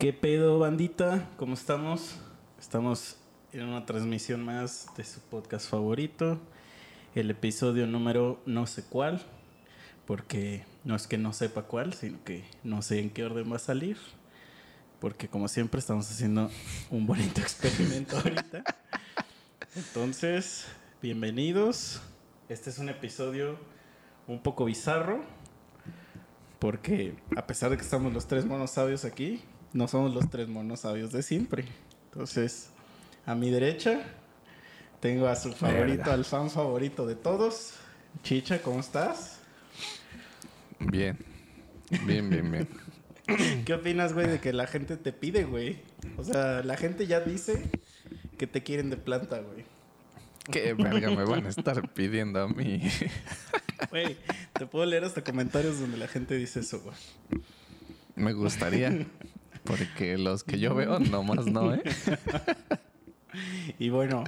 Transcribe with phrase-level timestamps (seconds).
[0.00, 1.28] ¿Qué pedo, bandita?
[1.36, 2.16] ¿Cómo estamos?
[2.58, 3.18] Estamos
[3.52, 6.40] en una transmisión más de su podcast favorito,
[7.14, 9.20] el episodio número no sé cuál,
[10.06, 13.56] porque no es que no sepa cuál, sino que no sé en qué orden va
[13.56, 13.98] a salir,
[15.00, 16.50] porque como siempre estamos haciendo
[16.90, 18.64] un bonito experimento ahorita.
[19.76, 20.64] Entonces,
[21.02, 22.00] bienvenidos.
[22.48, 23.58] Este es un episodio
[24.26, 25.22] un poco bizarro,
[26.58, 29.42] porque a pesar de que estamos los tres monos sabios aquí,
[29.72, 31.64] no somos los tres monos sabios de siempre.
[32.12, 32.70] Entonces,
[33.26, 34.02] a mi derecha
[35.00, 37.74] tengo a su favorito, al fan favorito de todos.
[38.22, 39.38] Chicha, ¿cómo estás?
[40.78, 41.18] Bien.
[42.04, 42.68] Bien, bien, bien.
[43.64, 45.78] ¿Qué opinas, güey, de que la gente te pide, güey?
[46.16, 47.62] O sea, la gente ya dice
[48.38, 49.64] que te quieren de planta, güey.
[50.50, 52.82] ¿Qué verga me van a estar pidiendo a mí?
[53.90, 54.18] Güey,
[54.52, 56.94] te puedo leer hasta comentarios donde la gente dice eso, güey.
[58.14, 59.06] Me gustaría.
[59.64, 61.82] Porque los que yo veo, nomás no, ¿eh?
[63.78, 64.24] Y bueno,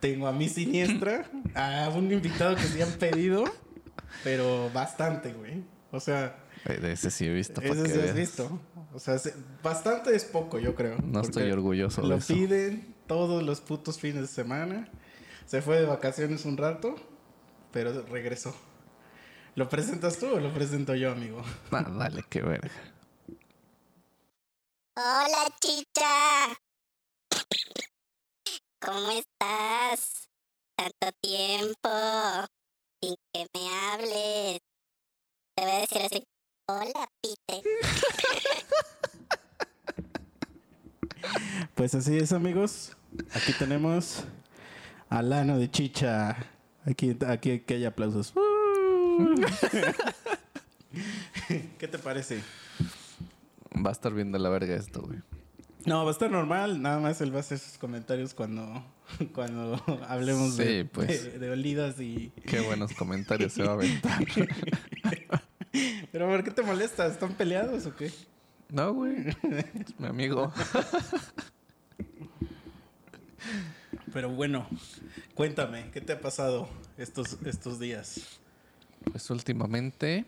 [0.00, 3.44] tengo a mi siniestra, a un invitado que se han pedido,
[4.22, 5.64] pero bastante, güey.
[5.90, 7.60] O sea, Eh, De ese sí he visto.
[7.60, 8.60] ese sí has visto.
[8.94, 10.98] O sea, se- bastante es poco, yo creo.
[11.02, 12.32] No estoy orgulloso de Lo eso.
[12.34, 14.88] piden todos los putos fines de semana.
[15.46, 16.94] Se fue de vacaciones un rato,
[17.72, 18.54] pero regresó.
[19.54, 21.42] ¿Lo presentas tú o lo presento yo, amigo?
[21.72, 22.70] Ah, dale, qué verga.
[25.00, 26.58] Hola, chicha.
[28.80, 30.28] ¿Cómo estás?
[30.74, 31.88] Tanto tiempo
[33.00, 34.58] sin que me hables.
[35.54, 36.24] Te voy a decir así.
[36.66, 37.62] Hola, Pite.
[41.76, 42.96] Pues así es, amigos.
[43.34, 44.24] Aquí tenemos
[45.10, 46.36] al ano de chicha.
[46.84, 48.32] Aquí, aquí que hay aplausos.
[51.78, 52.42] ¿Qué te parece?
[53.74, 55.20] Va a estar viendo la verga esto, güey.
[55.84, 56.82] No, va a estar normal.
[56.82, 58.84] Nada más él va a hacer sus comentarios cuando,
[59.34, 61.24] cuando hablemos de, pues.
[61.24, 62.32] de, de olidas y...
[62.46, 64.24] Qué buenos comentarios se va a aventar.
[66.12, 67.06] Pero ¿por qué te molesta?
[67.06, 68.10] ¿Están peleados o qué?
[68.70, 69.28] No, güey.
[69.28, 70.52] Es mi amigo.
[74.12, 74.66] Pero bueno,
[75.34, 78.40] cuéntame, ¿qué te ha pasado estos, estos días?
[79.10, 80.24] Pues últimamente,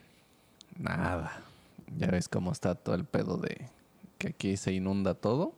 [0.78, 1.42] nada.
[1.98, 3.68] Ya ves cómo está todo el pedo de
[4.18, 5.54] que aquí se inunda todo.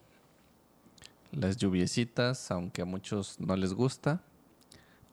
[1.33, 4.23] Las lluviecitas, aunque a muchos no les gusta,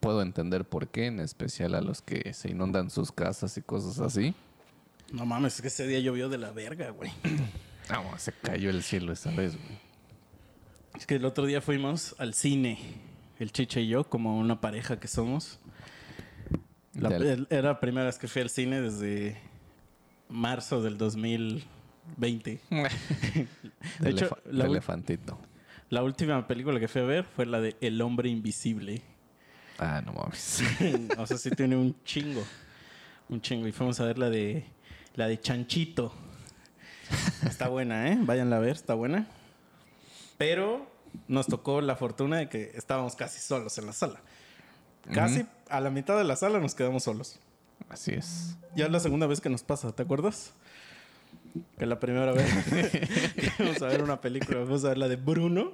[0.00, 4.00] puedo entender por qué, en especial a los que se inundan sus casas y cosas
[4.00, 4.34] así.
[5.12, 7.10] No mames, es que ese día llovió de la verga, güey.
[7.90, 9.78] No, se cayó el cielo esa vez, güey.
[10.96, 12.78] Es que el otro día fuimos al cine,
[13.38, 15.58] el Chicha y yo, como una pareja que somos.
[16.94, 17.16] La-
[17.50, 19.36] era la primera vez que fui al cine desde
[20.30, 22.60] marzo del 2020.
[24.00, 25.38] De hecho, la, elefantito.
[25.88, 29.02] la última película que fui a ver fue la de El hombre invisible.
[29.78, 30.62] Ah, no mames.
[31.18, 32.42] o sea, sí tiene un chingo.
[33.28, 33.66] Un chingo.
[33.66, 34.64] Y fuimos a ver la de
[35.14, 36.12] la de Chanchito.
[37.46, 38.18] Está buena, ¿eh?
[38.20, 39.26] Váyanla a ver, está buena.
[40.38, 40.90] Pero
[41.28, 44.20] nos tocó la fortuna de que estábamos casi solos en la sala.
[45.12, 47.40] Casi a la mitad de la sala nos quedamos solos.
[47.90, 48.56] Así es.
[48.74, 50.52] Ya es la segunda vez que nos pasa, ¿te acuerdas?
[51.78, 52.46] Que la primera vez
[53.34, 55.72] que fuimos a ver una película, fuimos a ver la de Bruno.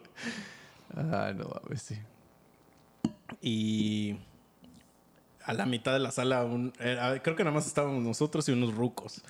[0.97, 1.97] Ah, no mames, sí.
[3.43, 4.16] Y
[5.44, 8.53] a la mitad de la sala, un- era- creo que nada más estábamos nosotros y
[8.53, 9.22] unos rucos.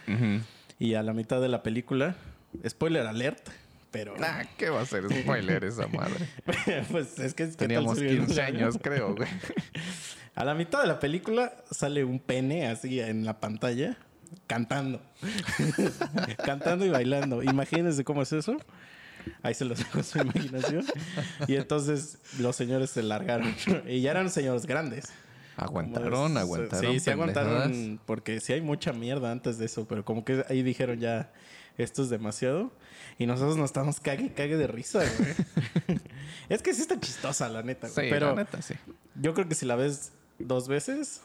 [0.79, 2.15] Y a la mitad de la película,
[2.67, 3.49] spoiler alert,
[3.91, 6.29] pero Nah, ¿qué va a ser spoiler esa madre?
[6.91, 9.29] pues es que ¿qué tal Teníamos si- 15 años, creo, güey.
[10.37, 13.97] A la mitad de la película sale un pene así en la pantalla
[14.47, 15.01] cantando.
[16.45, 17.43] cantando y bailando.
[17.43, 18.59] Imagínense cómo es eso.
[19.43, 20.85] Ahí se los dejo a su imaginación.
[21.49, 23.55] Y entonces los señores se largaron.
[23.89, 25.07] y ya eran señores grandes.
[25.57, 26.93] Aguantaron, aguantaron.
[26.93, 27.99] Sí, sí aguantaron.
[28.05, 29.89] Porque sí hay mucha mierda antes de eso.
[29.89, 31.33] Pero como que ahí dijeron ya,
[31.79, 32.73] esto es demasiado.
[33.19, 35.99] Y nosotros nos estábamos cague, cague de risa, güey.
[36.51, 37.89] es que sí está chistosa, la neta.
[37.89, 38.07] güey.
[38.07, 38.75] Sí, pero la neta, sí.
[39.15, 41.23] yo creo que si la ves dos veces,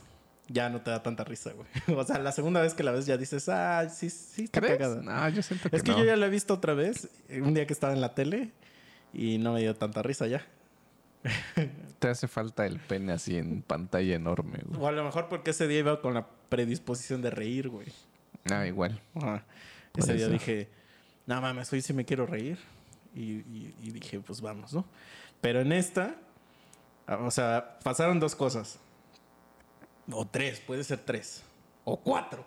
[0.48, 1.68] ya no te da tanta risa, güey.
[2.00, 4.78] o sea, la segunda vez que la ves ya dices, ah, sí, sí está ¿Crees?
[4.78, 5.02] cagada.
[5.02, 6.00] No, yo siento que es que no.
[6.00, 8.52] yo ya la he visto otra vez, eh, un día que estaba en la tele,
[9.14, 10.46] y no me dio tanta risa ya.
[12.00, 14.82] Te hace falta el pene así en pantalla enorme, güey.
[14.82, 17.88] O a lo mejor porque ese día iba con la predisposición de reír, güey.
[18.52, 19.00] Ah, igual.
[19.16, 19.46] Ajá.
[19.96, 20.70] Ese día dije,
[21.28, 22.58] no mames, hoy sí me quiero reír.
[23.14, 24.86] Y, y- y dije, pues vamos, ¿no?
[25.42, 26.16] Pero en esta,
[27.06, 28.80] ah, o sea, pasaron dos cosas.
[30.10, 31.44] O tres, puede ser tres.
[31.84, 32.46] O cuatro.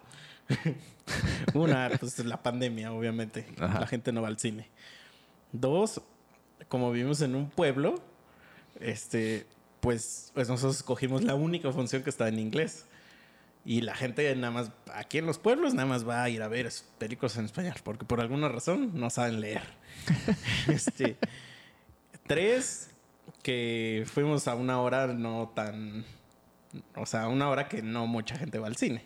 [1.54, 3.46] Una, pues la pandemia, obviamente.
[3.58, 3.80] Ajá.
[3.80, 4.68] La gente no va al cine.
[5.52, 6.00] Dos,
[6.68, 7.96] como vivimos en un pueblo,
[8.80, 9.46] este,
[9.80, 12.86] pues, pues nosotros escogimos la única función que está en inglés.
[13.66, 16.48] Y la gente nada más, aquí en los pueblos, nada más va a ir a
[16.48, 19.62] ver películas en español, porque por alguna razón no saben leer.
[20.68, 21.16] este,
[22.26, 22.90] tres,
[23.42, 26.04] que fuimos a una hora no tan,
[26.96, 29.04] o sea, una hora que no mucha gente va al cine.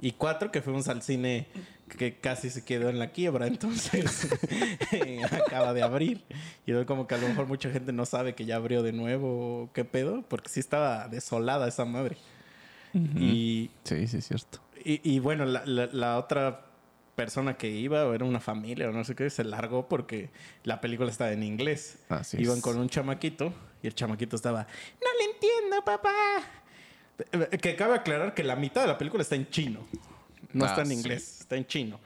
[0.00, 1.48] Y cuatro, que fuimos al cine
[1.98, 4.28] que casi se quedó en la quiebra, entonces
[5.32, 6.24] acaba de abrir.
[6.66, 8.92] Y es como que a lo mejor mucha gente no sabe que ya abrió de
[8.92, 12.16] nuevo, o qué pedo, porque sí estaba desolada esa madre.
[12.94, 14.60] Y, Sí, sí, es cierto.
[14.84, 16.64] y, y bueno, la, la- la otra
[17.14, 20.30] persona que iba, o era una familia o no sé qué, se largó porque
[20.64, 21.98] la película estaba en inglés.
[22.08, 22.62] Así Iban es.
[22.62, 26.12] con un chamaquito y el chamaquito estaba, no le entiendo, papá.
[27.60, 29.80] Que cabe aclarar que la mitad de la película está en chino.
[30.52, 30.94] No Ah, está en sí.
[30.94, 32.00] inglés, está en chino.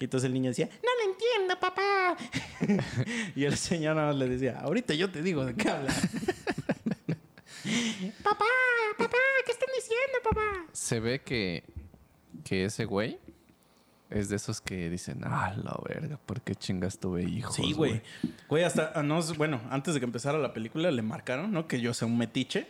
[0.00, 2.16] Y entonces el niño decía, no le entiendo, papá.
[3.36, 5.92] y el señor nada más le decía, ahorita yo te digo de qué habla.
[8.22, 8.44] papá,
[8.98, 9.16] papá,
[9.46, 10.66] ¿qué están diciendo, papá?
[10.72, 11.64] Se ve que,
[12.44, 13.18] que ese güey
[14.10, 17.54] es de esos que dicen, ah, la verga, ¿por qué chingas tuve hijos?
[17.54, 18.02] Sí, güey.
[18.48, 21.66] Güey, hasta, ah, no, bueno, antes de que empezara la película le marcaron, ¿no?
[21.66, 22.66] Que yo sea un metiche,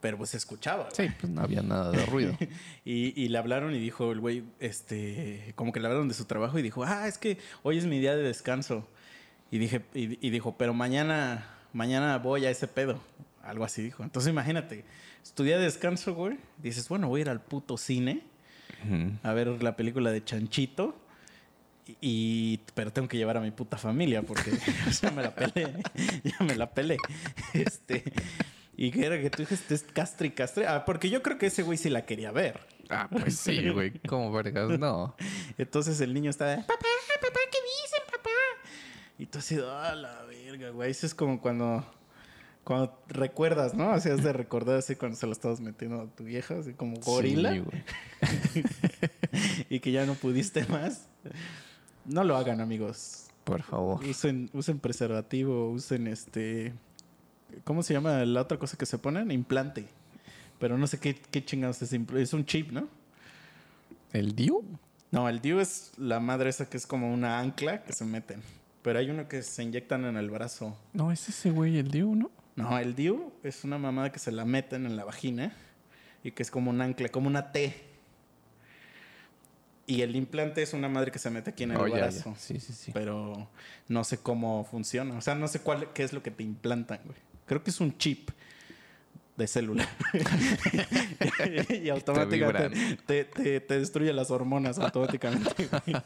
[0.00, 0.84] pero pues se escuchaba.
[0.90, 1.08] güey.
[1.08, 2.36] Sí, pues no había nada de ruido.
[2.84, 6.24] Y, y le hablaron y dijo el güey, este, como que le hablaron de su
[6.24, 8.86] trabajo y dijo, ah, es que hoy es mi día de descanso.
[9.50, 13.00] Y dije, y, y dijo, pero mañana, mañana voy a ese pedo.
[13.42, 14.02] Algo así dijo.
[14.04, 14.84] Entonces imagínate,
[15.22, 16.38] es tu día de descanso, güey.
[16.58, 18.22] Dices, bueno, voy a ir al puto cine
[19.22, 20.96] a ver la película de Chanchito.
[22.00, 24.52] Y- pero tengo que llevar a mi puta familia porque
[25.02, 25.72] ya me la pelé.
[26.22, 26.96] ya me la pelé.
[27.52, 28.04] Este.
[28.80, 30.66] Y que era que tú dijiste es castre y castre.
[30.66, 32.60] Ah, porque yo creo que ese güey sí la quería ver.
[32.88, 33.92] Ah, pues sí, güey.
[34.08, 34.78] ¿Cómo vergas?
[34.78, 35.14] No.
[35.58, 36.86] Entonces el niño estaba, papá,
[37.20, 38.30] papá, ¿qué dicen, papá?
[39.18, 40.90] Y tú así, ah, la verga, güey.
[40.90, 41.84] Eso es como cuando,
[42.64, 43.90] cuando recuerdas, ¿no?
[43.90, 46.96] Así has de recordar así cuando se lo estabas metiendo a tu vieja, así como
[47.00, 47.52] gorila.
[47.52, 48.64] Sí,
[49.68, 51.06] y que ya no pudiste más.
[52.06, 53.26] No lo hagan, amigos.
[53.44, 54.02] Por favor.
[54.06, 56.72] Usen, usen preservativo, usen este.
[57.64, 59.30] ¿Cómo se llama la otra cosa que se ponen?
[59.30, 59.86] Implante.
[60.58, 61.92] Pero no sé qué, qué chingados es.
[61.92, 62.88] Es un chip, ¿no?
[64.12, 64.62] ¿El Diu?
[65.12, 68.42] No, el DIU es la madre esa que es como una ancla que se meten.
[68.82, 70.76] Pero hay uno que se inyectan en el brazo.
[70.92, 72.30] No, es ese güey, el Diu, ¿no?
[72.56, 75.52] No, el DIU es una mamada que se la meten en la vagina
[76.22, 77.74] y que es como un ancla, como una T.
[79.86, 82.00] Y el implante es una madre que se mete aquí en el Oh, ya, ya.
[82.02, 82.34] brazo.
[82.38, 82.92] Sí, sí, sí.
[82.94, 83.48] Pero
[83.88, 85.16] no sé cómo funciona.
[85.16, 87.18] O sea, no sé cuál, qué es lo que te implantan, güey.
[87.50, 88.30] Creo que es un chip
[89.36, 89.88] de celular.
[91.82, 95.66] y automáticamente te, te- te destruye las hormonas automáticamente.
[95.68, 95.96] güey.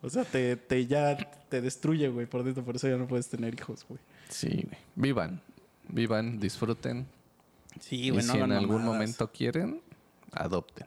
[0.00, 1.18] O sea, te, te ya
[1.50, 2.64] te destruye, güey, por dentro.
[2.64, 4.00] Por eso ya no puedes tener hijos, güey.
[4.30, 4.78] Sí, güey.
[4.94, 5.42] Vivan.
[5.90, 7.06] Vivan, disfruten.
[7.78, 8.94] Sí, y güey, no si en algún mamadas.
[8.94, 9.82] momento quieren,
[10.32, 10.86] adopten.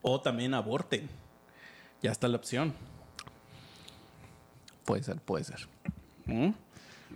[0.00, 1.06] O también aborten.
[2.02, 2.72] Ya está la opción.
[4.86, 5.68] Puede ser, puede ser.
[6.24, 6.50] ¿Mm?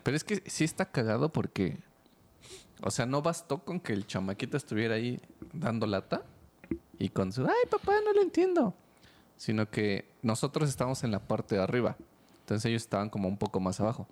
[0.03, 1.79] Pero es que sí está cagado porque.
[2.83, 5.21] O sea, no bastó con que el chamaquito estuviera ahí
[5.53, 6.23] dando lata
[6.99, 7.45] y con su.
[7.45, 8.75] Ay, papá, no lo entiendo.
[9.37, 11.97] Sino que nosotros estábamos en la parte de arriba.
[12.41, 14.09] Entonces ellos estaban como un poco más abajo.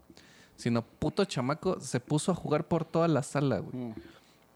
[0.57, 3.77] Sino puto chamaco se puso a jugar por toda la sala, güey.
[3.77, 3.95] Mm.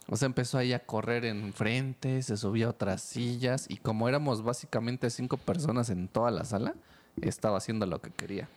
[0.09, 4.43] O sea, empezó ahí a correr enfrente, se subía a otras sillas y como éramos
[4.43, 6.75] básicamente cinco personas en toda la sala,
[7.21, 8.49] estaba haciendo lo que quería.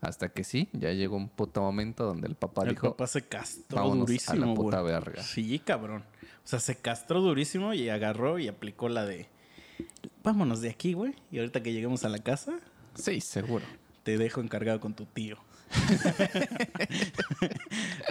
[0.00, 3.22] Hasta que sí, ya llegó un puto momento donde el papá El dijo, papá se
[3.26, 4.92] castró "Vámonos durísimo, a la puta güey.
[4.92, 5.22] verga.
[5.22, 6.04] Sí, cabrón.
[6.44, 9.26] O sea, se castró durísimo y agarró y aplicó la de...
[10.22, 11.14] Vámonos de aquí, güey.
[11.32, 12.58] Y ahorita que lleguemos a la casa,
[12.94, 13.64] sí, seguro.
[14.04, 15.36] te dejo encargado con tu tío.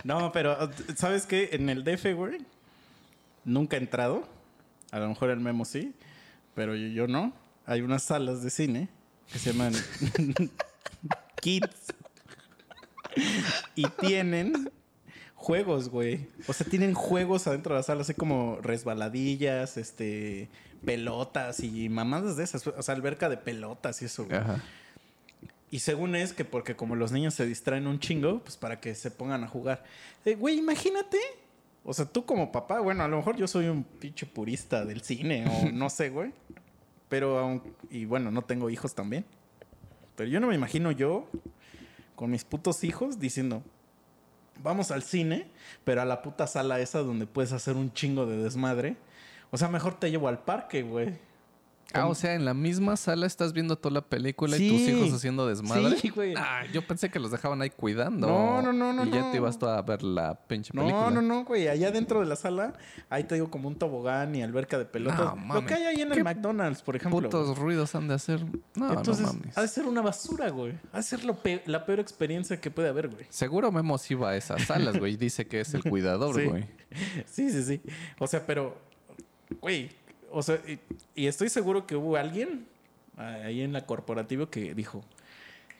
[0.03, 1.49] no, pero ¿sabes qué?
[1.53, 2.37] En el DF, güey,
[3.45, 4.27] nunca he entrado.
[4.91, 5.93] A lo mejor el Memo sí,
[6.55, 7.33] pero yo, yo no.
[7.65, 8.87] Hay unas salas de cine
[9.31, 9.73] que se llaman
[13.75, 14.69] Y tienen
[15.35, 16.27] juegos, güey.
[16.47, 20.49] O sea, tienen juegos adentro de la sala, así como resbaladillas, este,
[20.85, 22.65] pelotas y mamadas de esas.
[22.67, 24.37] O sea, alberca de pelotas y eso, güey.
[24.37, 24.63] Ajá.
[25.69, 28.95] Y según es que porque como los niños se distraen un chingo, pues para que
[28.95, 29.83] se pongan a jugar.
[30.25, 31.17] Eh, Güey, imagínate.
[31.83, 35.01] O sea, tú como papá, bueno, a lo mejor yo soy un pinche purista del
[35.01, 36.31] cine o no sé, güey.
[37.09, 39.25] Pero aun- y bueno, no tengo hijos también.
[40.17, 41.29] Pero yo no me imagino yo
[42.15, 43.61] con mis putos hijos diciendo,
[44.63, 45.47] vamos al cine,
[45.83, 48.97] pero a la puta sala esa donde puedes hacer un chingo de desmadre.
[49.51, 51.19] O sea, mejor te llevo al parque, güey.
[51.93, 55.13] Ah, o sea, en la misma sala estás viendo toda la película y tus hijos
[55.13, 55.97] haciendo desmadre.
[55.97, 56.33] Sí, güey.
[56.35, 58.27] Ah, yo pensé que los dejaban ahí cuidando.
[58.27, 59.31] No, no, no, no, Y ya no.
[59.31, 61.09] te ibas tú a ver la pinche película.
[61.09, 61.67] No, no, no, güey.
[61.69, 62.73] Allá dentro de la sala,
[63.09, 65.35] ahí te digo como un tobogán y alberca de pelotas.
[65.37, 67.19] No, Lo que hay ahí en el ¿Qué McDonald's, por ejemplo.
[67.19, 67.31] güey.
[67.31, 68.45] Putos ruidos han de hacer.
[68.75, 69.57] No, Entonces, no mames.
[69.57, 70.73] ha de ser una basura, güey.
[70.91, 73.25] Ha de ser lo pe- la peor experiencia que puede haber, güey.
[73.29, 75.15] Seguro Memo sí va a esas salas, güey.
[75.15, 76.45] Dice que es el cuidador, Sí.
[76.45, 76.65] güey.
[77.25, 77.81] Sí, sí, sí.
[78.19, 78.77] O sea, pero,
[79.61, 79.89] güey,
[80.37, 80.79] o sea, y,
[81.15, 82.67] y estoy seguro que hubo alguien
[83.17, 85.03] ah, ahí en la corporativa que dijo,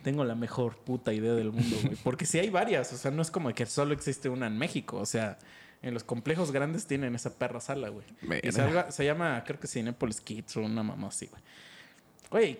[0.02, 1.96] tengo la mejor puta idea del mundo, güey.
[2.04, 4.98] Porque sí hay varias, o sea, no es como que solo existe una en México,
[4.98, 5.38] o sea,
[5.84, 8.06] en los complejos grandes tienen esa perra sala, güey.
[8.42, 11.42] Y se, llama, creo que Cinepolis Kids o una mamá así, güey.
[12.32, 12.60] Güey,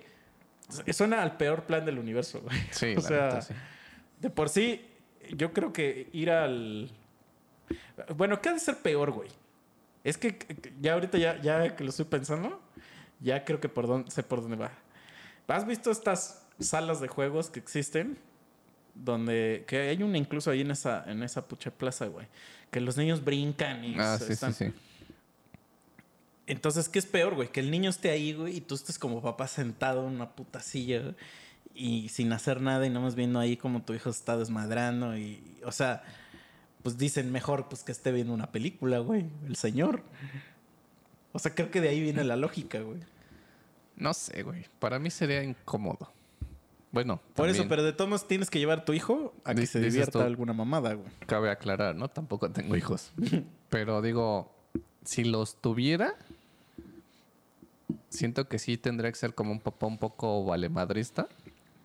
[0.70, 2.58] su- suena al peor plan del universo, güey.
[2.70, 3.54] Sí, o sea, neta, sí.
[4.22, 4.86] de por sí,
[5.36, 6.92] yo creo que ir al.
[8.16, 9.30] Bueno, ¿qué ha de ser peor, güey?
[10.04, 10.38] Es que
[10.82, 12.62] ya ahorita, ya, ya que lo estoy pensando,
[13.20, 14.72] ya creo que por dónde, sé por dónde va.
[15.48, 18.18] ¿Has visto estas salas de juegos que existen?
[18.96, 19.64] Donde.
[19.68, 22.28] Que hay una incluso ahí en esa, en esa pucha plaza, güey.
[22.72, 23.96] Que los niños brincan y.
[24.00, 24.74] Ah, sí, están- sí, sí.
[26.48, 27.50] entonces, ¿qué es peor, güey?
[27.50, 30.62] Que el niño esté ahí, güey, y tú estés como papá sentado en una puta
[30.62, 31.16] silla güey,
[31.76, 35.72] y sin hacer nada y nomás viendo ahí como tu hijo está desmadrando y, o
[35.72, 36.04] sea,
[36.88, 40.04] pues dicen mejor pues que esté viendo una película, güey, el señor.
[41.34, 43.02] O sea, creo que de ahí viene la lógica, güey.
[43.98, 44.68] No sé, güey.
[44.80, 46.10] Para mí sería incómodo.
[46.94, 49.68] Bueno, Por eso, pero de todos modos tienes que llevar a tu hijo a que
[49.68, 51.10] se divierta alguna mamada, güey.
[51.26, 52.08] cabe aclarar, ¿no?
[52.08, 53.12] Tampoco tengo hijos.
[53.70, 54.50] Pero digo,
[55.04, 56.16] si los tuviera,
[58.08, 61.28] siento que sí tendría que ser como un papá un poco valemadrista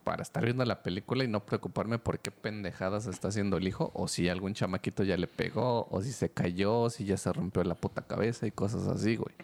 [0.05, 3.91] para estar viendo la película y no preocuparme por qué pendejadas está haciendo el hijo,
[3.95, 7.63] o si algún chamaquito ya le pegó, o si se cayó, si ya se rompió
[7.65, 9.35] la puta cabeza y cosas así, güey.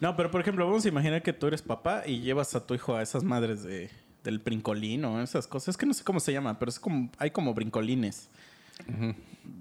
[0.00, 2.74] No, pero por ejemplo, vamos a imaginar que tú eres papá y llevas a tu
[2.74, 3.90] hijo a esas madres de,
[4.24, 5.68] del brincolín o esas cosas.
[5.68, 8.30] Es que no sé cómo se llama, pero es como, hay como brincolines.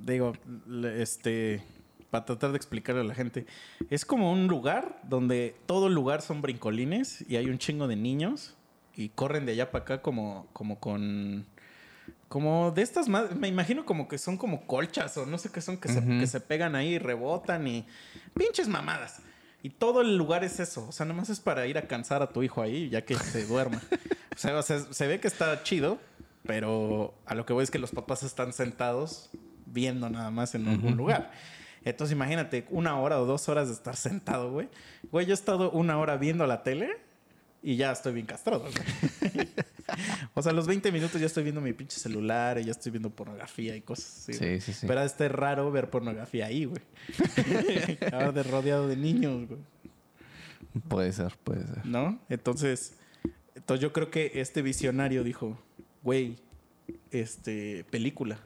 [0.06, 0.34] Digo,
[0.96, 1.64] este,
[2.10, 3.46] para tratar de explicarle a la gente,
[3.90, 7.96] es como un lugar donde todo el lugar son brincolines y hay un chingo de
[7.96, 8.56] niños
[8.96, 11.46] y corren de allá para acá como, como con...
[12.28, 15.60] Como de estas madres, me imagino como que son como colchas o no sé qué
[15.60, 17.86] son, que, se, que se pegan ahí y rebotan y
[18.34, 19.22] pinches mamadas.
[19.64, 20.88] Y todo el lugar es eso.
[20.88, 23.46] O sea, nomás es para ir a cansar a tu hijo ahí, ya que se
[23.46, 23.82] duerma.
[24.36, 26.00] o sea, o sea, se ve que está chido,
[26.44, 29.30] pero a lo que voy es que los papás están sentados
[29.66, 31.32] viendo nada más en algún lugar.
[31.84, 34.70] Entonces, imagínate una hora o dos horas de estar sentado, güey.
[35.12, 37.11] Güey, yo he estado una hora viendo la tele
[37.62, 38.66] y ya estoy bien castrado.
[40.34, 42.92] o sea, a los 20 minutos ya estoy viendo mi pinche celular y ya estoy
[42.92, 44.34] viendo pornografía y cosas así.
[44.34, 44.88] Sí, sí, sí.
[44.88, 46.82] Pero este es raro ver pornografía ahí, güey.
[48.12, 49.60] Ahora de rodeado de niños, güey.
[50.88, 51.86] Puede ser, puede ser.
[51.86, 52.20] ¿No?
[52.30, 52.98] Entonces,
[53.56, 55.60] entonces yo creo que este visionario dijo,
[56.02, 56.38] güey,
[57.12, 58.40] este, película.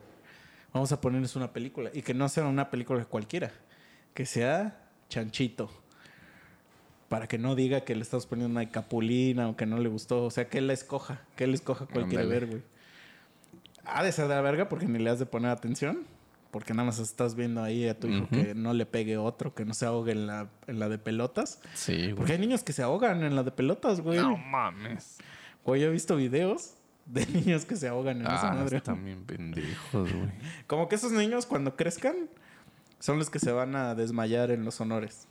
[0.74, 1.90] Vamos a ponerles una película.
[1.94, 3.52] Y que no sea una película cualquiera.
[4.14, 5.70] Que sea chanchito.
[7.10, 10.24] Para que no diga que le estamos poniendo una capulina o que no le gustó.
[10.26, 11.22] O sea, que él la escoja.
[11.36, 12.62] Que él escoja cuál quiere ver, güey.
[13.86, 16.00] Ha de ser de la verga porque ni le has de poner atención.
[16.50, 19.66] Porque nada más estás viendo ahí a tu hijo que no le pegue otro, que
[19.66, 21.60] no se ahogue en la, en la de pelotas.
[21.74, 22.48] Sí, Porque hay güey.
[22.48, 24.20] niños que se ahogan en la de pelotas, güey.
[24.20, 25.18] No mames.
[25.66, 28.78] Güey, yo he visto videos de niños que se ahogan en esa Ah, madre.
[28.78, 30.32] están bien pendejos, güey.
[30.66, 32.16] Como que esos niños cuando crezcan
[33.00, 35.28] son los que se van a desmayar en los honores.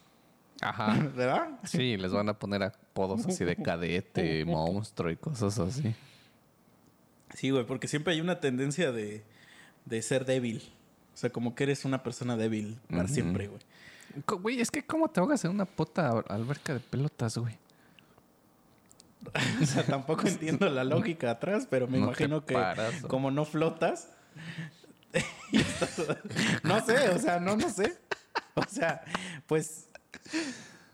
[0.61, 0.95] Ajá.
[1.17, 1.49] ¿Verdad?
[1.65, 5.95] Sí, les van a poner apodos así de cadete, monstruo y cosas así.
[7.35, 9.25] Sí, güey, porque siempre hay una tendencia de,
[9.85, 10.63] de ser débil.
[11.15, 13.61] O sea, como que eres una persona débil para siempre, güey.
[14.41, 17.59] Güey, es que ¿cómo te ahogas en una puta alberca de pelotas, güey?
[19.63, 22.57] O sea, tampoco entiendo la lógica atrás, pero me No imagino que
[23.09, 24.11] como no flotas.
[26.63, 27.97] no sé, o sea, no, no sé.
[28.55, 29.03] O sea,
[29.47, 29.89] pues.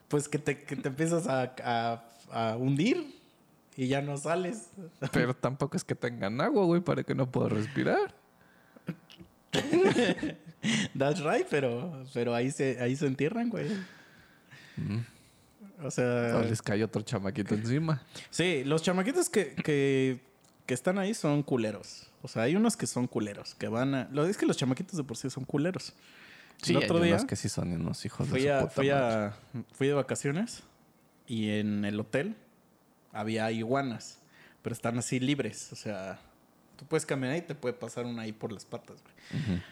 [0.09, 3.19] Pues que te, que te empiezas a, a- a hundir
[3.77, 4.71] y ya no sales.
[5.13, 8.15] Pero tampoco es que tengan agua, güey, para que no pueda respirar.
[10.97, 13.69] That's right, pero, pero ahí se, ahí se entierran, güey.
[15.83, 16.37] O sea.
[16.37, 18.03] O les cae otro chamaquito encima.
[18.31, 20.21] Sí, los chamaquitos que, que,
[20.67, 22.07] que están ahí son culeros.
[22.23, 24.09] O sea, hay unos que son culeros, que van a...
[24.13, 25.95] Lo es que los chamaquitos de por sí son culeros.
[26.63, 28.61] Sí, el hay otro día unos que sí son unos hijos fui, de su a,
[28.61, 29.15] puta fui, madre.
[29.15, 29.35] a,
[29.73, 30.63] fui de vacaciones
[31.27, 32.37] y en el hotel
[33.13, 34.19] había iguanas,
[34.63, 35.73] pero están así libres.
[35.73, 36.19] O sea,
[36.77, 39.63] tú puedes caminar y te puede pasar una ahí por las patas, güey.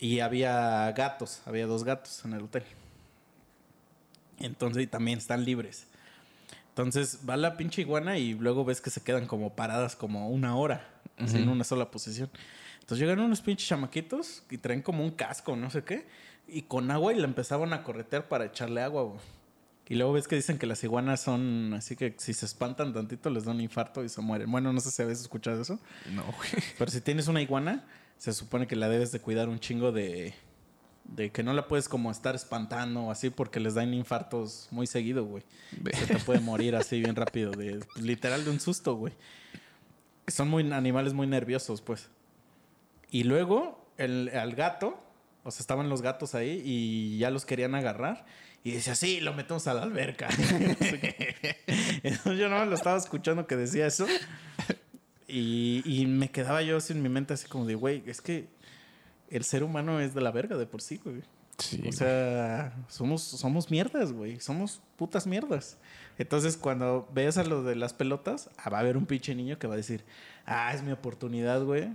[0.00, 2.62] Y había gatos, había dos gatos en el hotel.
[4.38, 5.88] Entonces, y también están libres.
[6.68, 10.54] Entonces va la pinche iguana y luego ves que se quedan como paradas como una
[10.54, 12.30] hora, así en una sola posición.
[12.88, 16.06] Entonces llegan unos pinches chamaquitos y traen como un casco, no sé qué,
[16.46, 19.20] y con agua y la empezaban a corretear para echarle agua, güey.
[19.90, 23.28] Y luego ves que dicen que las iguanas son así que si se espantan tantito
[23.28, 24.50] les da un infarto y se mueren.
[24.50, 25.78] Bueno, no sé si habéis escuchado eso.
[26.14, 26.48] No, güey.
[26.78, 27.84] Pero si tienes una iguana,
[28.16, 30.32] se supone que la debes de cuidar un chingo de...
[31.04, 34.86] De que no la puedes como estar espantando o así porque les dan infartos muy
[34.86, 35.42] seguido, güey.
[35.92, 37.50] Se te puede morir así bien rápido.
[37.50, 39.12] De, pues, literal de un susto, güey.
[40.26, 42.08] Son muy animales muy nerviosos, pues.
[43.10, 44.98] Y luego el, al gato,
[45.44, 48.26] o sea, estaban los gatos ahí y ya los querían agarrar.
[48.64, 50.28] Y decía, sí, lo metemos a la alberca.
[52.02, 54.06] Entonces yo no lo estaba escuchando que decía eso.
[55.26, 58.48] Y, y me quedaba yo así en mi mente así como de, güey, es que
[59.30, 61.22] el ser humano es de la verga de por sí, güey.
[61.58, 64.38] Sí, O sea, somos, somos mierdas, güey.
[64.40, 65.76] Somos putas mierdas.
[66.16, 69.58] Entonces, cuando veas a lo de las pelotas, ah, va a haber un pinche niño
[69.58, 70.04] que va a decir,
[70.46, 71.90] ah, es mi oportunidad, güey,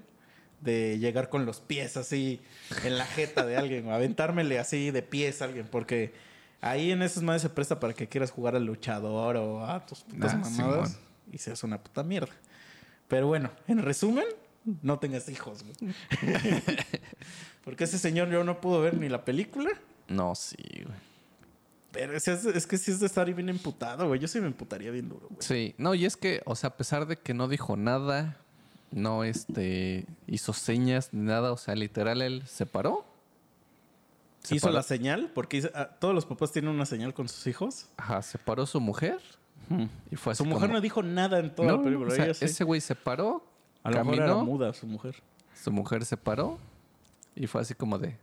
[0.63, 2.39] de llegar con los pies así
[2.84, 6.13] en la jeta de alguien, o aventármele así de pies a alguien, porque
[6.62, 10.01] ahí en esas madres se presta para que quieras jugar al luchador o a tus
[10.01, 10.98] putas Ah, mamadas
[11.32, 12.32] y seas una puta mierda.
[13.08, 14.25] Pero bueno, en resumen,
[14.82, 15.93] no tengas hijos, güey.
[17.63, 19.70] porque ese señor yo no pudo ver ni la película.
[20.08, 20.55] No, sí,
[20.86, 20.98] güey.
[21.91, 24.20] Pero es, es- es que sí es de estar bien emputado, güey.
[24.20, 25.41] Yo sí me emputaría bien duro, güey.
[25.41, 28.38] Sí, no, y es que, o sea, a pesar de que no dijo nada,
[28.93, 33.05] no este hizo señas ni nada, o sea, literal él se paró.
[34.43, 37.27] se Hizo paró- la señal, porque hizo- ah, todos los papás tienen una señal con
[37.29, 37.88] sus hijos.
[37.97, 39.19] Ajá, se paró su mujer
[40.12, 42.12] y fue así Su mujer como- no dijo nada en toda No, la película.
[42.12, 42.45] o sea, ella sí.
[42.45, 43.43] ese güey se paró,
[43.83, 45.15] A lo mejor era caminó, muda su mujer.
[45.55, 46.59] su mujer se paró
[47.35, 48.17] y fue así como de,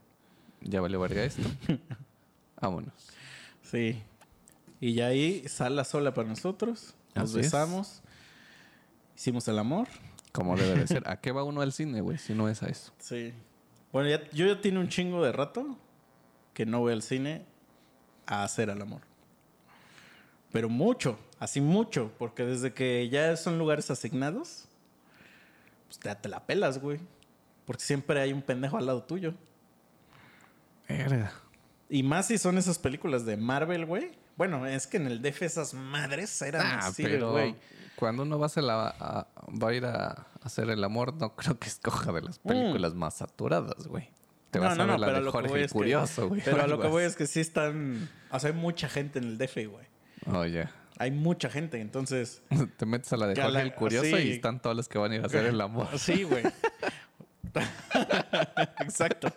[0.61, 1.41] ya vale verga esto.
[2.61, 2.93] Vámonos.
[3.63, 4.01] Sí.
[4.79, 6.93] Y ya ahí sala sola para nosotros.
[7.15, 7.45] Nos Así es.
[7.47, 8.01] besamos.
[9.15, 9.87] Hicimos el amor.
[10.31, 11.03] Como debe de ser.
[11.09, 12.17] ¿A qué va uno al cine, güey?
[12.17, 12.93] Si no es a eso.
[12.99, 13.33] Sí.
[13.91, 15.77] Bueno, ya, yo ya tiene un chingo de rato
[16.53, 17.45] que no voy al cine
[18.25, 19.01] a hacer el amor.
[20.51, 24.67] Pero mucho, así mucho, porque desde que ya son lugares asignados,
[25.87, 26.99] pues ya te la pelas, güey.
[27.65, 29.33] Porque siempre hay un pendejo al lado tuyo.
[30.87, 31.31] Verga.
[31.89, 34.11] Y más si son esas películas de Marvel, güey.
[34.37, 37.55] Bueno, es que en el DF esas madres eran Ah, así, pero güey.
[37.95, 39.27] cuando uno va a, hacer la- a-
[39.61, 43.15] va a ir a hacer el amor, no creo que escoja de las películas más
[43.17, 44.09] saturadas, güey.
[44.49, 44.63] Te Mm.
[44.63, 46.41] No, vas no, a ver no, la de Jorge Curioso, güey.
[46.43, 48.09] Pero a lo que voy es que sí están...
[48.31, 49.85] O sea, hay mucha gente en el DF, güey.
[50.25, 50.71] Oh, ya.
[50.97, 52.41] Hay mucha gente, entonces...
[52.77, 54.23] Te metes a la de Jorge la- el Curioso sí.
[54.23, 55.87] y están todos los que van a ir a hacer el amor.
[55.97, 56.43] Sí, güey.
[58.79, 59.33] Exacto.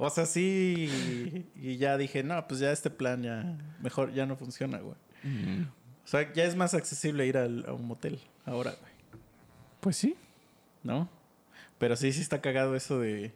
[0.00, 1.44] O sea, sí.
[1.56, 4.96] Y ya dije, no, pues ya este plan ya mejor ya no funciona, güey.
[5.24, 5.62] Mm,
[6.04, 8.92] O sea, ya es más accesible ir al- a un motel ahora, güey.
[9.80, 10.16] Pues sí.
[10.84, 11.08] ¿No?
[11.78, 13.32] Pero sí, sí está cagado eso de.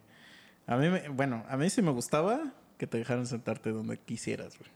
[0.66, 4.56] A mí, me- bueno, a mí sí me gustaba que te dejaran sentarte donde quisieras,
[4.58, 4.70] güey.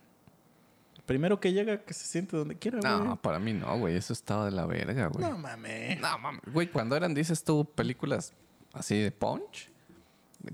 [1.05, 3.07] Primero que llega, que se siente donde quiera, güey.
[3.07, 3.95] No, para mí no, güey.
[3.95, 5.25] Eso estaba de la verga, güey.
[5.25, 5.99] No mames.
[6.01, 6.41] No, mames.
[6.51, 8.33] Güey, cuando eran, dices tú, películas
[8.73, 9.69] así de punch,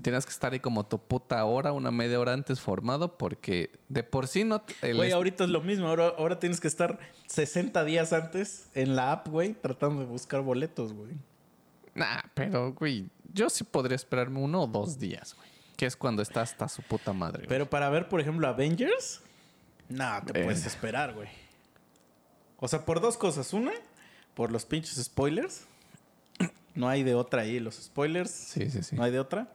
[0.02, 4.02] tienes que estar ahí como tu puta hora, una media hora antes formado, porque de
[4.02, 4.62] por sí no.
[4.82, 5.88] Güey, ahorita es lo mismo.
[5.88, 10.42] Ahora, ahora tienes que estar 60 días antes en la app, güey, tratando de buscar
[10.42, 11.12] boletos, güey.
[11.94, 15.48] Nah, pero, güey, yo sí podría esperarme uno o dos días, güey.
[15.76, 17.38] Que es cuando está hasta su puta madre.
[17.38, 17.48] güey.
[17.48, 19.20] Pero para ver, por ejemplo, Avengers,
[19.88, 21.28] no, te puedes esperar, güey.
[22.58, 23.52] O sea, por dos cosas.
[23.52, 23.72] Una,
[24.34, 25.66] por los pinches spoilers.
[26.74, 28.30] No hay de otra ahí, los spoilers.
[28.30, 28.96] Sí, sí, sí.
[28.96, 29.52] No hay de otra.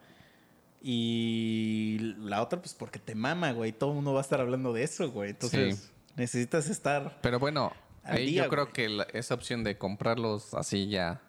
[0.81, 3.71] Y la otra, pues porque te mama, güey.
[3.71, 5.31] Todo el mundo va a estar hablando de eso, güey.
[5.31, 5.89] Entonces, Sí.
[6.15, 7.19] necesitas estar.
[7.21, 11.21] Pero bueno, ahí día, yo creo que la- esa opción de comprarlos así ya,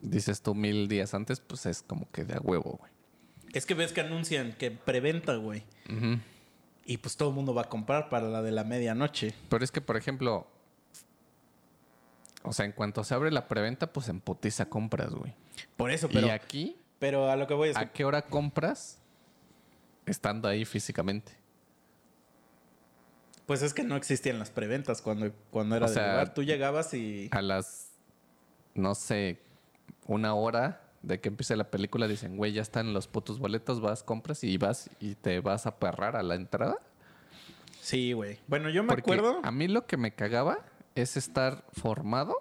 [0.00, 2.92] dices tú mil días antes, pues es como que de a huevo, güey.
[3.52, 5.62] Es que ves que anuncian que preventa, güey.
[6.86, 9.34] Y pues todo el mundo va a comprar para la de la medianoche.
[9.48, 10.46] Pero es que, por ejemplo,
[12.42, 15.32] o sea, en cuanto se abre la preventa, pues en putiza compras, güey.
[15.76, 18.98] Por eso, pero, y aquí, pero a lo que voy es ¿a qué hora compras
[20.06, 21.32] estando ahí físicamente?
[23.44, 26.32] Pues es que no existían las preventas cuando, cuando era O de sea, lugar.
[26.32, 27.28] Tú llegabas y.
[27.30, 27.90] A las,
[28.72, 29.38] no sé,
[30.06, 34.02] una hora de que empiece la película, dicen, güey, ya están los putos boletos, vas,
[34.02, 36.78] compras y vas y te vas a perrar a la entrada.
[37.82, 38.38] Sí, güey.
[38.46, 39.40] Bueno, yo me Porque acuerdo.
[39.42, 40.60] a mí lo que me cagaba
[40.94, 42.34] es estar formado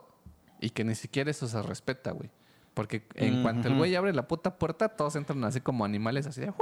[0.62, 2.30] y que ni siquiera eso se respeta, güey.
[2.74, 6.42] Porque en cuanto el güey abre la puta puerta, todos entran así como animales, así
[6.42, 6.54] de...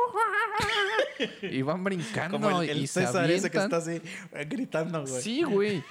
[1.44, 4.02] y van brincando Como el, el y se César ese que está así
[4.34, 5.22] eh, gritando, güey.
[5.22, 5.84] Sí, güey.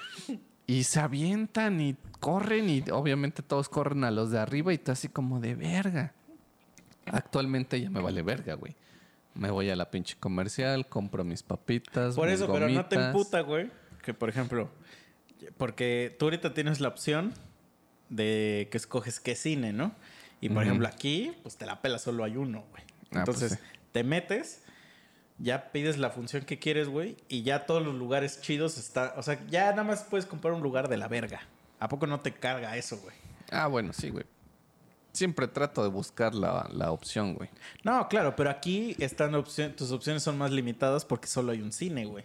[0.66, 4.92] Y se avientan y corren y obviamente todos corren a los de arriba y tú
[4.92, 6.12] así como de verga.
[7.06, 8.76] Actualmente ya me vale verga, güey.
[9.34, 12.96] Me voy a la pinche comercial, compro mis papitas, Por mis eso, pero no te
[12.96, 13.14] gomitas.
[13.14, 13.70] emputa, güey.
[14.02, 14.70] Que por ejemplo,
[15.56, 17.32] porque tú ahorita tienes la opción
[18.08, 19.94] de que escoges qué cine, ¿no?
[20.40, 22.82] Y por ejemplo, aquí, pues te la pela, solo hay uno, güey.
[22.82, 23.58] Ah, pues Entonces, sí.
[23.92, 24.62] te metes,
[25.38, 29.14] ya pides la función que quieres, güey, y ya todos los lugares chidos está.
[29.16, 31.40] O sea, ya nada más puedes comprar un lugar de la verga.
[31.78, 33.14] ¿A poco no te carga eso, güey?
[33.50, 34.24] Ah, bueno, sí, güey.
[35.12, 37.50] Siempre trato de buscar la, la opción, güey.
[37.82, 41.72] No, claro, pero aquí están opción, tus opciones son más limitadas porque solo hay un
[41.72, 42.24] cine, güey.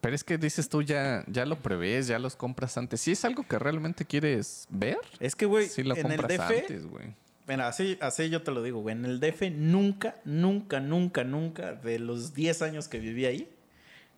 [0.00, 3.00] Pero es que dices tú ya, ya lo prevés, ya los compras antes.
[3.02, 6.48] Si es algo que realmente quieres ver, Es que, güey, sí lo en el compras
[6.48, 7.14] DF, antes, güey.
[7.46, 8.94] Mira, así, así yo te lo digo, güey.
[8.96, 13.50] En el DF nunca, nunca, nunca, nunca, de los 10 años que viví ahí,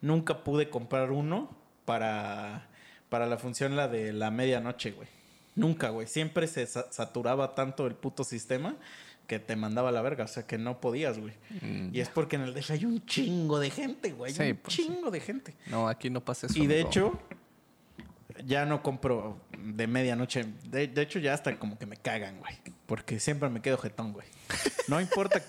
[0.01, 1.51] nunca pude comprar uno
[1.85, 2.69] para,
[3.09, 5.09] para la función la de la medianoche, güey.
[5.57, 6.07] Nunca, güey.
[6.07, 8.77] Siempre se sa- saturaba tanto el puto sistema
[9.27, 10.25] que te mandaba a la verga.
[10.25, 11.35] O sea, que no podías, güey.
[11.63, 14.33] Mm, Y es porque en el DF hay un chingo de gente, güey.
[14.33, 14.83] Sí, un pues sí.
[14.87, 15.55] chingo de gente.
[15.67, 16.59] No, aquí no pasa eso.
[16.59, 17.19] Y de hecho,
[18.45, 20.45] ya no compro de medianoche.
[20.69, 22.55] De, de hecho, ya hasta como que me cagan, güey.
[22.87, 24.27] Porque siempre me quedo jetón, güey.
[24.89, 25.41] No importa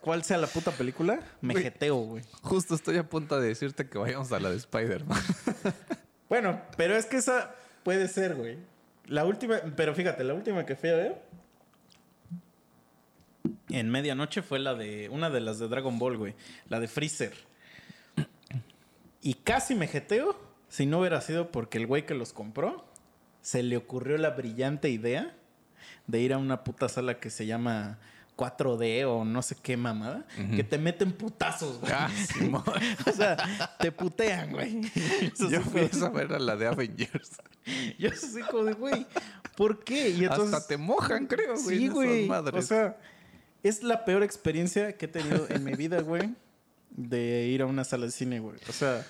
[0.00, 1.64] cuál sea la puta película, me Güey.
[1.64, 2.24] jeteo, güey.
[2.42, 5.20] Justo estoy a punto de decirte que vayamos a la de Spider-Man.
[6.28, 8.58] Bueno, pero es que esa puede ser, güey.
[9.06, 11.22] La última, pero fíjate, la última que fui a ver
[13.68, 16.34] en medianoche fue la de una de las de Dragon Ball, güey.
[16.68, 17.34] La de Freezer.
[19.20, 22.84] Y casi me jeteo si no hubiera sido porque el güey que los compró
[23.40, 25.36] se le ocurrió la brillante idea
[26.06, 27.98] de ir a una puta sala que se llama
[28.36, 30.26] 4D o no sé qué mamada,
[30.56, 31.92] que te meten putazos, güey.
[31.94, 32.64] Ah, Simón.
[33.06, 33.36] o sea,
[33.78, 34.80] te putean, güey.
[35.22, 37.32] Eso Yo sí fui a ver a la de Avengers.
[37.98, 39.06] yo así como de, güey,
[39.56, 40.10] ¿por qué?
[40.10, 41.78] Y entonces, Hasta te mojan, creo, güey.
[41.78, 42.28] sí, güey.
[42.28, 42.96] O sea,
[43.64, 46.34] es la peor experiencia que he tenido en mi vida, güey,
[46.90, 48.56] de ir a una sala de cine, güey.
[48.68, 49.04] O sea,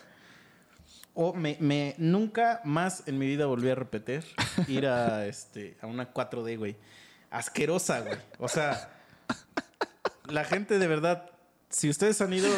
[1.12, 4.24] o me, nunca más en mi vida volví a repetir
[4.68, 6.76] ir a este a una 4D, güey.
[7.30, 8.18] Asquerosa, güey.
[8.38, 8.90] O sea,
[10.28, 11.30] la gente de verdad,
[11.68, 12.48] si ustedes han ido,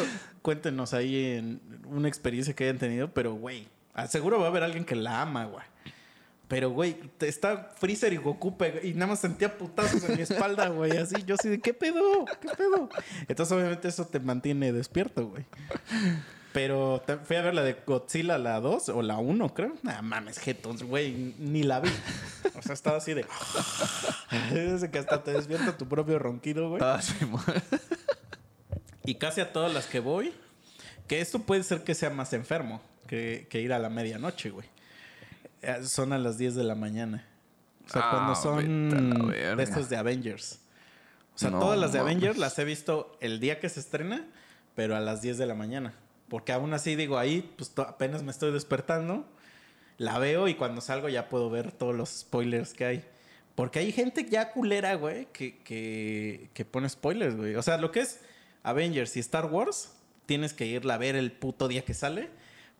[0.41, 3.67] cuéntenos ahí en una experiencia que hayan tenido, pero güey,
[4.07, 5.65] seguro va a haber alguien que la ama, güey.
[6.47, 10.95] Pero, güey, está Freezer y Goku y nada más sentía putazos en mi espalda, güey.
[10.95, 12.25] Así, yo así de, ¿qué pedo?
[12.39, 12.89] ¿Qué pedo?
[13.27, 15.45] Entonces, obviamente, eso te mantiene despierto, güey.
[16.53, 19.75] Pero fui a ver la de Godzilla, la 2 o la 1, creo.
[19.83, 21.89] Nah, mames, jetons, güey, ni la vi.
[22.57, 23.25] O sea, estaba así de...
[24.53, 26.81] Desde que hasta te despierta tu propio ronquido, güey.
[26.83, 27.43] Ah, Simón.
[29.05, 30.33] Y casi a todas las que voy,
[31.07, 34.67] que esto puede ser que sea más enfermo que, que ir a la medianoche, güey.
[35.67, 37.25] Eh, Son a las 10 de la mañana.
[37.85, 40.59] O sea, Ah, cuando son de estas de Avengers.
[41.35, 42.13] O sea, No todas las de mames.
[42.15, 44.25] Avengers las he visto el día que se estrena,
[44.75, 45.93] pero a las 10 de la mañana.
[46.29, 49.25] Porque aún así digo, ahí pues apenas me estoy despertando,
[49.97, 53.05] la veo y cuando salgo ya puedo ver todos los spoilers que hay.
[53.55, 57.55] Porque hay gente ya culera, güey, que, que, que pone spoilers, güey.
[57.55, 58.19] O sea, lo que es
[58.63, 59.93] Avengers y Star Wars,
[60.25, 62.29] tienes que irla a ver el puto día que sale.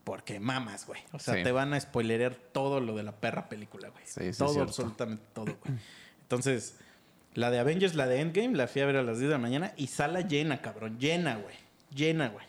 [0.08, 1.02] Porque mamas, güey.
[1.12, 1.44] O sea, Sí.
[1.44, 4.04] te van a spoilerear todo lo de la perra película, güey.
[4.06, 4.70] Sí, sí, todo, cierto.
[4.70, 5.78] absolutamente todo, güey.
[6.22, 6.76] Entonces,
[7.34, 9.42] la de Avengers, la de Endgame, la fui a ver a las 10 de la
[9.42, 10.98] mañana y sala llena, cabrón.
[10.98, 11.56] Llena, güey.
[11.94, 12.46] Llena, güey.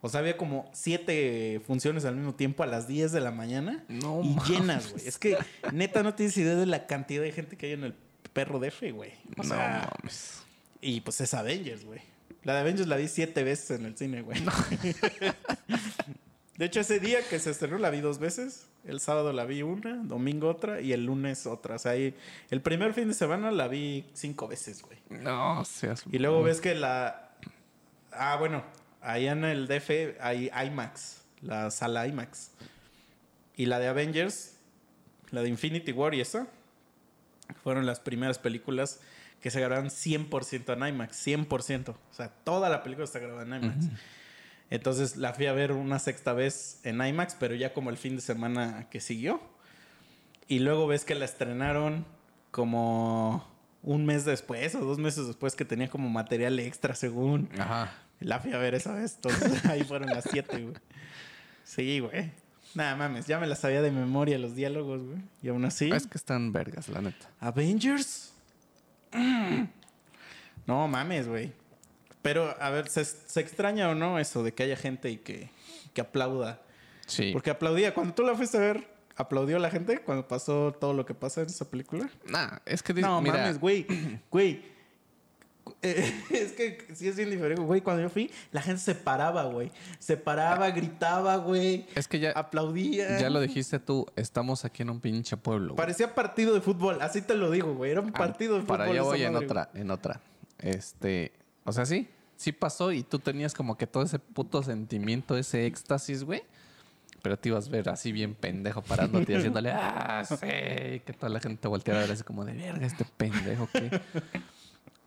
[0.00, 3.84] O sea, había como siete funciones al mismo tiempo a las 10 de la mañana.
[3.88, 4.48] No y mames.
[4.48, 5.06] llenas, güey.
[5.06, 5.38] Es que
[5.72, 7.94] neta no tienes idea de la cantidad de gente que hay en el
[8.32, 9.12] perro de F, güey.
[9.36, 10.42] O No sea, mames.
[10.80, 12.00] y pues es Avengers, güey.
[12.42, 14.40] La de Avengers la vi siete veces en el cine, güey.
[16.58, 18.66] de hecho, ese día que se estrenó la vi dos veces.
[18.86, 21.76] El sábado la vi una, domingo otra y el lunes otra.
[21.76, 22.14] O sea, ahí,
[22.50, 24.98] el primer fin de semana la vi cinco veces, güey.
[25.10, 26.04] No seas.
[26.10, 27.30] Y luego ves que la...
[28.12, 28.64] Ah, bueno,
[29.02, 32.52] ahí en el DF hay IMAX, la sala IMAX.
[33.56, 34.56] Y la de Avengers,
[35.30, 36.46] la de Infinity War y esa,
[37.62, 39.00] fueron las primeras películas
[39.42, 41.90] que se grabaron 100% en IMAX, 100%.
[41.90, 43.86] O sea, toda la película está grabada en IMAX.
[44.70, 48.16] Entonces la fui a ver una sexta vez en IMAX, pero ya como el fin
[48.16, 49.40] de semana que siguió.
[50.48, 52.04] Y luego ves que la estrenaron
[52.50, 53.46] como
[53.82, 57.48] un mes después o dos meses después que tenía como material extra según.
[57.58, 57.92] Ajá.
[58.20, 59.14] La fui a ver esa vez.
[59.16, 60.74] Entonces ahí fueron las siete, güey.
[61.64, 62.32] Sí, güey.
[62.74, 65.18] Nada mames, ya me las sabía de memoria los diálogos, güey.
[65.42, 65.90] Y aún así.
[65.90, 67.30] Es que están vergas, la neta.
[67.40, 68.32] Avengers.
[69.12, 69.64] Mm.
[70.66, 71.52] No mames, güey.
[72.26, 75.50] Pero, a ver, ¿se, se extraña o no eso de que haya gente y que,
[75.94, 76.60] que aplauda?
[77.06, 77.30] Sí.
[77.32, 77.94] Porque aplaudía.
[77.94, 81.42] Cuando tú la fuiste a ver, ¿aplaudió la gente cuando pasó todo lo que pasa
[81.42, 82.10] en esa película?
[82.26, 83.86] Nah, es que No, mira, mames, güey.
[84.30, 84.74] Güey.
[85.82, 87.80] Eh, es que sí es bien diferente, güey.
[87.80, 89.70] Cuando yo fui, la gente se paraba, güey.
[89.98, 91.86] Se paraba, gritaba, güey.
[91.94, 93.18] es que ya, Aplaudía.
[93.18, 95.74] ya lo dijiste tú, estamos aquí en un pinche pueblo.
[95.74, 95.76] güey.
[95.76, 97.90] Parecía partido de fútbol, así te lo digo, güey.
[97.92, 98.78] Era un Ah, partido de fútbol.
[98.78, 100.20] Para allá voy en otra, en otra.
[100.58, 101.32] Este,
[101.64, 105.66] o sea, sí, sí pasó y tú tenías como que todo ese puto sentimiento, ese
[105.66, 106.42] éxtasis, güey.
[107.22, 111.28] Pero te ibas a ver así bien pendejo parándote y haciéndole, ah, sí, que toda
[111.28, 114.00] la gente te volteara a ver así como de verga, este pendejo, ¿qué?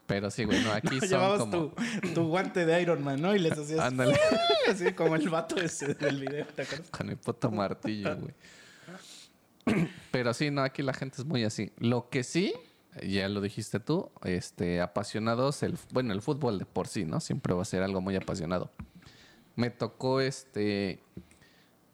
[0.05, 1.51] Pero sí, güey, no, aquí son Llevabas como...
[1.51, 3.35] tu, tu guante de Iron Man, ¿no?
[3.35, 4.19] Y les hacías Ándale,
[4.67, 6.89] así como el vato ese del video, ¿te acuerdas?
[6.89, 8.33] con el puto martillo, güey.
[10.11, 11.71] Pero sí, no, aquí la gente es muy así.
[11.77, 12.53] Lo que sí,
[13.07, 17.19] ya lo dijiste tú, este, apasionados, el, bueno, el fútbol de por sí, ¿no?
[17.19, 18.71] Siempre va a ser algo muy apasionado.
[19.55, 20.99] Me tocó este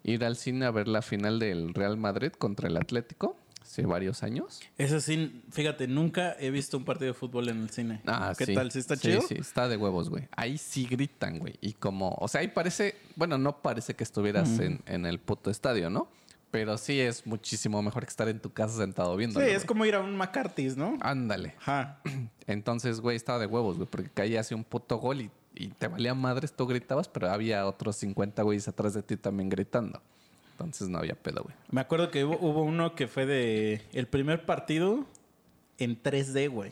[0.04, 4.22] ir al cine a ver la final del Real Madrid contra el Atlético hace varios
[4.22, 4.62] años.
[4.78, 8.02] Eso sí, fíjate, nunca he visto un partido de fútbol en el cine.
[8.06, 8.54] Ah, ¿Qué sí.
[8.54, 8.72] tal?
[8.72, 9.22] ¿Sí está Sí, chido?
[9.22, 10.28] Sí, está de huevos, güey.
[10.38, 11.56] Ahí sí gritan, güey.
[11.62, 15.50] Y como, o sea, ahí parece, bueno, no parece que estuvieras en, en el puto
[15.50, 16.08] estadio, ¿no?
[16.56, 19.42] Pero sí es muchísimo mejor que estar en tu casa sentado Sí, viendo.
[19.42, 20.98] es como ir a un McCarthy's, ¿no?
[21.02, 21.54] Ándale.
[21.60, 22.00] Ajá.
[22.48, 25.88] Entonces, güey, estaba de huevos, güey, porque caía así un puto gol y, y te
[25.90, 30.02] valía madres, tú gritabas, pero había otros 50 güeyes atrás de ti también gritando.
[30.52, 31.54] Entonces no había pedo, güey.
[31.72, 35.06] Me acuerdo que hubo, hubo uno que fue de el primer partido
[35.78, 36.72] en 3D, güey.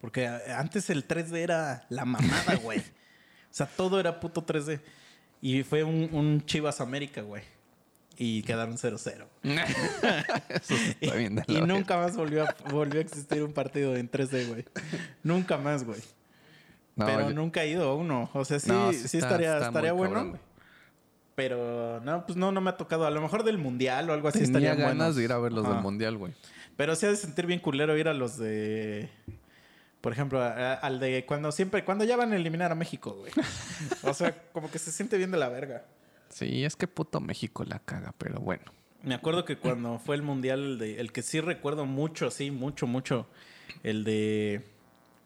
[0.00, 2.78] Porque antes el 3D era la mamada, güey.
[2.78, 2.82] o
[3.50, 4.80] sea, todo era puto 3D.
[5.42, 7.42] Y fue un, un Chivas América, güey.
[8.18, 9.26] Y quedaron 0-0.
[10.48, 13.96] Eso sí está bien de Y nunca más volvió a, volvió a existir un partido
[13.96, 14.64] en 3D, güey.
[15.22, 16.00] nunca más, güey.
[16.94, 18.30] No, Pero yo- nunca he ido a uno.
[18.34, 20.14] O sea, sí, No, sí, estaría, está estaría bueno.
[20.14, 20.38] cabrón,
[21.34, 23.06] pero no, pues no, no me ha tocado.
[23.06, 25.52] A lo mejor del mundial o algo así Tenía estaría ganas de ir a ver
[25.52, 25.74] los Ajá.
[25.74, 26.34] del mundial, güey.
[26.76, 29.08] Pero sí ha de sentir bien culero ir a los de.
[30.02, 33.32] Por ejemplo, a- al de cuando siempre, cuando ya van a eliminar a México, güey.
[34.02, 35.84] O sea, como que se siente bien de la verga.
[36.32, 38.64] Sí, es que puto México la caga, pero bueno.
[39.02, 42.50] Me acuerdo que cuando fue el mundial, el, de, el que sí recuerdo mucho, sí,
[42.50, 43.26] mucho, mucho,
[43.82, 44.64] el de.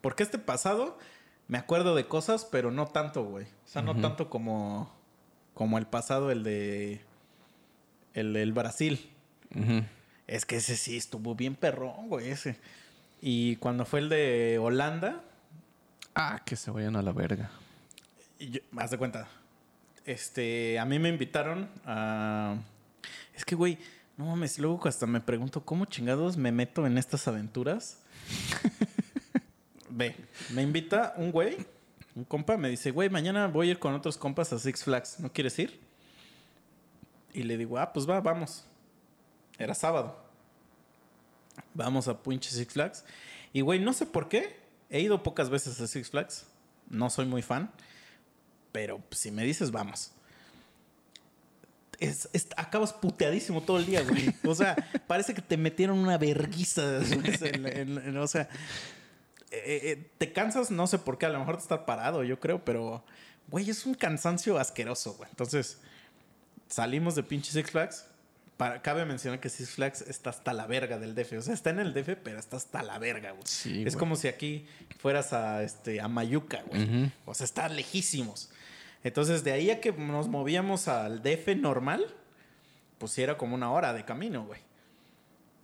[0.01, 0.99] Porque este pasado
[1.47, 3.45] me acuerdo de cosas, pero no tanto, güey.
[3.45, 4.91] O sea, no tanto como,
[5.55, 7.01] como el pasado, el de.
[8.15, 9.11] El del Brasil.
[10.27, 12.59] Es que ese sí estuvo bien perrón, güey, ese.
[13.21, 15.23] Y cuando fue el de Holanda,
[16.15, 17.51] Ah, que se vayan a la verga.
[18.39, 19.29] y yo, haz de cuenta.
[20.07, 22.57] Este, a mí me invitaron a.
[23.35, 23.77] Es que, güey,
[24.17, 27.99] no mames, luego hasta me pregunto cómo chingados me meto en estas aventuras.
[29.91, 30.15] Ve,
[30.51, 31.57] me invita un güey,
[32.15, 35.19] un compa, me dice, güey, mañana voy a ir con otros compas a Six Flags,
[35.19, 35.81] ¿no quieres ir?
[37.33, 38.65] Y le digo, ah, pues va, vamos.
[39.59, 40.17] Era sábado.
[41.75, 43.05] Vamos a pinche Six Flags.
[43.53, 44.57] Y, güey, no sé por qué.
[44.89, 46.47] He ido pocas veces a Six Flags.
[46.89, 47.73] No soy muy fan.
[48.77, 50.11] Pero si me dices, vamos.
[51.99, 54.35] Es, es- acabas puteadísimo todo el día, güey.
[54.45, 56.83] O sea, parece que te metieron una verguiza.
[58.21, 58.43] o sea,
[59.51, 61.25] eh, eh, te cansas, no sé por qué.
[61.25, 62.63] A lo mejor de estar parado, yo creo.
[62.67, 63.03] Pero,
[63.49, 65.31] güey, es un cansancio asqueroso, güey.
[65.31, 65.79] Entonces,
[66.69, 68.05] salimos de pinche Six Flags.
[68.59, 71.33] Para, cabe mencionar que Six Flags está hasta la verga del DF.
[71.39, 73.43] O sea, está en el DF, pero está hasta la verga, güey.
[73.47, 73.99] Sí, es güey.
[73.99, 74.67] como si aquí
[74.99, 77.11] fueras a, este, a Mayuca, güey.
[77.25, 78.51] O sea, está lejísimos.
[79.07, 82.05] Entonces, de ahí a que nos movíamos al DF normal,
[82.99, 84.59] pues era como una hora de camino, güey.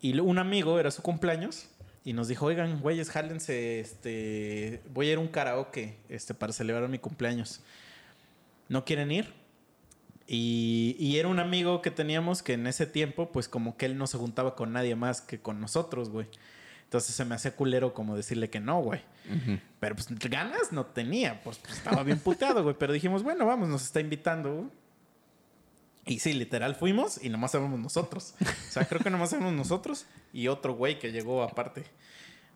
[0.00, 1.68] Y un amigo, era su cumpleaños,
[2.05, 6.52] y nos dijo, oigan, güeyes, jálense, este, voy a ir a un karaoke, este, para
[6.52, 7.62] celebrar mi cumpleaños.
[8.68, 9.35] ¿No quieren ir?
[10.28, 13.98] Y, y era un amigo que teníamos que en ese tiempo, pues como que él
[13.98, 16.28] no se juntaba con nadie más que con nosotros, güey.
[16.92, 19.00] Entonces se me hacía culero como decirle que no, güey.
[19.81, 22.76] Pero pues ganas no tenía, pues, pues, estaba bien puteado, güey.
[22.78, 24.66] Pero dijimos, bueno, vamos, nos está invitando, güey.
[26.05, 28.35] Y sí, literal fuimos y nomás éramos nosotros.
[28.42, 31.85] O sea, creo que nomás éramos nosotros y otro güey que llegó aparte.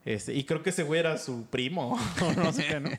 [0.05, 2.91] Este, y creo que ese güey era su primo, o no sé qué, ¿no?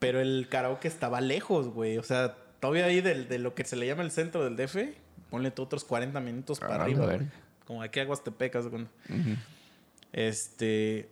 [0.00, 1.98] Pero el karaoke estaba lejos, güey.
[1.98, 4.76] O sea, todavía ahí del- de lo que se le llama el centro del DF,
[5.30, 7.20] ponle tú otros 40 minutos para Ah, arriba, güey.
[7.64, 8.90] Como aquí a Huastepec, haz de cuenta.
[9.08, 9.36] Ujú.
[10.12, 11.08] Este.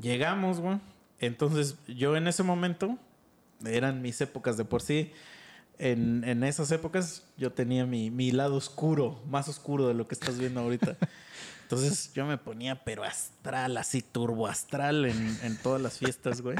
[0.00, 0.78] Llegamos, güey.
[1.20, 2.98] Entonces, yo en ese momento,
[3.64, 5.12] eran mis épocas de por sí.
[5.78, 10.14] En, en esas épocas, yo tenía mi, mi lado oscuro, más oscuro de lo que
[10.14, 10.96] estás viendo ahorita.
[11.62, 16.56] Entonces, yo me ponía, pero astral, así turbo astral en, en todas las fiestas, güey.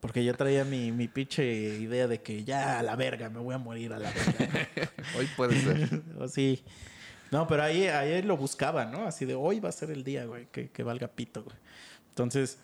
[0.00, 1.44] Porque yo traía mi, mi pinche
[1.78, 4.68] idea de que ya a la verga, me voy a morir a la verga.
[5.18, 6.02] Hoy puede ser.
[6.18, 6.62] o sí.
[7.30, 9.06] No, pero ahí, ahí lo buscaba, ¿no?
[9.06, 11.56] Así de hoy va a ser el día, güey, que, que valga pito, güey.
[12.10, 12.58] Entonces,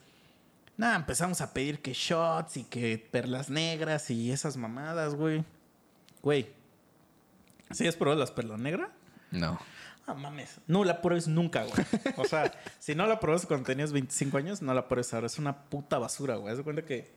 [0.76, 5.44] nada, empezamos a pedir que shots y que perlas negras y esas mamadas, güey.
[6.22, 6.48] Güey,
[7.70, 8.90] ¿sí has probado las perlas negras?
[9.30, 9.58] No.
[10.06, 10.60] Ah, mames.
[10.66, 11.86] No la pruebes nunca, güey.
[12.16, 15.26] O sea, si no la pruebas cuando tenías 25 años, no la pruebes ahora.
[15.26, 16.52] Es una puta basura, güey.
[16.52, 17.10] Haz de cuenta que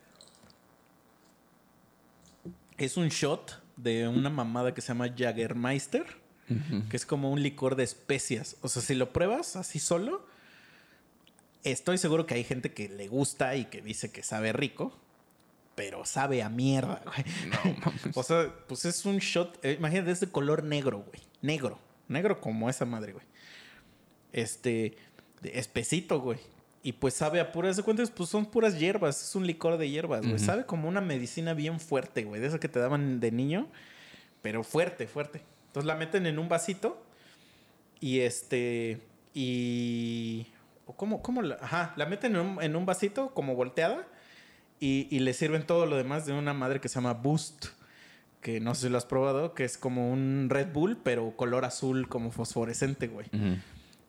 [2.78, 6.06] es un shot de una mamada que se llama Jagermeister,
[6.90, 8.56] que es como un licor de especias.
[8.62, 10.26] O sea, si lo pruebas así solo,
[11.64, 14.98] estoy seguro que hay gente que le gusta y que dice que sabe rico,
[15.76, 17.26] pero sabe a mierda, güey.
[17.50, 18.16] No, mames.
[18.16, 21.22] O sea, pues es un shot, eh, imagínate, es de color negro, güey.
[21.42, 21.80] Negro.
[22.08, 23.26] Negro como esa madre, güey.
[24.32, 24.98] Este,
[25.44, 26.40] espesito, güey.
[26.84, 29.22] Y pues sabe a puras de cuentas, pues son puras hierbas.
[29.22, 30.40] Es un licor de hierbas, güey.
[30.40, 32.40] Sabe como una medicina bien fuerte, güey.
[32.40, 33.68] De esa que te daban de niño,
[34.42, 35.42] pero fuerte, fuerte.
[35.78, 37.00] Entonces la meten en un vasito
[38.00, 39.00] y este,
[39.36, 40.48] y...
[40.88, 41.60] ¿o ¿Cómo, cómo la?
[41.62, 44.08] Ajá, la meten en un, en un vasito como volteada
[44.80, 47.68] y, y le sirven todo lo demás de una madre que se llama Boost
[48.42, 51.64] que no sé si lo has probado, que es como un Red Bull, pero color
[51.66, 53.28] azul como fosforescente, güey.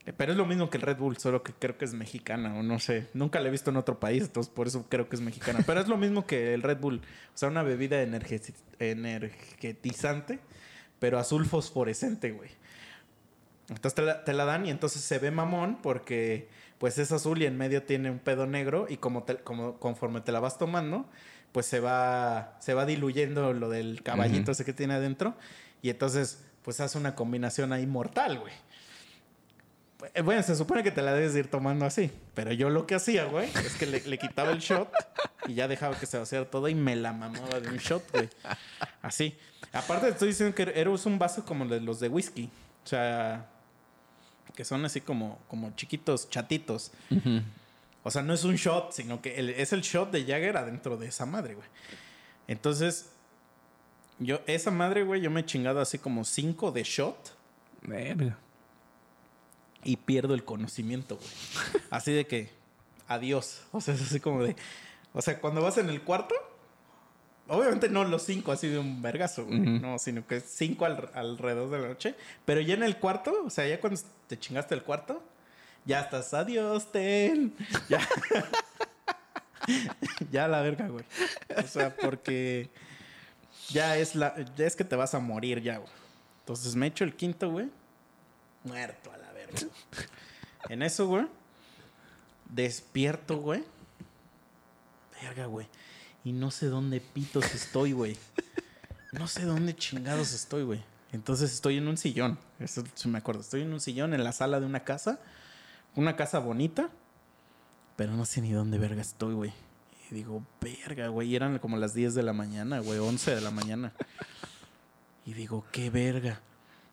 [0.05, 2.55] Eh, Pero es lo mismo que el Red Bull, solo que creo que es mexicana
[2.57, 3.07] o no sé.
[3.13, 5.59] Nunca la he visto en otro país, entonces por eso creo que es mexicana.
[5.67, 7.01] Pero es lo mismo que el Red Bull.
[7.35, 10.39] O sea, una bebida energeti- energetizante,
[10.99, 12.49] pero azul fosforescente, güey.
[13.69, 17.41] Entonces te la, te la dan y entonces se ve mamón porque pues es azul
[17.41, 20.57] y en medio tiene un pedo negro y como, te- como conforme te la vas
[20.57, 21.05] tomando,
[21.51, 25.35] pues se va, se va diluyendo lo del caballito ese que tiene adentro
[25.81, 28.53] y entonces pues hace una combinación ahí mortal, güey.
[30.13, 32.85] Eh, Bueno, se supone que te la debes de ir tomando así, pero yo lo
[32.87, 34.89] que hacía, güey, es que le, le quitaba el shot
[35.47, 38.29] y ya dejaba que se vaciara todo y me la mamaba de un shot, güey.
[39.01, 39.37] Así.
[39.73, 42.49] Aparte te estoy diciendo que era un vaso como los de whisky.
[42.83, 43.45] O sea,
[44.55, 46.91] que son así como, como chiquitos, chatitos.
[48.03, 50.97] O sea, no es un shot, sino que el- es el shot de Jagger adentro
[50.97, 51.67] de esa madre, güey.
[52.47, 53.09] Entonces,
[54.17, 57.35] yo, esa madre, güey, yo me he chingado así como cinco de shot
[57.81, 58.37] Verga.
[59.83, 61.83] Y pierdo el conocimiento, güey.
[61.89, 62.49] Así de que,
[63.07, 63.61] adiós.
[63.71, 64.55] O sea, es así como de.
[65.13, 66.35] O sea, cuando vas en el cuarto,
[67.47, 69.59] obviamente no los cinco así de un vergazo, güey.
[69.59, 72.15] No, sino que cinco al- alrededor de la noche.
[72.45, 75.23] Pero ya en el cuarto, o sea, ya cuando te chingaste el cuarto,
[75.85, 77.55] ya estás, adiós, ten.
[77.89, 78.07] Ya.
[80.31, 81.05] ya la verga, güey.
[81.57, 82.69] O sea, porque
[83.69, 85.89] ya es la, ya es que te vas a morir ya, güey.
[86.41, 87.69] Entonces me echo el quinto, güey.
[88.63, 89.28] Muerto a la.
[90.69, 91.27] En eso, güey.
[92.49, 93.63] Despierto, güey.
[95.21, 95.67] Verga, güey.
[96.23, 98.17] Y no sé dónde pitos estoy, güey.
[99.11, 100.83] No sé dónde chingados estoy, güey.
[101.11, 102.37] Entonces estoy en un sillón.
[102.59, 103.41] Eso me acuerdo.
[103.41, 105.19] Estoy en un sillón en la sala de una casa.
[105.95, 106.89] Una casa bonita.
[107.95, 109.53] Pero no sé ni dónde verga estoy, güey.
[110.09, 111.29] Y digo, verga, güey.
[111.29, 112.99] Y eran como las 10 de la mañana, güey.
[112.99, 113.93] 11 de la mañana.
[115.25, 116.41] Y digo, qué verga.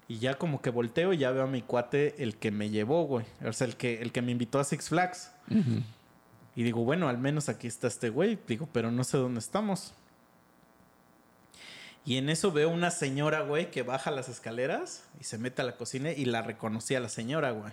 [0.08, 3.04] Y ya como que volteo y ya veo a mi cuate, el que me llevó,
[3.04, 3.26] güey.
[3.44, 5.32] O sea, el que, el que me invitó a Six Flags.
[6.54, 8.38] Y digo, bueno, al menos aquí está este güey.
[8.46, 9.94] Digo, pero no sé dónde estamos.
[12.04, 15.64] Y en eso veo una señora, güey, que baja las escaleras y se mete a
[15.64, 17.72] la cocina y la reconocí a la señora, güey.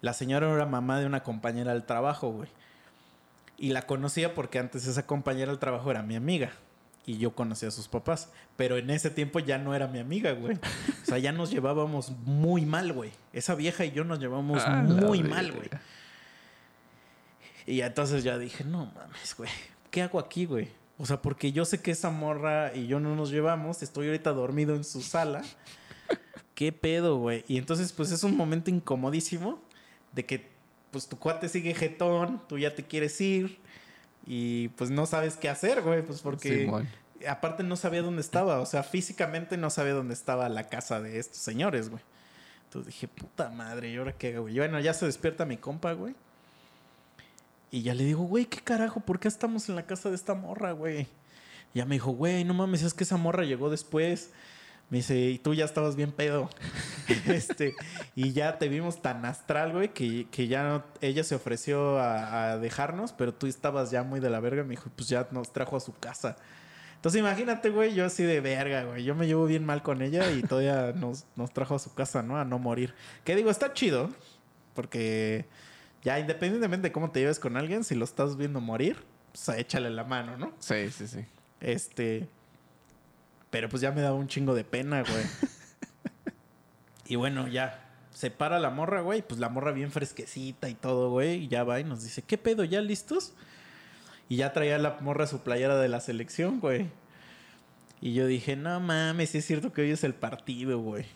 [0.00, 2.48] La señora era mamá de una compañera del trabajo, güey.
[3.58, 6.52] Y la conocía porque antes esa compañera del trabajo era mi amiga.
[7.06, 8.30] Y yo conocía a sus papás.
[8.56, 10.56] Pero en ese tiempo ya no era mi amiga, güey.
[10.56, 13.10] O sea, ya nos llevábamos muy mal, güey.
[13.32, 15.68] Esa vieja y yo nos llevábamos Ah, muy mal, güey.
[17.66, 19.50] Y entonces ya dije, no mames, güey.
[19.90, 20.68] ¿Qué hago aquí, güey?
[20.98, 23.82] O sea, porque yo sé que esa morra y yo no nos llevamos.
[23.82, 25.42] Estoy ahorita dormido en su sala.
[26.54, 27.44] ¿Qué pedo, güey?
[27.48, 29.60] Y entonces, pues es un momento incomodísimo
[30.12, 30.48] de que,
[30.90, 33.58] pues tu cuate sigue jetón, tú ya te quieres ir
[34.26, 36.02] y pues no sabes qué hacer, güey.
[36.02, 36.70] Pues porque
[37.28, 38.60] aparte no sabía dónde estaba.
[38.60, 42.02] O sea, físicamente no sabía dónde estaba la casa de estos señores, güey.
[42.64, 44.54] Entonces dije, puta madre, ¿y ahora qué hago, güey?
[44.54, 46.14] Y bueno, ya se despierta mi compa, güey.
[47.70, 49.00] Y ya le digo, güey, ¿qué carajo?
[49.00, 51.08] ¿Por qué estamos en la casa de esta morra, güey?
[51.72, 54.30] Y ya me dijo, güey, no mames, es que esa morra llegó después.
[54.94, 56.48] Me dice, y tú ya estabas bien pedo.
[57.26, 57.74] este,
[58.14, 62.52] y ya te vimos tan astral, güey, que, que ya no, ella se ofreció a,
[62.52, 64.62] a dejarnos, pero tú estabas ya muy de la verga.
[64.62, 66.36] Me dijo, pues ya nos trajo a su casa.
[66.94, 69.02] Entonces imagínate, güey, yo así de verga, güey.
[69.02, 72.22] Yo me llevo bien mal con ella y todavía nos, nos trajo a su casa,
[72.22, 72.38] ¿no?
[72.38, 72.94] A no morir.
[73.24, 74.10] Que digo, está chido,
[74.76, 75.44] porque
[76.04, 79.90] ya independientemente de cómo te lleves con alguien, si lo estás viendo morir, pues échale
[79.90, 80.52] la mano, ¿no?
[80.60, 81.26] Sí, sí, sí.
[81.60, 82.28] Este.
[83.54, 85.24] Pero pues ya me daba un chingo de pena, güey.
[87.06, 87.88] y bueno, ya.
[88.12, 89.22] Se para la morra, güey.
[89.22, 91.44] Pues la morra bien fresquecita y todo, güey.
[91.44, 92.64] Y ya va y nos dice, ¿qué pedo?
[92.64, 93.32] ¿Ya listos?
[94.28, 96.88] Y ya traía la morra su playera de la selección, güey.
[98.00, 101.06] Y yo dije, no mames, sí es cierto que hoy es el partido, güey.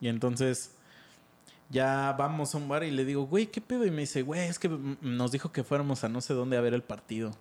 [0.00, 0.76] Y entonces
[1.68, 3.84] ya vamos a un bar y le digo, güey, ¿qué pedo?
[3.84, 4.70] Y me dice, güey, es que
[5.02, 7.36] nos dijo que fuéramos a no sé dónde a ver el partido.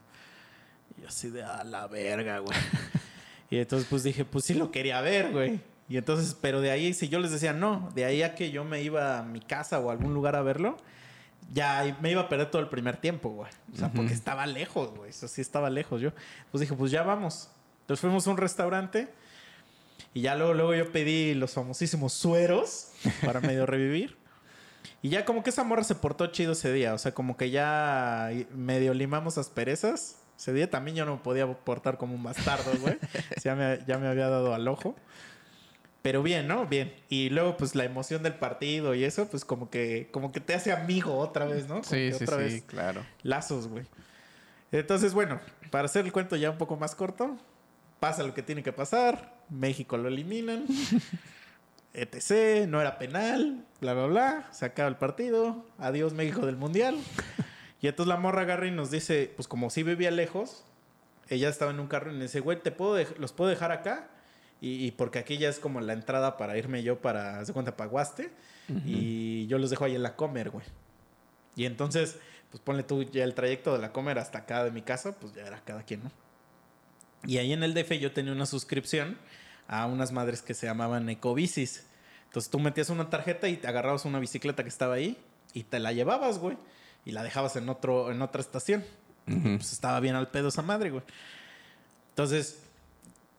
[0.98, 2.58] Y yo así de, a la verga, güey.
[3.50, 5.60] Y entonces pues dije, pues sí lo quería ver, güey.
[5.88, 8.64] Y entonces, pero de ahí, si yo les decía no, de ahí a que yo
[8.64, 10.78] me iba a mi casa o a algún lugar a verlo,
[11.54, 13.52] ya me iba a perder todo el primer tiempo, güey.
[13.74, 15.12] O sea, porque estaba lejos, güey.
[15.12, 16.12] Eso sí estaba lejos yo.
[16.52, 17.50] Pues dije, pues ya vamos.
[17.82, 19.10] Entonces fuimos a un restaurante
[20.14, 22.94] y ya luego, luego yo pedí los famosísimos sueros
[23.24, 24.18] para medio revivir.
[25.04, 26.96] Y ya como que esa morra se portó chido ese día.
[26.96, 30.18] O sea, como que ya medio limamos asperezas.
[30.38, 32.98] Ese día también yo no me podía portar como un bastardo, güey.
[33.44, 34.96] ya, me, ya me había dado al ojo.
[36.02, 36.68] Pero bien, ¿no?
[36.68, 36.94] Bien.
[37.10, 40.54] Y luego, pues, la emoción del partido y eso, pues, como que, como que te
[40.54, 41.76] hace amigo otra vez, ¿no?
[41.76, 43.04] Como Sí, que sí, otra sí, vez claro.
[43.24, 43.86] lazos, güey.
[44.72, 45.40] Entonces, bueno,
[45.72, 47.38] para hacer el cuento ya un poco más corto,
[48.00, 50.66] pasa lo que tiene que pasar, México lo eliminan,
[51.94, 56.98] etc., no era penal, bla, bla, bla, se acaba el partido, adiós México del Mundial.
[57.82, 60.64] Y entonces la morra agarra y nos dice, pues como sí vivía lejos,
[61.30, 64.10] ella estaba en un carro y me dice, güey, ¿te puedo ¿los puedo dejar acá?
[64.62, 67.76] Y, y porque aquí ya es como la entrada para irme yo para, de cuenta,
[67.76, 68.32] Paguaste.
[68.86, 70.66] Y yo los dejo ahí en la comer, güey.
[71.56, 72.18] Y entonces,
[72.50, 75.34] pues ponle tú ya el trayecto de la comer hasta acá de mi casa, pues
[75.34, 76.12] ya era cada quien, ¿no?
[77.28, 79.18] Y ahí en el DF yo tenía una suscripción
[79.68, 81.86] a unas madres que se llamaban Ecobicis.
[82.26, 85.18] Entonces tú metías una tarjeta y te agarrabas una bicicleta que estaba ahí
[85.54, 86.58] y te la llevabas, güey.
[87.06, 88.84] Y la dejabas en, otro, en otra estación.
[89.26, 91.04] Pues estaba bien al pedo esa madre, güey.
[92.10, 92.60] Entonces,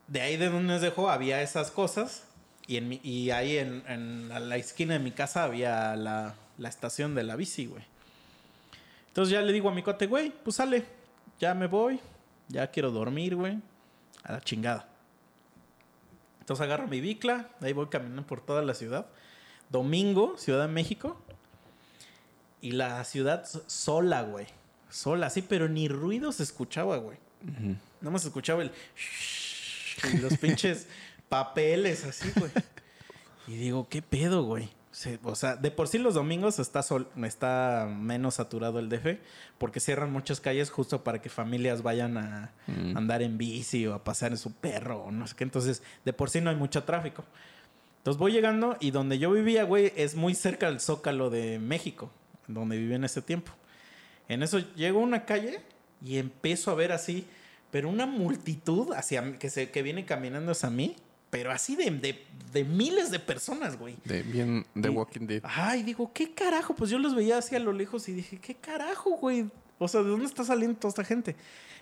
[0.09, 2.25] de ahí de donde nos dejó había esas cosas.
[2.69, 6.35] Y, en mi- y ahí en, en a la esquina de mi casa había la,
[6.59, 7.85] la estación de la bici, güey.
[9.09, 10.85] Entonces ya le digo a mi cuate, güey, pues sale,
[11.39, 12.01] ya me voy,
[12.49, 13.59] ya quiero dormir, güey,
[14.25, 14.89] a la chingada.
[16.41, 19.07] Entonces agarro mi bicla, ahí voy caminando por toda la ciudad.
[19.71, 21.21] Domingo, Ciudad de México.
[22.67, 24.47] Y la ciudad so- sola, güey.
[24.91, 27.19] Sola, sí, pero ni ruido se escuchaba, güey.
[27.45, 27.77] Ujú.
[28.01, 28.71] Nada más escuchaba el...
[30.13, 30.87] y los pinches
[31.29, 32.51] papeles así, güey.
[33.47, 34.69] Y digo, ¿qué pedo, güey?
[35.25, 39.19] O sea, de por sí los domingos está, sol, está menos saturado el DF
[39.59, 42.97] porque cierran muchas calles justo para que familias vayan a Mm.
[42.97, 45.45] andar en bici o a pasear en su perro o no sé qué.
[45.45, 47.25] Entonces, de por sí no hay mucho tráfico.
[47.99, 52.11] Entonces voy llegando y donde yo vivía, güey, es muy cerca del Zócalo de México,
[52.49, 53.53] donde viví en ese tiempo.
[54.29, 55.61] En eso llego a una calle
[56.05, 57.27] y empiezo a ver así,
[57.71, 60.97] pero una multitud hacia que, se, que viene caminando hacia mí,
[61.31, 63.97] pero así de, de, de miles de personas, güey.
[64.05, 65.43] De, bien Y- Walking Dead.
[65.45, 66.75] Ay, digo, ¿qué carajo?
[66.75, 69.51] Pues yo los veía así a lo lejos y dije, ¿qué carajo, güey?
[69.79, 71.37] O sea, ¿de dónde está saliendo toda esta gente?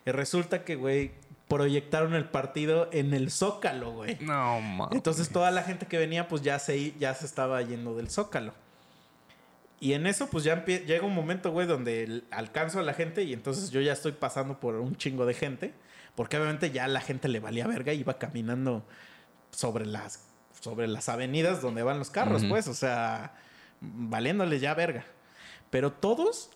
[0.06, 1.12] Y resulta que, güey,
[1.48, 4.16] proyectaron el partido en el Zócalo, güey.
[4.20, 4.96] No, mames.
[4.96, 8.54] Entonces toda la gente que venía, pues ya se, ya se estaba yendo del Zócalo.
[9.84, 13.32] Y en eso, pues ya llega un momento, güey, donde alcanzo a la gente y
[13.34, 15.74] entonces yo ya estoy pasando por un chingo de gente.
[16.14, 18.86] Porque obviamente ya a la gente le valía verga y iba caminando
[19.50, 20.28] sobre las,
[20.60, 22.66] sobre las avenidas donde van los carros, pues.
[22.68, 23.34] O sea,
[23.80, 25.04] valiéndoles ya verga.
[25.70, 26.50] Pero todos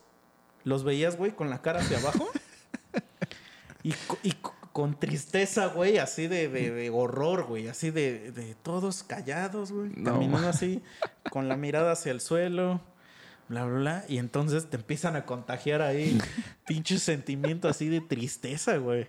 [0.65, 2.31] los veías, güey, con la cara hacia abajo.
[3.83, 7.69] y, co- y co- con tristeza, güey, así de, de- de horror, güey.
[7.69, 9.91] Así de, de todos callados, güey.
[9.97, 10.83] No, caminando así,
[11.31, 12.81] con la mirada hacia el suelo.
[13.49, 14.05] Bla, bla, bla.
[14.09, 16.19] Y entonces te empiezan a contagiar ahí
[16.67, 19.03] pinche sentimiento así de tristeza, güey.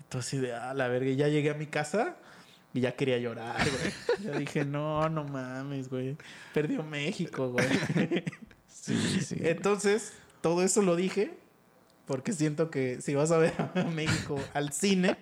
[0.00, 1.10] Y tú así de, ah, la verga.
[1.10, 2.16] Y ya llegué a mi casa
[2.72, 3.92] y ya quería llorar, güey.
[4.24, 6.16] Ya dije, no, no mames, güey.
[6.54, 7.66] Perdió México, güey.
[8.68, 9.36] Sí, sí.
[9.40, 11.34] Entonces, todo eso lo dije
[12.06, 15.16] porque siento que si vas a ver a México al cine,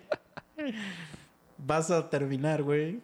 [1.57, 2.99] vas a terminar, güey.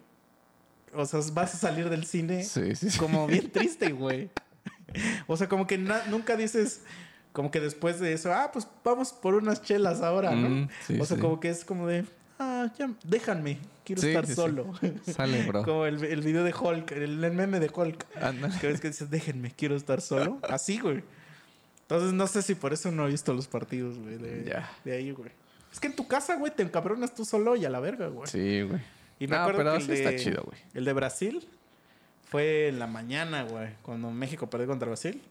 [0.94, 2.98] O sea, vas a salir del cine Sí, sí, sí.
[2.98, 4.30] como bien triste, güey.
[5.26, 6.82] O sea, como que nunca dices,
[7.32, 10.48] como que después de eso, ah, pues vamos por unas chelas ahora, ¿no?
[10.48, 11.20] Mm, sí, o sea, sí.
[11.20, 12.04] como que es como de,
[12.38, 14.72] ah, ya, déjanme, quiero Sí, estar solo.
[15.06, 15.62] Sale, bro.
[15.64, 18.06] como el, el video de Hulk, el, el meme de Hulk.
[18.20, 18.58] Ándale.
[18.60, 20.38] Que ves que dices, déjenme, quiero estar solo.
[20.42, 21.02] Así, güey.
[21.82, 25.10] Entonces, no sé si por eso no he visto los partidos, güey, de, de ahí,
[25.10, 25.30] güey.
[25.72, 28.26] Es que en tu casa, güey, te encabronas tú solo y a la verga, güey.
[28.28, 28.80] Sí, güey.
[29.18, 30.58] Y me No, acuerdo pero que el sí está chido, güey.
[30.74, 31.48] El de Brasil
[32.32, 35.22] fue en la mañana, güey, cuando México perdió contra Brasil.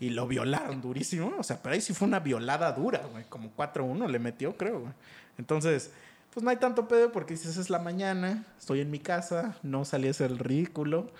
[0.00, 1.32] Y lo violaron durísimo.
[1.38, 3.24] O sea, pero ahí sí fue una violada dura, güey.
[3.28, 4.92] Como 4-1 le metió, creo, güey.
[5.38, 5.92] Entonces,
[6.30, 9.84] pues no hay tanto pedo porque dices, es la mañana, estoy en mi casa, no
[9.84, 11.12] salí a hacer el ridículo.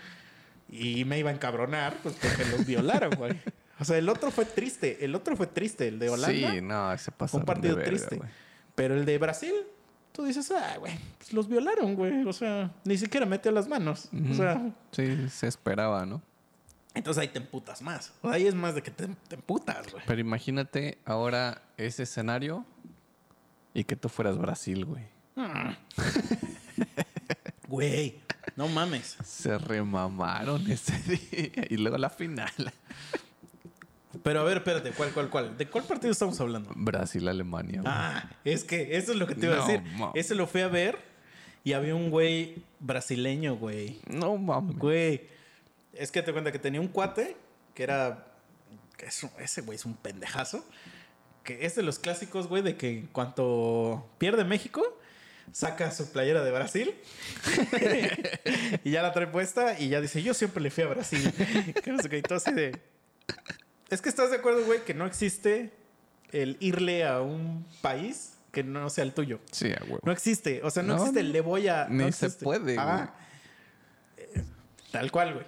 [0.68, 3.38] Y me iba a encabronar, pues porque los violaron, güey.
[3.80, 5.04] O sea, el otro fue triste.
[5.04, 6.52] El otro fue triste, el de Holanda.
[6.52, 7.38] Sí, no, se pasó.
[7.38, 8.20] un partido triste.
[8.76, 9.54] Pero el de Brasil,
[10.12, 12.24] tú dices, ah, güey, pues los violaron, güey.
[12.26, 14.08] O sea, ni siquiera metió las manos.
[14.30, 16.22] O sea, Sí, se esperaba, ¿no?
[16.94, 18.12] entonces ahí te emputas más.
[18.20, 20.04] O sea, ahí es más de que te, te emputas, güey.
[20.06, 22.66] Pero imagínate ahora ese escenario
[23.72, 25.04] y que tú fueras Brasil, güey.
[27.68, 28.20] Güey,
[28.56, 29.16] no mames.
[29.24, 31.64] Se remamaron ese día.
[31.70, 32.52] Y luego la final.
[34.22, 35.56] Pero a ver, espérate, ¿cuál, cuál, cuál?
[35.56, 36.70] ¿De cuál partido estamos hablando?
[36.74, 37.92] Brasil-Alemania, güey.
[37.94, 39.82] Ah, es que eso es lo que te iba a decir.
[39.96, 40.98] ma- Ese lo fui a ver
[41.64, 44.00] y había un güey brasileño, güey.
[44.06, 44.76] No mames.
[44.76, 45.22] Güey,
[45.94, 47.36] es que te cuenta que tenía un cuate
[47.74, 48.26] que era.
[48.98, 50.64] Que es un- ese güey es un pendejazo.
[51.42, 54.82] Que es de los clásicos, güey, de que en cuanto pierde México,
[55.50, 56.94] saca su playera de Brasil
[58.84, 61.32] y ya la trae puesta y ya dice: Yo siempre le fui a Brasil.
[61.82, 62.78] que no sé qué, y todo así de.
[63.92, 65.70] Es que estás de acuerdo, güey, que no existe
[66.30, 69.38] el irle a un país que no sea el tuyo.
[69.50, 70.00] Sí, a huevo.
[70.02, 70.60] No existe.
[70.64, 71.86] O sea, no, No, existe el le voy a.
[71.90, 73.12] ni no se puede, Ah.
[74.16, 74.42] Eh,
[74.90, 75.46] Tal cual, güey.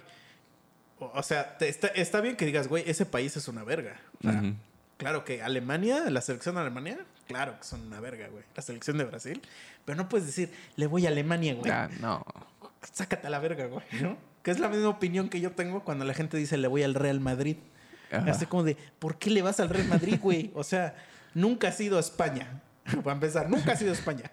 [0.99, 3.99] O, o sea, te- está, está bien que digas, güey, ese país es una verga.
[4.23, 4.43] O sea.
[4.97, 8.43] Claro que Alemania, la selección de Alemania, claro que son una verga, güey.
[8.55, 9.41] La selección de Brasil.
[9.83, 11.69] Pero no puedes decir, le voy a Alemania, güey.
[11.71, 12.23] Ah, no.
[12.93, 13.83] Sácate a la verga, güey.
[14.01, 14.17] ¿no?
[14.41, 16.93] Que es la misma opinión que yo tengo cuando la gente dice, le voy al
[16.93, 17.57] Real Madrid.
[18.11, 18.31] Ajá.
[18.31, 20.51] Así como de, ¿por qué le vas al Real Madrid, güey?
[20.53, 20.95] O sea,
[21.33, 22.61] nunca has ido a España.
[23.03, 24.31] Para empezar, nunca has ido a España.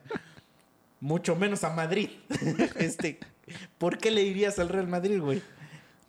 [1.00, 2.10] Mucho menos a Madrid.
[2.78, 3.18] este,
[3.78, 5.42] ¿por qué le irías al Real Madrid, güey?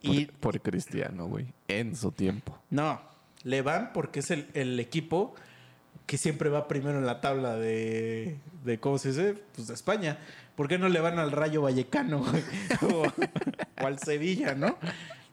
[0.01, 1.47] Y Por, por Cristiano, güey.
[1.67, 2.59] En su tiempo.
[2.69, 3.01] no,
[3.43, 5.35] le van porque es el, el equipo
[6.05, 9.35] que siempre va primero en la tabla de, de ¿cómo se dice?
[9.55, 10.17] Pues de España.
[10.55, 12.43] ¿Por qué no le van al Rayo Vallecano güey?
[12.93, 13.03] o,
[13.83, 14.77] o al Sevilla, no?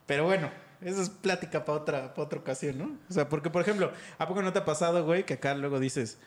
[0.05, 0.49] Pero bueno,
[0.81, 2.97] eso es plática para otra, pa' otra ocasión, ¿no?
[3.09, 5.79] O sea, porque, por ejemplo, ¿a poco no te ha pasado, güey, que acá luego
[5.79, 6.17] dices,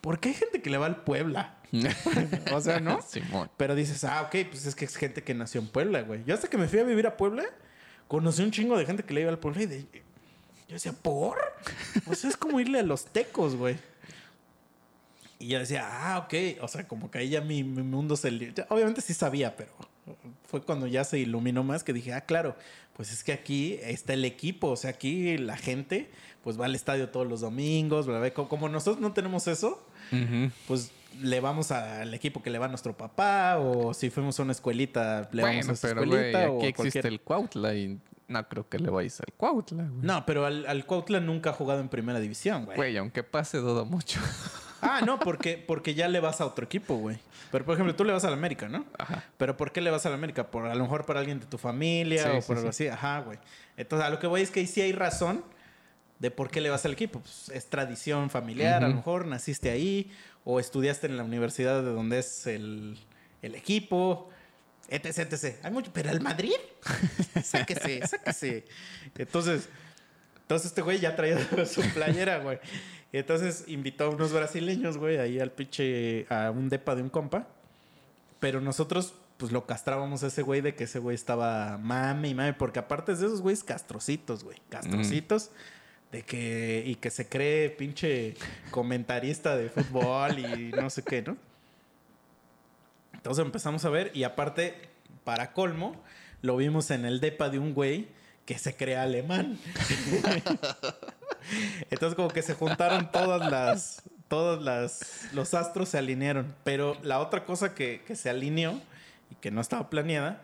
[0.00, 1.56] ¿por qué hay gente que le va al Puebla?
[2.52, 3.02] o sea, ¿no?
[3.02, 3.50] Simón.
[3.56, 6.22] Pero dices, ah, ok, pues es que es gente que nació en Puebla, güey.
[6.24, 7.44] Yo hasta que me fui a vivir a Puebla,
[8.06, 9.82] conocí un chingo de gente que le iba al Puebla y de...
[10.68, 11.38] yo decía, ¿por?
[12.04, 13.76] Pues es como irle a los tecos, güey.
[15.40, 16.62] Y yo decía, ah, ok.
[16.62, 18.28] O sea, como que ahí ya mi, mi mundo se...
[18.68, 19.72] Obviamente sí sabía, pero
[20.46, 22.56] fue cuando ya se iluminó más que dije, ah, claro,
[22.96, 24.68] pues es que aquí está el equipo.
[24.68, 26.10] O sea, aquí la gente
[26.42, 28.48] pues va al estadio todos los domingos, bla, bla, bla.
[28.48, 29.82] Como nosotros no tenemos eso,
[30.68, 30.90] pues
[31.22, 34.52] le vamos al equipo que le va a nuestro papá o si fuimos a una
[34.52, 38.48] escuelita le vamos a esa pero escuelita o aquí existe cualquier- el Cuautla y no
[38.48, 40.02] creo que le vayas al Cuautla, güey.
[40.02, 42.76] No, pero al, al Cuautla nunca ha jugado en primera división, güey.
[42.76, 44.18] Güey, aunque pase, dudo mucho.
[44.84, 47.18] Ah, no, porque, porque ya le vas a otro equipo, güey.
[47.50, 48.84] Pero, por ejemplo, tú le vas al América, ¿no?
[48.98, 49.24] Ajá.
[49.36, 50.50] Pero ¿por qué le vas al América?
[50.50, 52.86] Por, a lo mejor para alguien de tu familia Sí, o sí, por algo sí.
[52.86, 52.92] así.
[52.92, 53.38] Ajá, güey.
[53.76, 55.44] Entonces, a lo que voy es que ahí sí hay razón
[56.18, 57.20] de por qué le vas al equipo.
[57.20, 60.10] Pues, es tradición familiar, a lo mejor naciste ahí
[60.44, 62.98] o estudiaste en la universidad de donde es el,
[63.42, 64.30] el equipo,
[64.88, 65.56] etc, etc.
[65.62, 66.54] Hay mucho, pero al Madrid,
[67.42, 68.64] sáquese, sáquese.
[69.16, 69.68] Entonces,
[70.42, 72.58] entonces este güey ya traía su playera, güey.
[73.14, 77.10] Y entonces invitó a unos brasileños, güey, ahí al pinche, a un depa de un
[77.10, 77.46] compa.
[78.40, 82.34] Pero nosotros, pues lo castrábamos a ese güey de que ese güey estaba mame y
[82.34, 82.54] mame.
[82.54, 84.60] Porque aparte es de esos güeyes castrocitos, güey.
[84.68, 85.52] Castrocitos.
[86.10, 88.34] De que, y que se cree pinche
[88.72, 91.36] comentarista de fútbol y no sé qué, ¿no?
[93.12, 94.74] Entonces empezamos a ver y aparte,
[95.22, 96.02] para colmo,
[96.42, 98.08] lo vimos en el depa de un güey
[98.44, 99.56] que se cree alemán.
[101.90, 106.54] Entonces como que se juntaron todas las, todas las, los astros se alinearon.
[106.64, 108.80] Pero la otra cosa que, que se alineó
[109.30, 110.42] y que no estaba planeada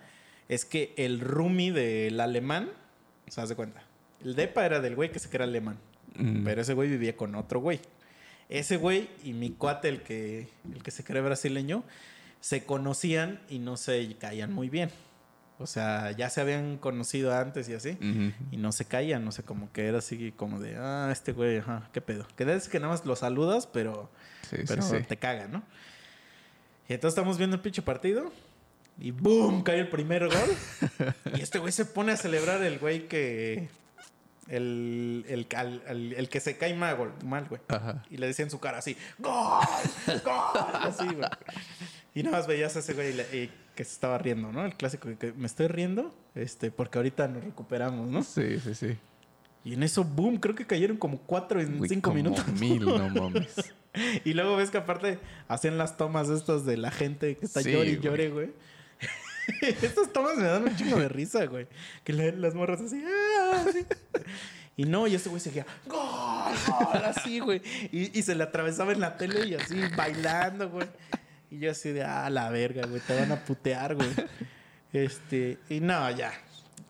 [0.48, 2.70] es que el roomie del alemán,
[3.36, 3.82] haz de cuenta,
[4.24, 5.78] el depa era del güey que se cree alemán.
[6.16, 6.44] Mm.
[6.44, 7.80] Pero ese güey vivía con otro güey.
[8.48, 11.84] Ese güey y mi cuate, el que, el que se cree brasileño,
[12.40, 14.90] se conocían y no se caían muy bien.
[15.60, 17.90] O sea, ya se habían conocido antes y así.
[18.00, 18.32] Ujú.
[18.50, 21.58] Y no se caían, no sé, como que era así como de, ah, este güey,
[21.58, 22.26] ajá, qué pedo.
[22.36, 24.10] Que es que nada más lo saludas, pero,
[24.48, 24.96] Sí, sí, pero sí.
[25.06, 25.62] te caga, ¿no?
[26.88, 28.32] Y entonces estamos viendo el pinche partido
[28.98, 29.62] y ¡boom!
[29.62, 30.56] cae el primer gol.
[31.36, 33.68] y este güey se pone a celebrar el güey que...
[34.48, 37.60] El, el, al- al- el que se cae mal, mal, güey.
[37.68, 38.02] Ajá.
[38.10, 39.62] Y le decía en su cara así, ¡Gol!
[40.24, 40.64] ¡Gol!
[40.74, 41.28] Así, güey.
[42.14, 44.64] Y nada más veías a ese güey y, le- y que se estaba riendo, ¿no?
[44.64, 48.22] El clásico de que me estoy riendo, este, porque ahorita nos recuperamos, ¿no?
[48.22, 48.96] Sí, sí, sí.
[49.64, 52.46] Y en eso, boom, creo que cayeron como cuatro en Güey, cinco como minutos.
[52.58, 53.72] Mil, no mames.
[54.24, 57.72] Y luego ves que aparte hacían las tomas estas de la gente que está Sí,
[57.72, 58.50] llore y llore, güey.
[59.62, 61.66] Estas tomas me dan un chingo de risa, güey.
[62.04, 63.84] Que la- las morras así, "Ah", así.
[64.76, 66.54] Y no, y ese güey seguía, ¡Gol!
[66.66, 67.04] ¡Gol!
[67.04, 67.60] Así, güey.
[67.92, 70.86] Y, y se le atravesaba en la tele y así, bailando, güey.
[71.50, 73.00] Y yo así de, ah, la verga, güey.
[73.00, 74.10] Te van a putear, güey.
[74.92, 76.32] Este, y no, ya.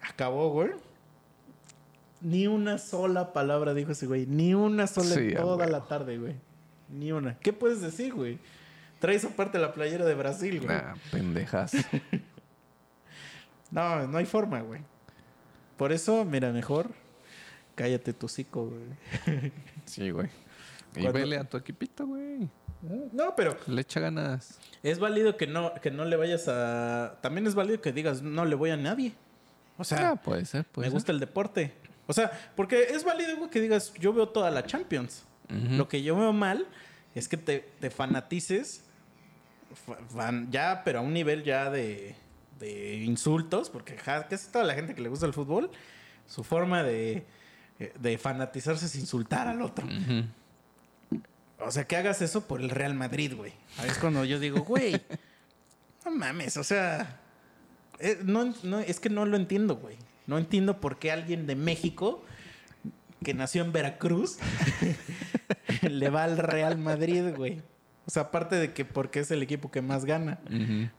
[0.01, 0.71] Acabó, güey.
[2.23, 4.25] Ni una sola palabra dijo ese güey.
[4.25, 6.35] Ni una sola Sí, toda la tarde, güey.
[6.89, 7.39] Ni una.
[7.39, 8.39] ¿Qué puedes decir, güey?
[9.01, 10.77] Traes aparte la playera de Brasil, güey.
[10.77, 11.73] Nah, pendejas.
[13.71, 14.81] No, no hay forma, güey.
[15.77, 16.91] Por eso, mira, mejor
[17.77, 19.53] cállate tu hocico, güey.
[19.87, 20.29] Sí, güey.
[20.97, 22.49] Y Cuando- vele a tu equipito, güey.
[23.12, 24.59] No, pero Le echa ganas.
[24.82, 27.18] es válido que no, que no le vayas a.
[27.20, 29.12] También es válido que digas, no le voy a nadie.
[29.76, 30.95] O sea, Ah, puede ser, puede me ser.
[30.95, 31.74] gusta el deporte.
[32.07, 35.24] O sea, porque es válido, güey, que digas, yo veo toda la Champions.
[35.49, 36.66] Lo que yo veo mal
[37.14, 38.84] es que te, te fanatices
[39.86, 42.14] fa- fan- ya, pero a un nivel ya de,
[42.61, 45.70] de insultos, porque ja, casi toda la gente que le gusta el fútbol,
[46.26, 47.26] su forma de,
[47.99, 49.86] de fanatizarse es insultar al otro.
[51.65, 53.53] O sea, que hagas eso por el Real Madrid, güey.
[53.79, 55.01] Ahí es cuando yo digo, güey,
[56.05, 57.21] no mames, o sea,
[57.99, 59.97] eh, no, no, es que no lo entiendo, güey.
[60.27, 62.25] No entiendo por qué alguien de México
[63.25, 64.39] que nació en Veracruz
[65.83, 67.63] le va al Real Madrid, güey.
[68.07, 70.41] O sea, aparte de que porque es el equipo que más gana.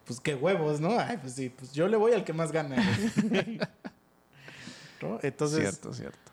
[0.06, 0.98] Pues qué huevos, ¿no?
[1.00, 2.78] Ay, pues sí, pues yo le voy al que más gana.
[5.24, 6.32] Entonces, cierto, cierto.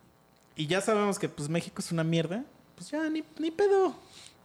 [0.55, 2.45] y ya sabemos que pues México es una mierda.
[2.77, 3.97] Pues ya, ni, ni pedo.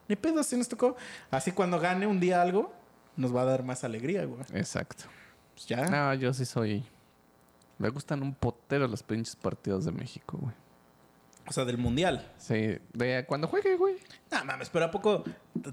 [0.08, 0.96] Ni pedo, así nos tocó.
[1.32, 2.74] Así cuando gane un día algo,
[3.16, 4.42] nos va a dar más alegría, güey.
[4.54, 5.06] Exacto.
[5.54, 5.88] Pues ya.
[5.88, 6.84] No, yo sí soy.
[7.78, 10.54] Me gustan un potero los pinches partidos de México, güey.
[11.46, 12.32] O sea, del mundial.
[12.38, 13.96] Sí, de cuando juegue, güey.
[14.32, 15.24] No mames, pero ¿a poco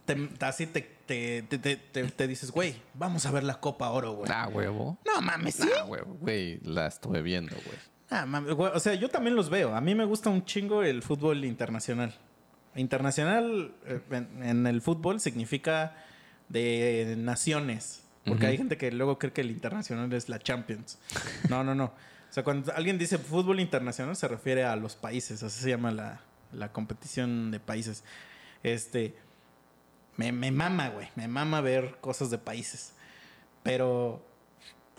[0.05, 3.61] te- te- así te, te, te, te- te- te dices, güey, vamos a ver la
[3.61, 4.31] Copa Oro, güey?
[4.35, 4.99] Ah, huevo.
[5.07, 5.69] No mames, sí.
[5.79, 6.59] Ah, huevo, güey.
[6.65, 7.79] La estuve viendo, güey.
[8.11, 9.73] Ah, mames, güey, O sea, yo también los veo.
[9.77, 12.13] A mí me gusta un chingo el fútbol internacional.
[12.77, 15.97] Internacional eh, en, en el fútbol significa
[16.49, 18.03] de naciones.
[18.25, 18.51] Porque Ujú.
[18.51, 20.99] hay gente que luego cree que el internacional es la Champions.
[21.49, 21.87] No, no, no.
[21.87, 25.43] O sea, cuando alguien dice fútbol internacional se refiere a los países.
[25.43, 26.21] Así se llama la,
[26.53, 28.05] la competición de países.
[28.63, 29.15] Este.
[30.17, 31.09] Me, me mama, güey.
[31.17, 32.93] Me mama ver cosas de países.
[33.63, 34.23] Pero,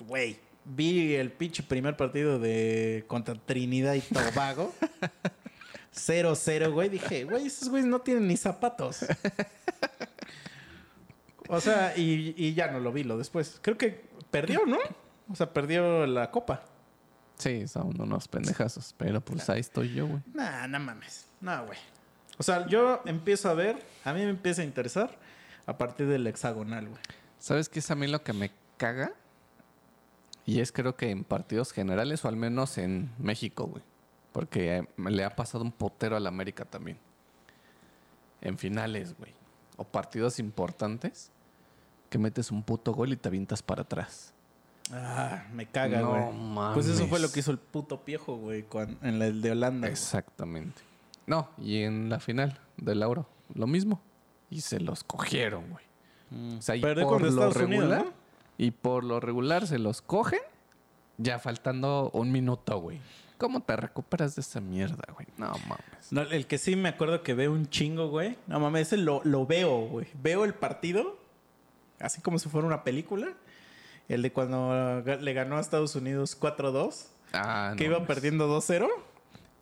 [0.07, 4.73] güey, vi el pinche primer partido de contra Trinidad y Tobago.
[5.93, 6.89] 0-0, güey.
[6.89, 9.05] Dije, güey, esos güeyes no tienen ni zapatos.
[11.49, 13.59] O sea, y, y ya no lo vi lo después.
[13.61, 14.77] Creo que perdió, ¿no?
[15.29, 16.63] O sea, perdió la copa.
[17.37, 18.95] Sí, son unos pendejazos.
[18.97, 20.21] Pero pues ahí estoy yo, güey.
[20.33, 21.27] Nah, no mames.
[21.41, 21.77] No, güey.
[22.37, 25.17] O sea, yo empiezo a ver, a mí me empieza a interesar
[25.65, 27.01] a partir del hexagonal, güey.
[27.37, 29.13] ¿Sabes qué es a mí lo que me caga?
[30.45, 33.83] Y es creo que en partidos generales o al menos en México, güey.
[34.31, 36.97] Porque eh, le ha pasado un potero al América también.
[38.41, 39.33] En finales, güey.
[39.77, 41.31] O partidos importantes
[42.09, 44.33] que metes un puto gol y te avientas para atrás.
[44.91, 46.33] Ah, me caga, No güey.
[46.33, 46.73] mames.
[46.73, 48.65] Pues eso fue lo que hizo el puto piejo, güey,
[49.01, 49.87] en la de Holanda.
[49.87, 50.81] Exactamente.
[51.25, 54.01] No, y en la final del Euro, lo mismo.
[54.49, 56.57] Y se los cogieron, güey.
[56.57, 58.13] O sea, y por lo Estados Unidos, regular, ¿no?
[58.57, 60.39] y por lo regular se los cogen
[61.17, 62.99] ya faltando un minuto, güey.
[63.41, 65.25] ¿Cómo te recuperas de esa mierda, güey?
[65.35, 66.11] No mames.
[66.11, 68.37] No, el que sí me acuerdo que veo un chingo, güey.
[68.45, 70.05] No mames, ese lo, lo veo, güey.
[70.21, 71.17] Veo el partido,
[71.99, 73.33] así como si fuera una película.
[74.07, 78.87] El de cuando le ganó a Estados Unidos 4-2, Ah, que no iba perdiendo 2-0.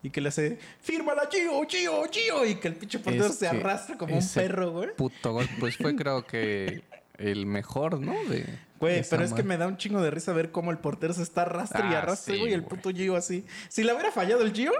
[0.03, 2.45] Y que le hace, fírmala, Gio, Gio, Gio.
[2.45, 4.93] Y que el pinche portero se que arrastra como un perro, güey.
[4.97, 5.47] Puto gol.
[5.57, 6.83] Pues fue creo que
[7.19, 8.13] el mejor, ¿no?
[8.29, 8.45] De,
[8.79, 11.21] Güey, pero es que me da un chingo de risa ver cómo el portero se
[11.23, 12.51] está arrastre y Ah, arrastre, sí, güey.
[12.51, 13.45] y el puto Gio así.
[13.67, 14.71] Si la hubiera fallado el Gio,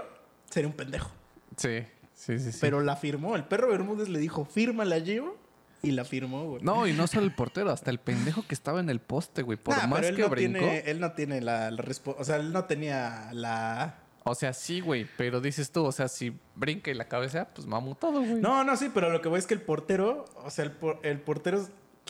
[0.48, 1.10] sería un pendejo.
[1.56, 1.80] Sí,
[2.14, 2.52] sí, sí.
[2.52, 2.58] sí.
[2.62, 3.36] Pero la firmó.
[3.36, 5.36] El perro Bermúdez le dijo, fírmala, Gio.
[5.82, 6.62] Y la firmó, güey.
[6.62, 9.56] No, y no solo el portero, hasta el pendejo que estaba en el poste, güey.
[9.58, 10.58] Por Nah, más pero él que no brincó.
[10.58, 11.84] Tiene, él no tiene la, la
[12.18, 13.96] O sea, él no tenía la...
[14.24, 17.66] O sea, sí, güey, pero dices tú, o sea, si brinca y la cabeza, pues
[17.66, 18.34] mamu todo, güey.
[18.42, 20.26] No, no, sí, pero lo que voy es que el portero...
[20.44, 21.66] O sea, el, por- el portero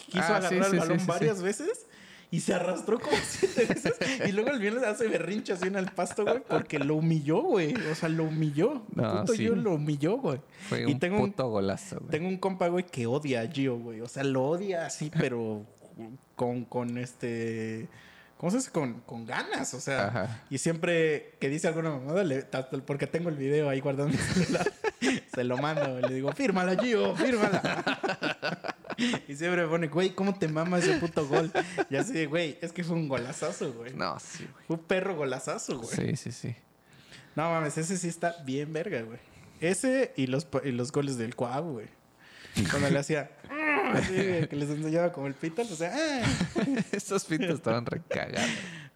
[0.07, 1.87] quiso Ah, agarrar sí, el balón sí, varias veces...
[2.33, 3.95] Y se arrastró como siete veces.
[4.25, 6.41] Y luego el le hace berrinche así en el pasto, güey.
[6.49, 7.75] Porque lo humilló, güey.
[7.91, 8.87] O sea, lo humilló.
[8.95, 9.39] No, Puto sí.
[9.39, 10.41] Gio lo humilló, güey.
[10.69, 12.11] Fue y un tengo un, puto golazo, güey.
[12.13, 14.01] tengo un compa, güey, que odia a Gio, güey.
[14.01, 15.67] O sea, lo odia así, pero...
[16.37, 17.89] con, con este.
[18.39, 18.71] ¿Cómo se dice?
[18.71, 20.07] Con, con ganas, o sea.
[20.07, 20.45] Ajá.
[20.51, 22.45] Y siempre que dice alguna mamada, le-
[22.87, 24.73] porque tengo el video ahí mi celular,
[25.35, 26.01] se lo mando.
[26.01, 28.77] Le digo, fírmala, Gio, fírmala.
[29.29, 31.51] y siempre me pone, güey, ¿cómo te mama ese puto gol?
[31.89, 33.95] Y así de, güey, es que fue un golazazo, güey.
[33.95, 34.67] No, sí, güey.
[34.67, 35.97] Fue un perro golazazo, güey.
[35.97, 36.57] Sí, sí, sí.
[37.37, 39.19] No mames, ese sí está bien verga, güey.
[39.61, 41.87] Ese y los, y los goles del Cuau, güey.
[42.71, 43.31] Cuando le hacía.
[43.93, 46.23] Así, güey, que les enseñaba como el pito, o sea.
[46.93, 48.41] Estos pintos estaban recagados.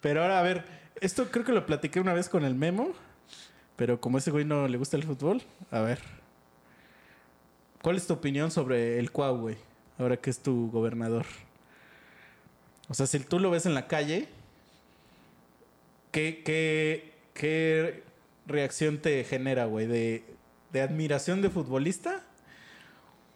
[0.00, 0.64] Pero ahora, a ver,
[1.00, 2.92] esto creo que lo platiqué una vez con el Memo.
[3.76, 5.98] Pero como ese güey no le gusta el fútbol, a ver.
[7.82, 9.56] ¿Cuál es tu opinión sobre el Cuau, güey?
[9.98, 11.24] Ahora que es tu gobernador.
[12.88, 14.28] O sea, si tú lo ves en la calle,
[16.10, 18.02] ¿qué, qué, qué
[18.46, 19.86] reacción te genera, güey?
[19.86, 20.24] ¿De,
[20.72, 22.22] ¿De admiración de futbolista?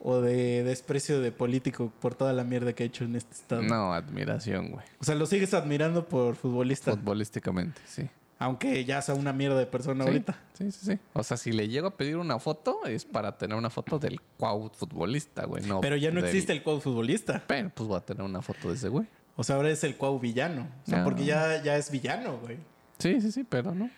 [0.00, 3.62] ¿O de desprecio de político por toda la mierda que ha hecho en este estado?
[3.62, 4.84] No, admiración, güey.
[5.00, 6.92] O sea, lo sigues admirando por futbolista.
[6.92, 8.08] Futbolísticamente, sí.
[8.40, 10.38] Aunque ya sea una mierda de persona Sí, ahorita.
[10.54, 10.98] Sí, sí, sí.
[11.12, 14.20] O sea, si le llego a pedir una foto, es para tener una foto del
[14.36, 15.64] cuau futbolista, güey.
[15.64, 17.42] No Pero ya no del- existe el Cuau futbolista.
[17.48, 19.06] Pero pues voy a tener una foto de ese güey.
[19.36, 20.68] O sea, ahora es el Cuau villano.
[20.86, 21.04] O sea, No.
[21.04, 22.58] porque ya, ya es villano, güey.
[22.98, 23.90] Sí, sí, sí, pero no.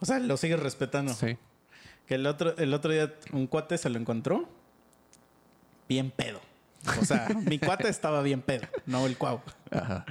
[0.00, 1.12] O sea, lo sigues respetando.
[1.12, 1.36] Sí.
[2.06, 4.48] Que el otro, el otro día un cuate se lo encontró
[5.88, 6.40] bien pedo.
[7.00, 9.40] O sea, mi cuate estaba bien pedo, no el Cuau.
[9.70, 10.04] Ajá.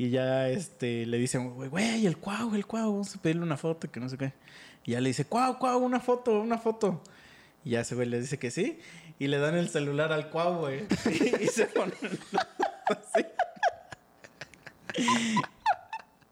[0.00, 3.58] Y ya este, le dicen, güey, güey, el Cuau, el Cuau, vamos a pedirle una
[3.58, 4.32] foto, que no sé qué.
[4.82, 7.02] Y ya le dice, Cuau, Cuau, una foto, una foto.
[7.66, 8.78] Y ya ese güey le dice que sí.
[9.18, 10.86] Y le dan el celular al Cuau, güey.
[11.42, 11.98] Y, se ponen
[12.86, 13.26] así.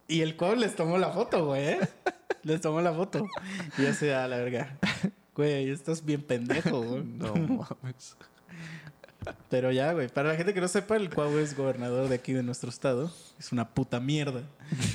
[0.08, 1.68] Y el Cuau les tomó la foto, güey.
[1.68, 1.80] ¿eh?
[2.44, 3.26] Les tomó la foto.
[3.76, 4.78] Y ya se da la verga.
[5.34, 7.04] Güey, estás bien pendejo, güey.
[7.04, 8.16] No mames.
[9.48, 10.08] Pero ya, güey.
[10.08, 13.12] Para la gente que no sepa, el Cuau es gobernador de aquí de nuestro estado.
[13.38, 14.42] Es una puta mierda.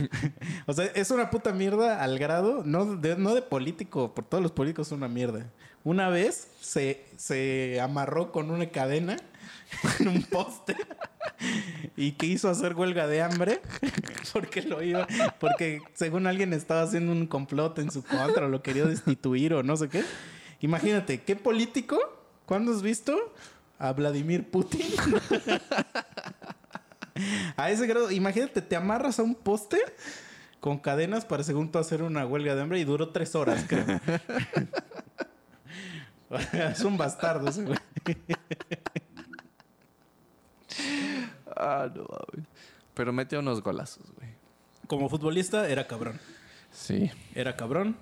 [0.68, 4.42] o sea, es una puta mierda al grado, no de, no de político, por todos
[4.42, 5.46] los políticos son una mierda.
[5.84, 9.18] Una vez se, se amarró con una cadena
[10.00, 10.76] en un poste
[11.98, 13.62] y quiso hacer huelga de hambre
[14.34, 15.08] porque lo iba,
[15.40, 19.64] porque según alguien estaba haciendo un complot en su contra o lo quería destituir o
[19.64, 20.04] no sé qué.
[20.62, 22.00] Imagínate, ¿qué político?
[22.46, 23.34] ¿Cuándo has visto
[23.84, 24.82] a Vladimir Putin?
[27.58, 29.78] a ese grado, imagínate, te amarras a un poste
[30.62, 33.86] con cadenas para según tú hacer una huelga de hambre y duró tres horas, creo.
[36.72, 37.78] es un bastardo ese güey.
[41.58, 42.48] Ah, no mames.
[42.94, 44.30] Pero metió unos golazos, güey.
[44.88, 46.22] Como futbolista era cabrón.
[46.72, 47.12] Sí.
[47.36, 47.98] Era cabrón.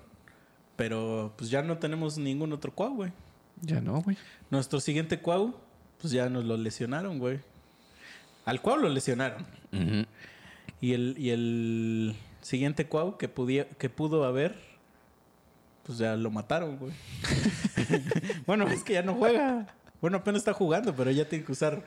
[0.76, 3.12] Pero pues ya no tenemos ningún otro cuau, güey.
[3.60, 4.16] Ya no, güey.
[4.48, 5.56] Nuestro siguiente cuau,
[6.02, 7.38] pues ya nos lo lesionaron, güey.
[8.44, 9.46] Al cuau lo lesionaron.
[10.80, 14.56] Y el, y el siguiente cuau que, podía, que pudo haber,
[15.84, 16.92] pues ya lo mataron, güey.
[18.46, 19.68] bueno, es que ya no juega.
[20.00, 21.84] Bueno, apenas está jugando, pero ya tiene que usar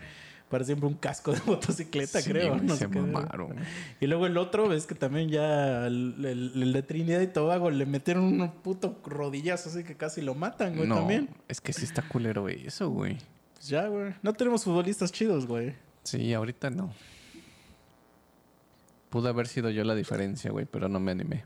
[0.50, 2.56] para siempre un casco de motocicleta, Sí, creo.
[2.56, 3.56] no se mamaron.
[4.00, 7.70] Y luego el otro, ves que también ya el, el- el de Trinidad y Tobago
[7.72, 11.30] le metieron un puto rodillazo así que casi lo matan, güey, No, también.
[11.50, 12.66] es que sí está culero, güey.
[12.66, 13.18] Eso, güey.
[13.68, 14.14] Ya, güey.
[14.22, 15.76] No tenemos futbolistas chidos, güey.
[16.04, 16.94] Sí, ahorita no.
[19.10, 21.46] Pudo haber sido yo la diferencia, güey, pero no me animé.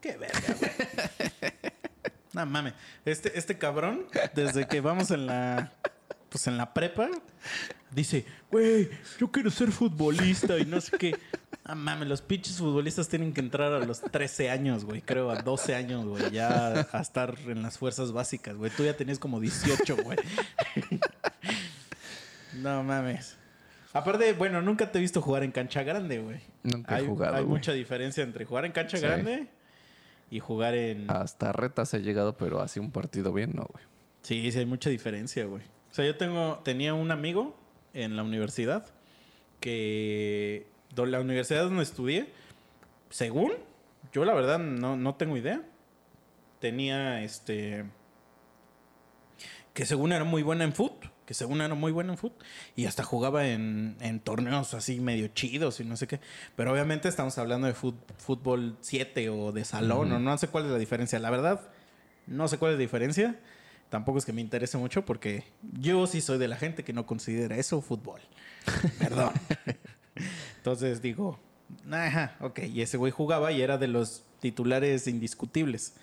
[0.00, 1.52] Qué verga, güey.
[2.32, 2.74] no mames.
[3.04, 5.72] Este, este cabrón, desde que vamos en la.
[6.28, 7.08] Pues en la prepa,
[7.90, 11.18] dice, güey, yo quiero ser futbolista y no sé qué.
[11.66, 15.02] No mames, los pinches futbolistas tienen que entrar a los 13 años, güey.
[15.02, 16.30] Creo, a 12 años, güey.
[16.30, 18.70] Ya a estar en las fuerzas básicas, güey.
[18.70, 20.18] Tú ya tenías como 18, güey.
[22.56, 23.36] No mames.
[23.92, 26.40] Aparte, bueno, nunca te he visto jugar en cancha grande, güey.
[26.62, 27.58] Nunca he Hay, jugado, hay güey.
[27.58, 29.02] mucha diferencia entre jugar en cancha Sí.
[29.04, 29.46] grande
[30.30, 31.10] y jugar en...
[31.10, 33.84] Hasta retas he llegado, pero así un partido bien, no, güey.
[34.22, 35.62] Sí, sí, hay mucha diferencia, güey.
[35.90, 37.56] O sea, yo tengo, tenía un amigo
[37.94, 38.86] en la universidad
[39.60, 40.66] que...
[40.94, 42.28] do- La universidad donde estudié,
[43.08, 43.52] según,
[44.12, 45.62] yo la verdad no, no tengo idea,
[46.60, 47.84] tenía este...
[49.72, 52.32] Que según era muy buena en foot, que según era muy buena en foot,
[52.76, 56.20] y hasta jugaba en, en torneos así medio chidos y no sé qué.
[56.54, 60.70] Pero obviamente estamos hablando de fútbol 7 o de salón, o no sé cuál es
[60.70, 61.18] la diferencia.
[61.18, 61.60] La verdad,
[62.26, 63.38] no sé cuál es la diferencia.
[63.88, 67.06] Tampoco es que me interese mucho porque yo sí soy de la gente que no
[67.06, 68.20] considera eso fútbol.
[68.98, 69.32] Perdón.
[70.56, 71.38] Entonces digo,
[71.90, 72.60] ajá, ok.
[72.72, 75.94] Y ese güey jugaba y era de los titulares indiscutibles.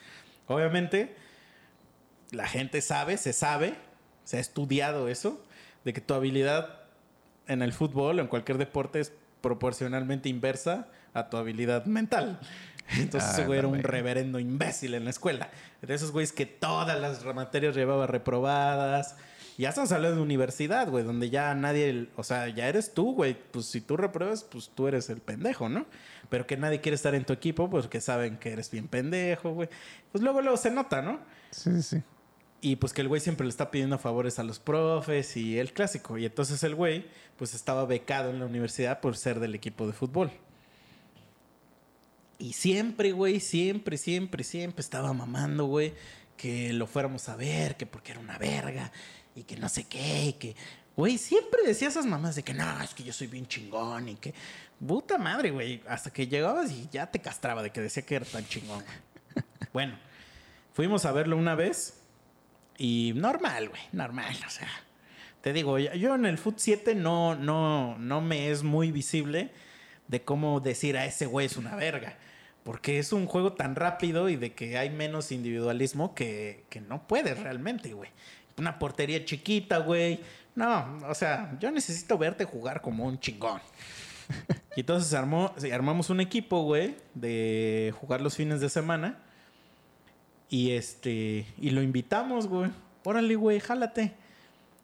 [0.48, 1.16] Obviamente,
[2.32, 3.76] la gente sabe, se sabe,
[4.24, 5.42] se ha estudiado eso,
[5.84, 6.80] de que tu habilidad
[7.48, 12.40] en el fútbol, en cualquier deporte, es proporcionalmente inversa a tu habilidad mental.
[12.98, 15.50] Entonces ese güey era un reverendo imbécil en la escuela.
[15.82, 19.16] De esos güeyes que todas las materias llevaba reprobadas.
[19.58, 23.38] Ya estamos hablando de universidad, güey, donde ya nadie, o sea, ya eres tú, güey.
[23.52, 25.86] Pues si tú repruebas, pues tú eres el pendejo, ¿no?
[26.30, 29.52] Pero que nadie quiere estar en tu equipo, pues que saben que eres bien pendejo,
[29.52, 29.70] güey.
[30.12, 31.20] Pues luego, luego se nota, ¿no?
[31.52, 32.02] Sí, sí.
[32.66, 35.74] Y pues que el güey siempre le está pidiendo favores a los profes y el
[35.74, 36.18] clásico.
[36.18, 37.06] Y entonces el güey,
[37.36, 40.32] pues estaba becado en la universidad por ser del equipo de fútbol.
[42.40, 45.94] Y siempre, güey, siempre, siempre, siempre estaba mamando, güey,
[46.38, 48.94] que lo fuéramos a ver, que porque era una verga
[49.36, 50.56] y que no sé qué, y que,
[50.96, 54.16] güey, siempre decía esas mamás de que no, es que yo soy bien chingón y
[54.16, 54.34] que,
[54.88, 58.26] puta madre, güey, hasta que llegabas y ya te castraba de que decía que era
[58.26, 58.86] tan chingón.
[59.74, 60.00] bueno,
[60.74, 62.00] fuimos a verlo una vez
[62.84, 64.68] y normal, güey, normal, o sea.
[65.42, 69.52] Te digo, yo- en el Foot 7 no, no, no me es muy visible
[70.10, 72.18] de cómo decir a ese güey es una verga.
[72.66, 77.08] Porque es un juego tan rápido y de que hay menos individualismo que, que no
[77.08, 78.10] puedes realmente, güey.
[78.58, 80.20] Una portería chiquita, güey.
[80.56, 83.62] No, o sea, yo necesito verte jugar como un chingón.
[84.76, 89.20] Y entonces armó, armamos un equipo, güey, de jugar los fines de semana.
[90.54, 92.70] Y este, y lo invitamos, güey.
[93.06, 94.14] Órale, güey, jálate.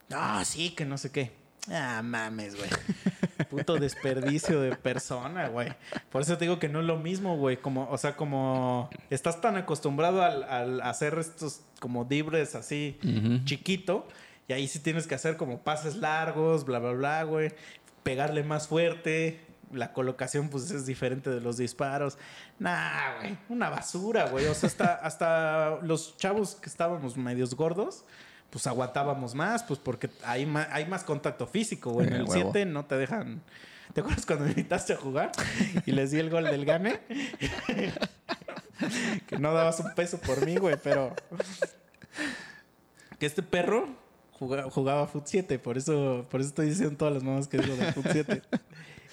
[0.09, 1.31] No, sí, que no sé qué.
[1.71, 2.67] Ah, mames, güey.
[3.51, 5.71] Puto desperdicio de persona, güey.
[6.11, 7.57] Por eso te digo que no es lo mismo, güey.
[7.57, 12.97] Como, o sea, como estás tan acostumbrado al, al hacer estos como dibres así
[13.45, 14.07] chiquito.
[14.47, 17.51] Y ahí sí tienes que hacer como pases largos, bla, bla, bla, güey.
[18.01, 19.39] Pegarle más fuerte.
[19.71, 22.17] La colocación, pues, es diferente de los disparos.
[22.57, 23.37] Nah, güey.
[23.49, 24.45] Una basura, güey.
[24.47, 28.03] O sea, hasta, hasta los chavos que estábamos medios gordos,
[28.49, 32.07] pues aguantábamos más, pues porque hay más, hay más contacto físico, güey.
[32.07, 32.51] En Eh, el huevo.
[32.51, 33.41] 7 no te dejan.
[33.93, 35.31] ¿Te acuerdas cuando me invitaste a jugar
[35.85, 36.99] y les di el gol del gane?
[39.27, 41.15] que no dabas un peso por mí, güey, pero
[43.19, 43.87] que este perro
[44.33, 47.75] jugaba, jugaba Foot 7, por eso, por eso estoy diciendo todas las mamás que digo
[47.75, 48.41] de Foot 7.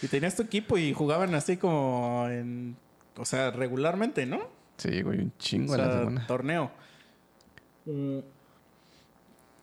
[0.02, 2.76] Y tenías tu equipo y jugaban así como en,
[3.16, 4.48] o sea, regularmente, ¿no?
[4.76, 6.26] Sí, güey, un O chingo a la sea, semana.
[6.26, 6.70] torneo.
[7.86, 8.18] Mm.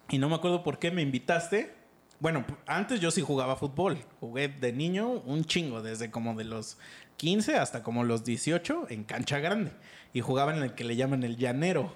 [0.09, 1.73] Y no me acuerdo por qué me invitaste.
[2.19, 3.97] Bueno, antes yo sí jugaba fútbol.
[4.19, 6.77] Jugué de niño un chingo, desde como de los
[7.17, 9.71] 15 hasta como los 18 en cancha grande.
[10.13, 11.95] Y jugaba en el que le llaman el llanero.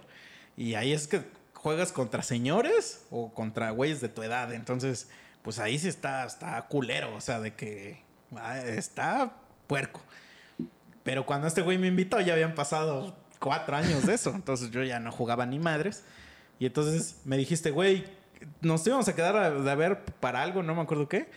[0.56, 1.22] Y ahí es que
[1.54, 4.54] juegas contra señores o contra güeyes de tu edad.
[4.54, 5.10] Entonces,
[5.44, 7.16] pues ahí sí está, está culero.
[7.16, 8.02] O sea, de que
[8.66, 9.34] está
[9.68, 10.02] puerco.
[11.04, 14.32] Pero cuando este güey me invitó ya habían pasado cuatro años de eso.
[14.36, 16.04] Entonces yo ya no jugaba ni madres.
[16.60, 18.06] Y entonces me dijiste, güey,
[18.62, 21.30] nos íbamos a quedar a, ver para algo, no me acuerdo qué.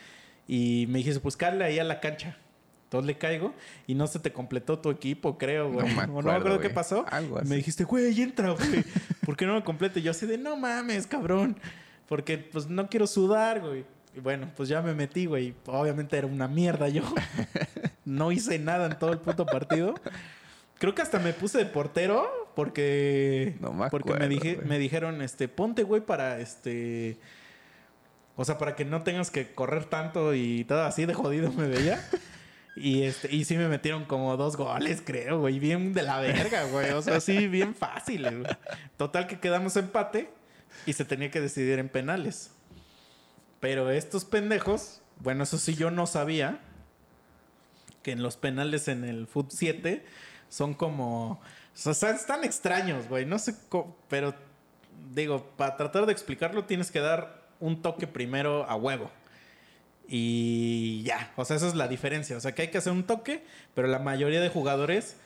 [0.48, 2.36] Y me dijiste, pues ahí a la cancha.
[2.84, 3.54] Entonces le caigo
[3.86, 5.94] y no se te completó tu equipo, creo, güey.
[5.94, 7.06] No me o no me acuerdo, qué pasó.
[7.08, 7.48] Algo Y así.
[7.48, 8.84] me dijiste, güey, entra, güey.
[9.24, 10.02] ¿Por qué no me complete?
[10.02, 11.56] Yo así de, no mames, cabrón.
[12.08, 13.84] Porque pues no quiero sudar, güey.
[14.14, 15.54] Y bueno, pues ya me metí, güey.
[15.66, 17.02] Obviamente era una mierda yo.
[18.06, 19.94] No hice nada en todo el puto partido.
[20.78, 25.22] Creo que hasta me puse de portero porque No me porque me, dije, me dijeron,
[25.22, 27.20] este, ponte, güey, para este
[28.40, 31.68] o sea, para que no tengas que correr tanto y todo así de jodido me
[31.68, 32.02] veía.
[32.76, 36.64] Y este, y sí me metieron como dos goles, creo, güey, bien de la verga,
[36.64, 36.92] güey.
[36.92, 38.56] O sea, sí, bien fáciles, güey.
[38.96, 40.30] Total que quedamos empate
[40.86, 42.52] y se tenía que decidir en penales.
[43.60, 46.60] Pero estos pendejos, bueno, eso sí yo no sabía
[48.02, 50.04] que en los penales en el Foot 7
[50.48, 51.40] son como.
[51.84, 53.26] O sea, están extraños, güey.
[53.26, 53.96] No sé cómo.
[54.08, 54.34] Pero
[55.14, 59.10] digo, para tratar de explicarlo, tienes que dar un toque primero a huevo.
[60.08, 61.32] Y ya.
[61.36, 62.36] O sea, esa es la diferencia.
[62.36, 63.44] O sea, que hay que hacer un toque,
[63.74, 65.16] pero la mayoría de jugadores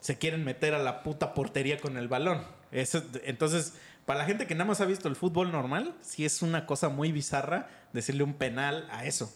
[0.00, 2.42] se quieren meter a la puta portería con el balón.
[2.70, 3.74] Entonces,
[4.06, 6.88] para la gente que nada más ha visto el fútbol normal, sí es una cosa
[6.88, 9.34] muy bizarra decirle un penal a eso.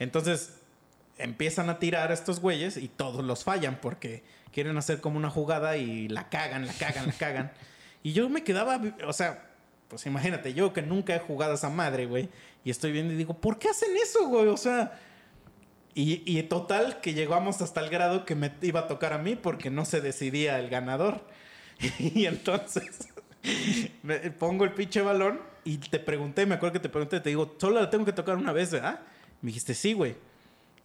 [0.00, 0.54] Entonces,
[1.16, 5.30] empiezan a tirar a estos güeyes y todos los fallan porque quieren hacer como una
[5.30, 7.52] jugada y la cagan, la cagan, la cagan.
[8.02, 9.50] Y yo me quedaba, o sea,
[9.88, 12.30] pues imagínate, yo que nunca he jugado a esa madre, güey,
[12.64, 14.46] y estoy viendo y digo, ¿por qué hacen eso, güey?
[14.46, 14.98] O sea,
[15.94, 19.36] y, y total que llegamos hasta el grado que me iba a tocar a mí
[19.36, 21.26] porque no se decidía el ganador.
[21.98, 23.10] Y entonces
[24.02, 27.54] me pongo el pinche balón y te pregunté, me acuerdo que te pregunté, te digo,
[27.58, 29.00] solo la tengo que tocar una vez, ¿verdad?
[29.42, 30.16] Me dijiste, sí, güey.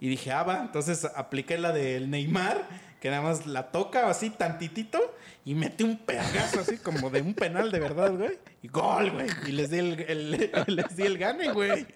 [0.00, 0.60] Y dije, ah, va.
[0.62, 2.66] Entonces apliqué la del Neymar,
[3.00, 7.32] que nada más la toca así tantitito y metí un pegazo así como de un
[7.34, 8.38] penal de verdad, güey.
[8.62, 9.26] Y gol, güey.
[9.46, 11.86] Y les di el, el- les di el gane, güey.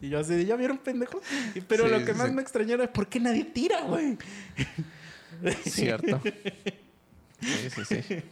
[0.00, 1.22] Y yo así ¿ya vieron pendejos?
[1.54, 4.16] Y- Pero Sí, lo que sí, más me extrañó era por qué nadie tira, güey.
[5.64, 6.20] Cierto.
[7.42, 8.22] Sí, sí, sí.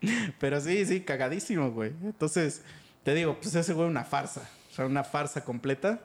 [0.40, 1.92] Pero sí, sí, cagadísimo, güey.
[2.02, 2.62] Entonces,
[3.02, 4.48] te digo, pues ese güey una farsa.
[4.70, 6.00] O sea, una farsa completa.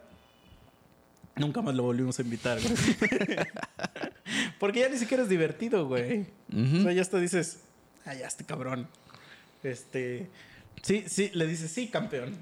[1.36, 2.74] Nunca más lo volvimos a invitar, güey.
[4.60, 6.28] Porque ya ni siquiera es divertido, güey.
[6.54, 7.60] O sea, ya hasta dices,
[8.06, 8.88] ah, ya este cabrón.
[9.64, 10.30] Este.
[10.82, 12.38] Sí, sí, le dices, sí, campeón.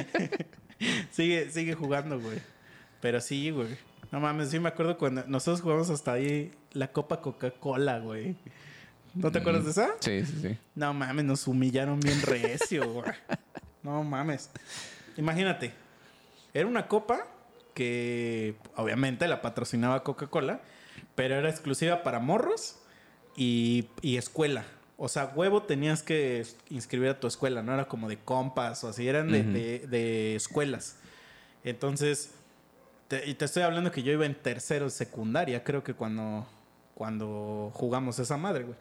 [1.10, 2.40] sigue, sigue jugando, güey.
[3.00, 3.76] Pero sí, güey.
[4.10, 8.36] No mames, sí me acuerdo cuando nosotros jugamos hasta ahí la Copa Coca-Cola, güey.
[9.16, 9.88] ¿No te acuerdas de esa?
[10.00, 10.58] Sí, sí, sí.
[10.74, 13.10] No mames, nos humillaron bien recio, güey.
[13.82, 14.50] No mames.
[15.16, 15.72] Imagínate,
[16.52, 17.26] era una copa
[17.74, 20.60] que obviamente la patrocinaba Coca-Cola,
[21.14, 22.78] pero era exclusiva para morros
[23.36, 24.64] y, y escuela.
[24.98, 28.88] O sea, huevo tenías que inscribir a tu escuela, no era como de compas o
[28.88, 30.96] así, eran de, de- de escuelas.
[31.64, 32.30] Entonces,
[33.08, 36.46] te, y te estoy hablando que yo iba en tercero secundaria, creo que cuando,
[36.94, 38.76] cuando jugamos esa madre, güey.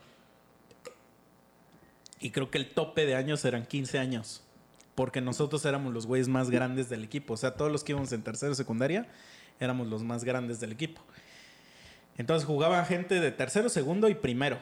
[2.26, 4.42] Y creo que el tope de años eran 15 años.
[4.96, 7.36] Porque nosotros éramos los güeyes más grandes del equipo.
[7.36, 9.08] O sea, todos los que íbamos en tercero y secundaria
[9.60, 11.04] éramos los más grandes del equipo.
[12.18, 14.58] Entonces jugaba gente de tercero, segundo y primero.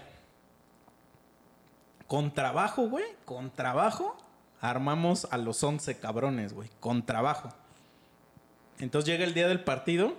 [2.05, 3.05] Con trabajo, güey.
[3.23, 4.17] Con trabajo.
[4.59, 6.69] Armamos a los 11 cabrones, güey.
[6.81, 7.47] Con trabajo.
[8.77, 10.17] Entonces llega el día del partido.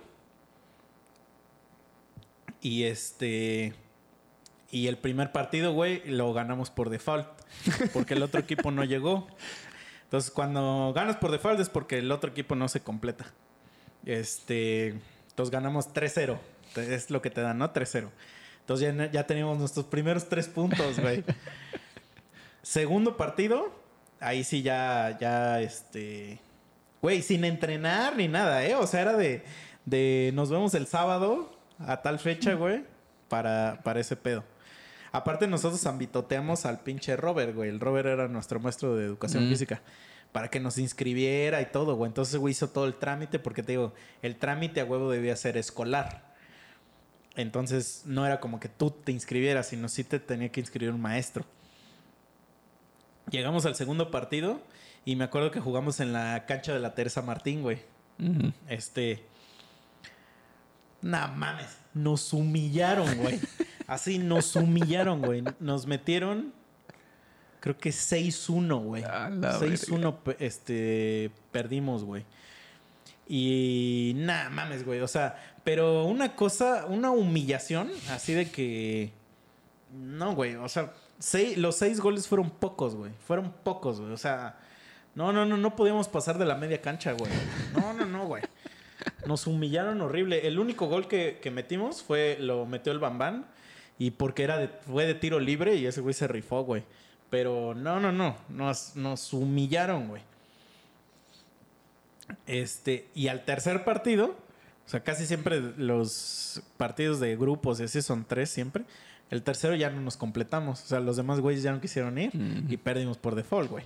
[2.59, 3.75] Y este.
[4.71, 7.34] Y el primer partido, güey, lo ganamos por default.
[7.93, 9.27] Porque el otro equipo no llegó.
[10.03, 13.25] Entonces, cuando ganas por default es porque el otro equipo no se completa.
[14.05, 14.95] Este.
[15.29, 16.37] Entonces ganamos 3-0.
[16.75, 17.73] Es lo que te dan, ¿no?
[17.73, 18.09] 3-0.
[18.61, 21.23] Entonces ya, ya teníamos nuestros primeros tres puntos, güey.
[22.61, 23.71] Segundo partido,
[24.19, 26.39] ahí sí ya, ya, este.
[27.01, 28.75] Güey, sin entrenar ni nada, ¿eh?
[28.75, 29.43] O sea, era de,
[29.85, 32.83] de nos vemos el sábado a tal fecha, güey,
[33.29, 34.43] para, para ese pedo.
[35.15, 37.69] Aparte, nosotros ambitoteamos al pinche Robert, güey.
[37.69, 39.49] El Robert era nuestro maestro de educación Mm.
[39.49, 39.81] física.
[40.31, 42.09] Para que nos inscribiera y todo, güey.
[42.09, 45.55] Entonces, güey, hizo todo el trámite porque te digo, el trámite a huevo debía ser
[45.57, 46.35] escolar.
[47.37, 51.01] Entonces, no era como que tú te inscribieras, sino sí te tenía que inscribir un
[51.01, 51.45] maestro.
[53.29, 54.61] Llegamos al segundo partido
[55.05, 57.79] y me acuerdo que jugamos en la cancha de la Teresa Martín, güey.
[58.67, 59.23] Este.
[61.01, 61.77] Nah, mames.
[61.93, 63.39] Nos humillaron, güey.
[63.87, 65.43] Así nos humillaron, güey.
[65.59, 66.53] Nos metieron.
[67.59, 69.03] Creo que 6-1, güey.
[69.03, 72.25] A la 6-1 pe- este, perdimos, güey.
[73.27, 75.01] Y nada, mames, güey.
[75.01, 79.11] O sea, pero una cosa, una humillación, así de que.
[79.93, 80.55] No, güey.
[80.55, 83.11] O sea, seis- los seis goles fueron pocos, güey.
[83.25, 84.11] Fueron pocos, güey.
[84.13, 84.59] O sea,
[85.15, 87.31] no, no, no, no podíamos pasar de la media cancha, güey.
[87.73, 88.43] No, no, no, güey.
[89.25, 90.47] Nos humillaron horrible.
[90.47, 93.47] El único gol que, que metimos fue, lo metió el Bambán.
[93.97, 96.83] Y porque era de, fue de tiro libre y ese güey se rifó, güey.
[97.29, 98.35] Pero no, no, no.
[98.49, 100.21] Nos, nos humillaron, güey.
[102.47, 104.35] Este, y al tercer partido,
[104.85, 108.83] o sea, casi siempre los partidos de grupos así son tres siempre.
[109.31, 110.83] El tercero ya no nos completamos.
[110.83, 112.31] O sea, los demás güeyes ya no quisieron ir
[112.69, 113.85] y perdimos por default, güey.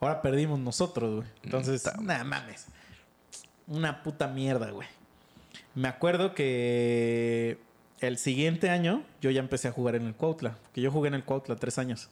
[0.00, 1.28] Ahora perdimos nosotros, güey.
[1.42, 2.66] Entonces, nada mames.
[3.66, 4.88] Una puta mierda, güey.
[5.74, 7.58] Me acuerdo que
[8.00, 10.56] el siguiente año yo ya empecé a jugar en el Cuautla.
[10.62, 12.08] Porque yo jugué en el Cuautla tres años.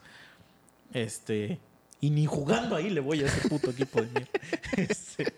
[0.93, 1.59] Este.
[2.01, 4.31] Y ni jugando ahí le voy a ese puto equipo de mierda.
[4.77, 5.33] Este,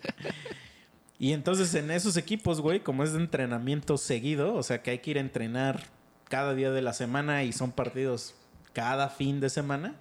[1.17, 4.99] y entonces en esos equipos, güey, como es de entrenamiento seguido, o sea que hay
[4.99, 5.83] que ir a entrenar
[6.29, 8.35] cada día de la semana y son partidos
[8.73, 9.95] cada fin de semana.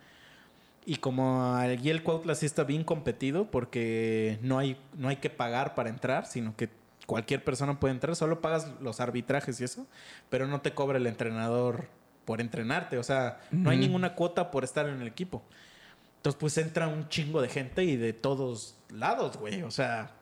[0.85, 5.31] Y como allí el Cuautla sí está bien competido porque no hay, no hay que
[5.31, 6.69] pagar para entrar, sino que
[7.11, 9.85] cualquier persona puede entrar, solo pagas los arbitrajes y eso,
[10.29, 11.89] pero no te cobra el entrenador
[12.25, 15.43] por entrenarte, o sea, no hay ninguna cuota por estar en el equipo.
[16.19, 19.63] Entonces, pues entra un chingo de gente y de todos lados, güey.
[19.63, 20.13] O sea,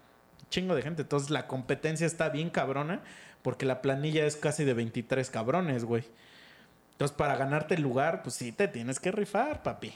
[0.49, 1.03] chingo de gente.
[1.03, 3.03] Entonces, la competencia está bien cabrona
[3.43, 6.05] porque la planilla es casi de 23 cabrones, güey.
[6.93, 9.93] Entonces, para ganarte el lugar, pues sí te tienes que rifar, papi.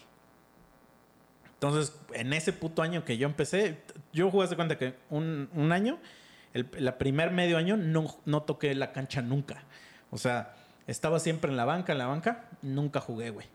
[1.54, 3.78] Entonces, en ese puto año que yo empecé,
[4.12, 5.98] yo jugué de cuenta que un, un año,
[6.54, 9.62] el la primer medio año, no, no toqué la cancha nunca.
[10.10, 10.54] O sea,
[10.86, 13.46] estaba siempre en la banca, en la banca, nunca jugué, güey.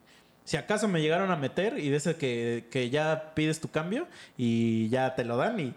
[0.44, 4.08] Si acaso me llegaron a meter y de ese que, que ya pides tu cambio
[4.38, 5.74] y ya te lo dan y...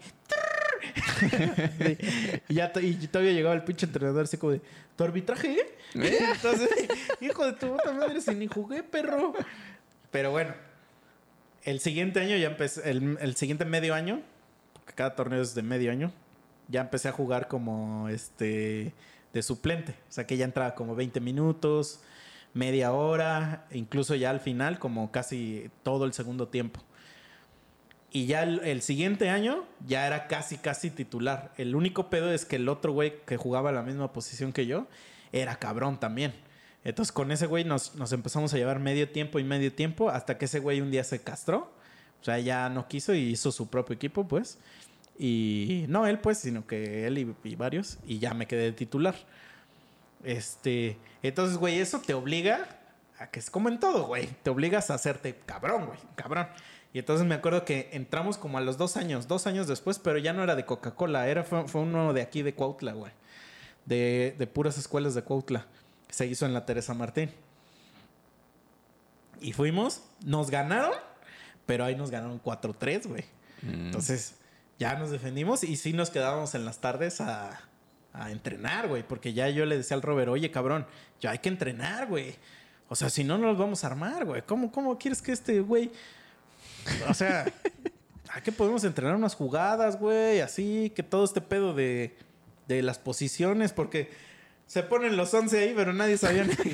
[2.47, 4.61] y ya y todavía llegaba el pinche entrenador así como de...
[4.95, 5.59] ¿Tu arbitraje?
[5.59, 6.69] eh?" Entonces,
[7.19, 9.33] hijo de tu puta madre, si ni jugué, perro.
[10.09, 10.53] Pero bueno,
[11.63, 12.89] el siguiente año ya empecé...
[12.89, 14.21] El, el siguiente medio año,
[14.73, 16.13] porque cada torneo es de medio año,
[16.71, 18.93] ya empecé a jugar como este
[19.33, 19.95] de suplente.
[20.09, 21.99] O sea que ya entraba como 20 minutos,
[22.53, 26.81] media hora, incluso ya al final como casi todo el segundo tiempo.
[28.13, 31.53] Y ya el, el siguiente año ya era casi, casi titular.
[31.57, 34.87] El único pedo es que el otro güey que jugaba la misma posición que yo
[35.31, 36.33] era cabrón también.
[36.83, 40.37] Entonces con ese güey nos, nos empezamos a llevar medio tiempo y medio tiempo hasta
[40.37, 41.71] que ese güey un día se castró.
[42.21, 44.59] O sea, ya no quiso y hizo su propio equipo, pues.
[45.23, 47.99] Y no él, pues, sino que él y, y varios.
[48.07, 49.13] Y ya me quedé de titular.
[50.23, 52.79] Este, entonces, güey, eso te obliga
[53.19, 54.27] a que es como en todo, güey.
[54.41, 56.47] Te obligas a hacerte cabrón, güey, cabrón.
[56.91, 60.17] Y entonces me acuerdo que entramos como a los dos años, dos años después, pero
[60.17, 63.11] ya no era de Coca-Cola, era, fue, fue uno de aquí de Cuautla, güey.
[63.85, 65.67] De, de puras escuelas de Cuautla.
[66.07, 67.29] que Se hizo en la Teresa Martín.
[69.39, 70.93] Y fuimos, nos ganaron,
[71.67, 73.23] pero ahí nos ganaron 4-3, güey.
[73.61, 73.85] Mm.
[73.85, 74.40] Entonces,
[74.81, 77.61] ya nos defendimos y sí nos quedábamos en las tardes a,
[78.13, 79.03] a entrenar, güey.
[79.03, 80.87] Porque ya yo le decía al Robert, oye, cabrón,
[81.19, 82.33] ya hay que entrenar, güey.
[82.89, 84.41] O sea, si no, no nos vamos a armar, güey.
[84.41, 85.91] ¿Cómo, ¿Cómo quieres que este güey...
[87.07, 87.45] O sea,
[88.29, 92.17] hay que podemos entrenar unas jugadas, güey, así, que todo este pedo de,
[92.67, 94.09] de las posiciones, porque
[94.65, 96.73] se ponen los 11 ahí, pero nadie sabía ni qué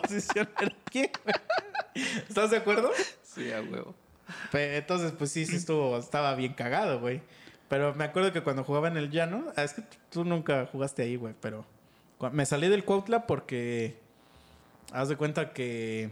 [0.00, 2.06] posición era quién, güey.
[2.28, 2.92] ¿Estás de acuerdo?
[3.24, 3.96] Sí, a huevo.
[4.52, 7.20] Entonces, pues sí, sí estuvo, estaba bien cagado, güey.
[7.68, 11.02] Pero me acuerdo que cuando jugaba en el llano, ah, es que tú- nunca jugaste
[11.02, 11.64] ahí, güey, pero
[12.32, 13.98] me salí del Cuautla porque
[14.92, 16.10] haz de cuenta que,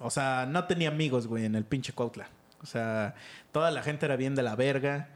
[0.00, 2.28] o sea, no tenía amigos, güey, en el pinche Cuautla.
[2.62, 3.14] O sea,
[3.52, 5.08] toda la gente era bien de la verga,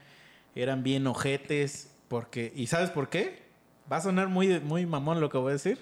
[0.55, 3.43] eran bien ojetes, porque, ¿y sabes por qué?
[3.91, 5.79] Va a sonar muy, muy mamón lo que voy a decir,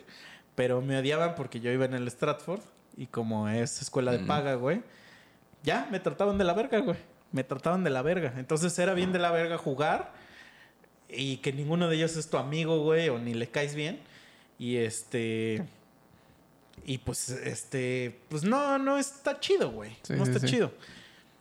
[0.55, 2.61] pero me odiaban porque yo iba en el Stratford
[2.97, 4.83] y como es escuela de paga, güey,
[5.65, 6.97] ya me trataban de la verga, güey.
[7.33, 8.35] Me trataban de la verga.
[8.37, 10.13] Entonces era bien de la verga jugar
[11.09, 14.01] y que ninguno de ellos es tu amigo, güey, o ni le caes bien.
[14.59, 15.65] Y este.
[16.85, 18.21] Y pues, este.
[18.29, 19.97] Pues no, no está chido, güey.
[20.03, 20.47] Sí, no está sí.
[20.47, 20.73] chido.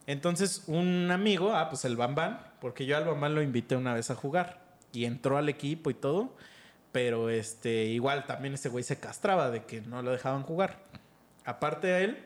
[0.07, 4.09] Entonces, un amigo, ah, pues el Bambán, porque yo al Bambán lo invité una vez
[4.09, 4.61] a jugar.
[4.91, 6.33] Y entró al equipo y todo.
[6.91, 10.79] Pero este, igual también ese güey se castraba de que no lo dejaban jugar.
[11.45, 12.17] Aparte a él,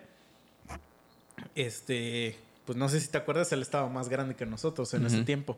[1.55, 5.23] este, pues no sé si te acuerdas, él estaba más grande que nosotros en ese
[5.23, 5.57] tiempo.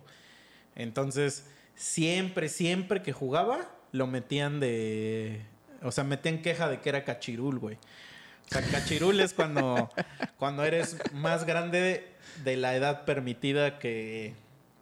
[0.76, 1.46] Entonces,
[1.76, 5.42] siempre, siempre que jugaba, lo metían de.
[5.82, 7.76] O sea, metían queja de que era cachirul, güey.
[7.76, 9.90] O sea, cachirul es cuando,
[10.38, 12.08] cuando eres más grande
[12.44, 14.34] de la edad permitida que,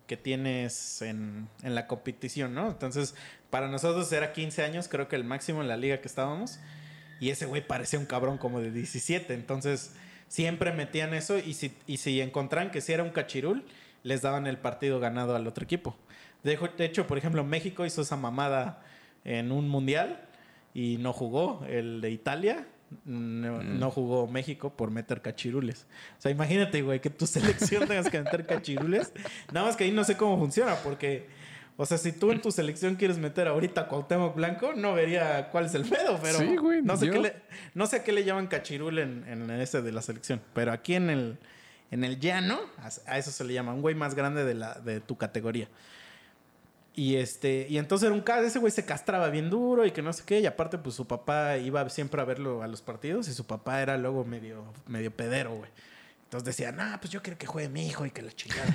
[0.08, 2.70] que tienes en, en la competición, ¿no?
[2.70, 3.16] Entonces,
[3.50, 6.60] para nosotros era 15 años, creo que el máximo en la liga que estábamos.
[7.20, 9.34] Y ese güey parecía un cabrón como de 17.
[9.34, 9.94] Entonces,
[10.34, 11.38] siempre metían eso.
[11.38, 13.64] Y si, y si encontraban que si era un cachirul,
[14.02, 15.96] les daban el partido ganado al otro equipo.
[16.44, 18.82] De, hecho- de hecho, por ejemplo, México hizo esa mamada
[19.24, 20.26] en un mundial
[20.74, 21.64] y no jugó.
[21.70, 22.68] El de Italia
[23.06, 23.80] no, Mm.
[23.80, 25.86] no jugó México por meter cachirules.
[26.18, 27.26] O sea, imagínate, güey, que tu
[27.78, 29.14] selección tengas que meter cachirules.
[29.52, 31.28] Nada más que ahí no sé cómo funciona, porque,
[31.78, 35.50] o sea, si tú en tu selección quieres meter ahorita a Cuauhtémoc Blanco, no vería
[35.52, 37.36] cuál es el pedo, pero Sí, güey, no, sé yo- qué le,
[37.74, 40.40] no sé a qué le llaman cachirul en, en ese de la selección.
[40.54, 41.38] Pero aquí en el,
[41.92, 42.60] en el llano,
[43.08, 45.68] a, eso se le llama, un güey más grande de, la, de tu categoría.
[46.96, 50.04] Y este, y entonces era un caso, ese güey se castraba bien duro y que
[50.04, 53.28] no sé qué, y aparte pues su papá iba siempre a verlo a los partidos
[53.28, 55.72] y su papá era luego medio, medio pedero, güey.
[56.26, 58.66] Entonces decía, nah, pues yo quiero que juegue mi hijo y que la chingada.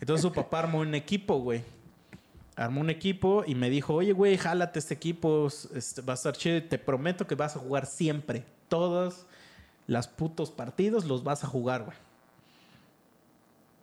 [0.00, 1.62] Entonces su papá armó un equipo, güey.
[2.56, 6.34] Armó un equipo y me dijo, oye, güey, jálate este equipo, este, va a estar
[6.36, 8.44] chido te prometo que vas a jugar siempre.
[8.68, 9.26] Todos
[9.86, 11.96] los putos partidos los vas a jugar, güey.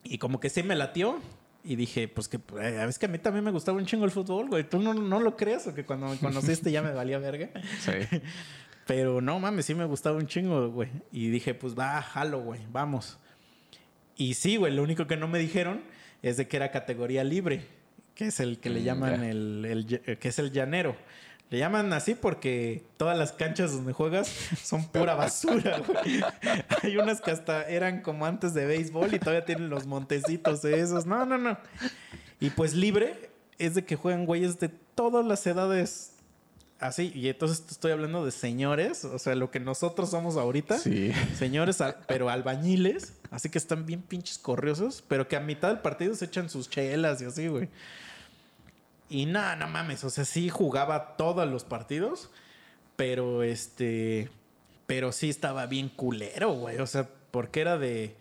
[0.03, 1.19] Y como que sí me latió.
[1.65, 4.11] Y dije, pues que eh, es que a mí también me gustaba un chingo el
[4.11, 4.67] fútbol, güey.
[4.67, 7.49] Tú no, no lo crees, o que cuando me conociste ya me valía verga.
[7.79, 8.19] Sí.
[8.85, 10.89] Pero no mames, sí me gustaba un chingo, güey.
[11.11, 13.17] Y dije, pues va, jalo, güey, vamos.
[14.17, 15.81] Y sí, güey, lo único que no me dijeron
[16.21, 17.65] es de que era categoría libre,
[18.15, 20.95] que es el que le Mm, llaman el, el eh, que es el llanero.
[21.49, 24.27] Le llaman así porque todas las canchas donde juegas
[24.63, 26.23] son pura basura, güey.
[26.81, 31.05] Hay unas que hasta eran como antes de béisbol y todavía tienen los montecitos esos.
[31.05, 31.57] No, no, no.
[32.39, 33.29] Y pues libre
[33.59, 36.13] es de que juegan güeyes de todas las edades
[36.79, 37.11] así.
[37.13, 40.77] Y entonces estoy hablando de señores, o sea, lo que nosotros somos ahorita.
[40.79, 41.11] Sí.
[41.37, 41.77] Señores,
[42.07, 46.25] pero albañiles, así que están bien pinches corriosos, pero que a mitad del partido se
[46.25, 47.69] echan sus chelas y así, güey.
[49.13, 52.31] Y no, no mames, o sea, sí jugaba todos los partidos,
[52.95, 54.31] pero este,
[54.87, 58.15] pero sí estaba bien culero, güey, o sea, porque era de,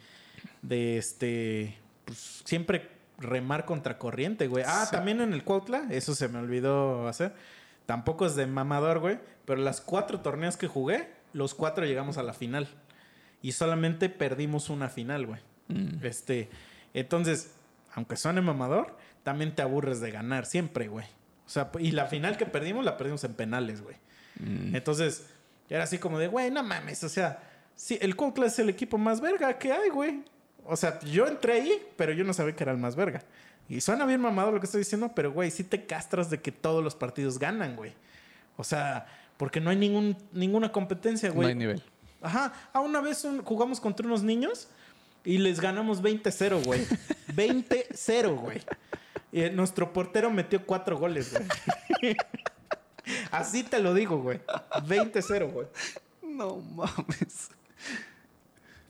[0.61, 4.65] de este, pues siempre remar contra corriente, güey.
[4.69, 7.33] Ah, también en el Cuautla, eso se me olvidó hacer.
[7.87, 9.19] Tampoco es de mamador, güey.
[9.47, 12.69] Pero las cuatro torneos que jugué, los cuatro llegamos a la final.
[13.41, 15.41] Y solamente perdimos una final, güey.
[15.69, 16.05] Mm.
[16.05, 16.51] Este,
[16.93, 17.55] entonces,
[17.95, 21.07] aunque suene mamador, también te aburres de ganar siempre, güey.
[21.47, 23.97] O sea, y la final que perdimos, la perdimos en penales, güey.
[24.41, 24.75] Mm.
[24.77, 25.27] Entonces,
[25.69, 27.43] era así como de, güey, no mames, o sea,
[27.75, 30.25] sí, el Cuautla es el equipo más verga que hay, güey.
[30.65, 33.23] O sea, yo entré ahí, pero yo no sabía que era el más verga.
[33.69, 36.53] Y suena bien mamado lo que estoy diciendo, pero, güey, sí te castras de que
[36.53, 37.93] todos los partidos ganan, güey.
[38.57, 41.49] O sea, porque no hay ningún, ninguna competencia, No güey.
[41.49, 41.83] hay nivel.
[42.21, 42.53] Ajá.
[42.73, 44.69] A una vez un- jugamos contra unos niños
[45.25, 46.87] y les ganamos 20-0, güey.
[47.35, 48.61] 20-0, güey.
[49.33, 52.17] Y nuestro portero metió cuatro goles, güey.
[53.31, 54.41] Así te lo digo, güey.
[54.87, 55.67] 20-0, güey.
[56.23, 57.51] No mames.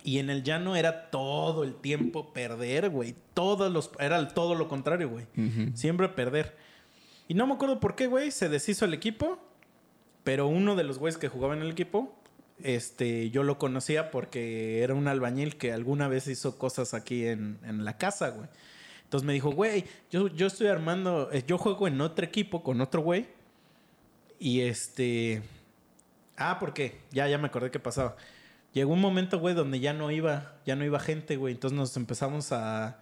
[0.05, 3.15] Y en el llano era todo el tiempo perder, güey.
[3.35, 3.91] Todos los...
[4.01, 5.27] Era todo lo contrario, güey.
[5.75, 6.57] Siempre perder.
[7.29, 8.33] Y no me acuerdo por qué, güey.
[8.33, 9.39] Se deshizo el equipo.
[10.25, 12.15] Pero uno de los güeyes que jugaba en el equipo,
[12.63, 17.59] este, yo lo conocía porque era un albañil que alguna vez hizo cosas aquí en,
[17.65, 18.49] en la casa, güey.
[19.13, 22.81] Entonces me dijo, güey, yo, yo estoy armando, eh, yo juego en otro equipo con
[22.81, 23.27] otro güey.
[24.39, 25.43] Y este...
[26.39, 26.99] Ah, ¿por qué?
[27.11, 28.17] Ya, ya me acordé qué pasaba.
[28.73, 31.53] Llegó un momento, güey, donde ya no iba, ya no iba gente, güey.
[31.53, 33.01] Entonces nos empezamos a...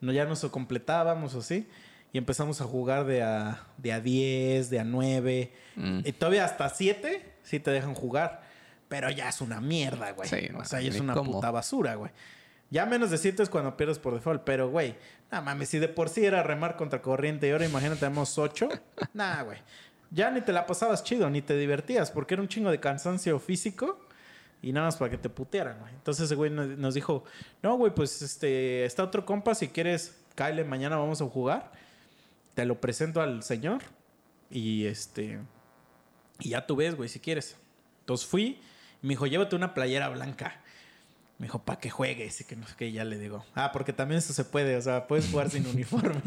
[0.00, 1.68] No, ya nos completábamos o así.
[2.12, 5.52] Y empezamos a jugar de a, de a 10, de a 9.
[5.76, 6.00] Mm.
[6.04, 8.42] Y todavía hasta 7 sí te dejan jugar.
[8.88, 10.28] Pero ya es una mierda, güey.
[10.28, 11.34] Sí, o sea, ya es una cómo.
[11.34, 12.10] puta basura, güey.
[12.72, 14.44] Ya menos de 7 es cuando pierdes por default.
[14.44, 14.96] Pero, güey,
[15.30, 18.68] no mames, si de por sí era remar contra corriente y ahora imagínate, tenemos 8.
[19.12, 19.58] nah, güey.
[20.10, 23.38] Ya ni te la pasabas chido, ni te divertías, porque era un chingo de cansancio
[23.38, 24.00] físico
[24.62, 25.92] y nada más para que te putearan, güey.
[25.92, 27.24] Entonces ese güey nos, dijo,
[27.62, 31.72] no, güey, pues este, está otro compa, si quieres, Kyle, mañana vamos a jugar.
[32.54, 33.82] Te lo presento al señor
[34.50, 35.40] y este,
[36.38, 37.56] y ya tú ves, güey, si quieres.
[38.00, 38.62] Entonces fui,
[39.02, 40.61] me dijo, llévate una playera blanca.
[41.42, 43.44] Me dijo, para que juegues y que no sé qué, ya le digo.
[43.56, 46.22] Ah, porque también eso se puede, o sea, puedes jugar sin uniforme.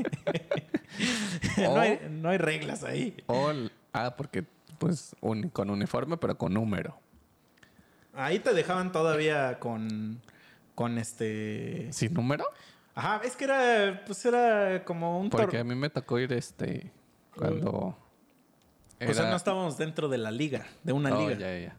[1.57, 3.15] no, hay, no hay reglas ahí.
[3.27, 3.49] O
[3.93, 4.43] ah, porque
[4.77, 6.99] pues un- con uniforme, pero con número.
[8.13, 10.21] Ahí te dejaban todavía con,
[10.75, 11.87] con este...
[11.93, 12.43] ¿Sin número?
[12.93, 16.91] Ajá, es que era, pues era como un Porque a mí me tocó ir este
[17.37, 17.97] cuando
[18.99, 21.39] O sea, no estábamos dentro de la liga, de una Oh, liga.
[21.39, 21.75] ya, ya.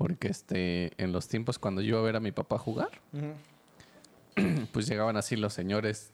[0.00, 2.88] Porque este en los tiempos cuando yo iba a ver a mi papá jugar,
[4.72, 6.10] pues llegaban así los señores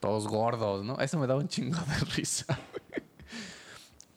[0.00, 0.98] todos gordos, ¿no?
[0.98, 2.58] Eso me daba un chingo de risa.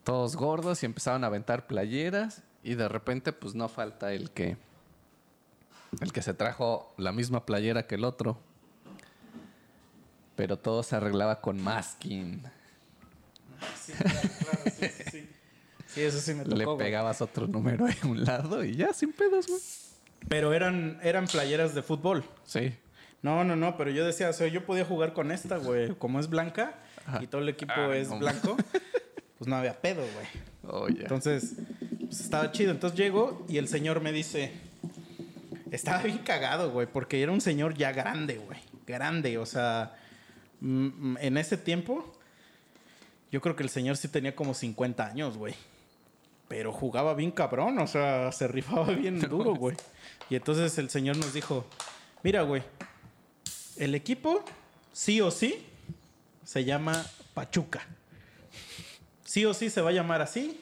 [0.03, 4.57] todos gordos y empezaban a aventar playeras y de repente pues no falta el que
[6.01, 8.39] el que se trajo la misma playera que el otro.
[10.35, 12.41] Pero todo se arreglaba con masking.
[13.79, 15.28] Sí, claro, claro, sí, sí,
[15.89, 15.95] sí.
[15.95, 16.55] Sí, eso sí me tocó.
[16.55, 16.77] Le güey.
[16.77, 19.59] pegabas otro número a un lado y ya sin pedos, güey.
[20.27, 22.23] Pero eran, eran playeras de fútbol.
[22.45, 22.73] Sí.
[23.21, 25.95] No, no, no, pero yo decía, o sea, yo podía jugar con esta, güey.
[25.95, 26.75] Como es blanca
[27.21, 28.19] y todo el equipo Ah, es no.
[28.19, 28.55] blanco,
[29.37, 30.27] pues no había pedo, güey.
[30.63, 30.87] Oh.
[30.87, 31.55] Entonces,
[31.99, 32.71] pues, estaba chido.
[32.71, 34.51] Entonces llego y el señor me dice,
[35.71, 38.59] estaba bien cagado, güey, porque era un señor ya grande, güey.
[38.85, 39.95] Grande, o sea,
[40.61, 42.13] mm, mm, en ese tiempo,
[43.31, 45.55] yo creo que el señor sí tenía como 50 años, güey.
[46.49, 49.77] Pero jugaba bien cabrón, o sea, se rifaba bien duro, güey.
[50.29, 51.65] Y entonces el señor nos dijo,
[52.23, 52.63] mira, güey,
[53.77, 54.43] el equipo,
[54.91, 55.65] sí o sí,
[56.43, 57.87] se llama Pachuca.
[59.23, 60.59] Sí o sí se va a llamar así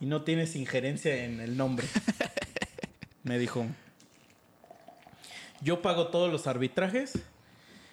[0.00, 1.86] y no tienes injerencia en el nombre.
[3.22, 3.66] Me dijo,
[5.60, 7.18] yo pago todos los arbitrajes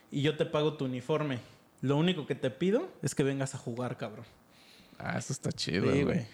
[0.09, 1.39] y yo te pago tu uniforme.
[1.81, 4.25] Lo único que te pido es que vengas a jugar, cabrón.
[4.97, 6.25] Ah, eso está chido, güey.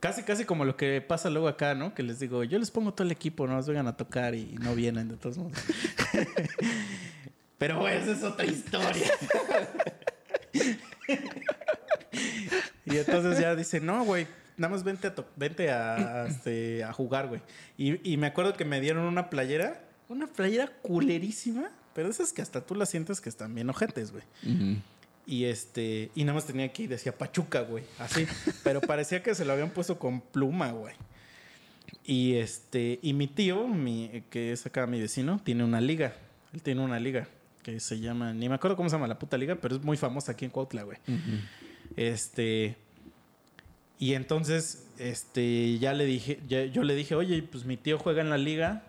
[0.00, 1.94] Casi, casi como lo que pasa luego acá, ¿no?
[1.94, 4.56] Que les digo, yo les pongo todo el equipo, no nos vengan a tocar y
[4.58, 5.58] no vienen de todos modos.
[7.58, 9.10] Pero, güey, esa es otra historia.
[12.86, 17.28] y entonces ya dice, no, güey, nada más vente a, vente a, este, a jugar,
[17.28, 17.42] güey.
[17.76, 22.40] Y, y me acuerdo que me dieron una playera, una playera culerísima, pero esas que
[22.40, 24.24] hasta tú la sientes que están bien ojetes, güey.
[24.46, 24.80] Ujú.
[25.30, 28.26] Y este, y nada más tenía aquí, decía Pachuca, güey, así.
[28.64, 30.94] Pero parecía que se lo habían puesto con pluma, güey.
[32.04, 36.14] Y este, y mi tío, mi, que es acá mi vecino, tiene una liga.
[36.52, 37.28] Él tiene una liga
[37.62, 39.96] que se llama, ni me acuerdo cómo se llama la puta liga, pero es muy
[39.96, 40.98] famosa aquí en Cuautla, güey.
[41.96, 42.76] Este,
[43.98, 48.22] y entonces, este, ya le dije, ya- yo le dije, oye, pues mi tío juega
[48.22, 48.82] en la liga,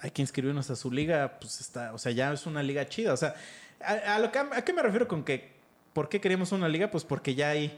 [0.00, 3.12] hay que inscribirnos a su liga, pues está, o sea, ya es una liga chida.
[3.12, 3.34] O sea,
[3.80, 5.57] a, a lo que, ¿a qué me refiero con que,
[5.98, 6.92] ¿por qué queremos una liga?
[6.92, 7.76] Pues porque ya hay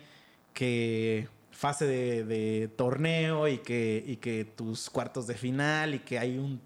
[0.53, 6.61] que fase de, torneo y que, tus cuartos de final y que hay un,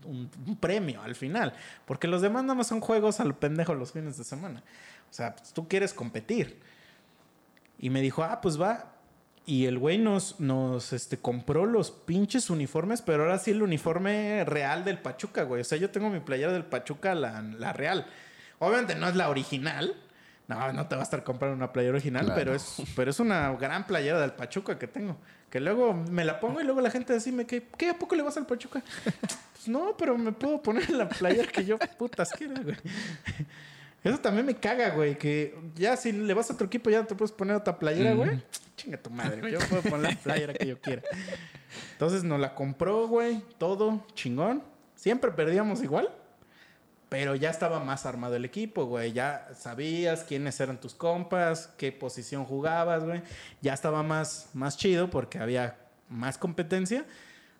[0.59, 1.53] premio al final.
[1.85, 4.65] Porque los demás nada más son juegos al pendejo los fines de semana.
[5.09, 6.59] O sea, pues, tú quieres competir.
[7.79, 8.97] Y me dijo, ah, pues va.
[9.47, 10.35] Y el güey nos,
[10.93, 15.61] este, compró los pinches uniformes, pero ahora sí el uniforme real del Pachuca, güey.
[15.61, 18.09] O sea, yo tengo mi playera del Pachuca, la real.
[18.59, 19.95] Obviamente no es la original.
[20.47, 22.39] No, no te va a estar comprando una playera original, Claro.
[22.39, 25.17] pero, es, pero es una gran playera del Pachuca que tengo.
[25.49, 27.91] Que luego me la pongo y luego la gente decime que, ¿qué?
[27.91, 28.83] ¿A poco le vas al Pachuca?
[29.55, 32.77] Pues no, pero me puedo poner la playera que yo putas quiera, güey.
[34.03, 35.17] Eso también me caga, güey.
[35.17, 38.43] Que ya si le vas a otro equipo ya te puedes poner otra playera, güey.
[38.77, 39.51] Chinga tu madre.
[39.51, 41.01] Yo puedo poner la playera que yo quiera.
[41.93, 43.43] Entonces nos la compró, güey.
[43.57, 44.63] Todo chingón.
[44.97, 46.11] Siempre perdíamos igual.
[47.15, 49.13] Pero ya estaba más armado el equipo, güey.
[49.13, 53.23] Ya sabías quiénes eran tus compas, qué posición jugabas, güey.
[53.63, 55.77] Ya estaba más, más chido porque había
[56.09, 57.07] más competencia.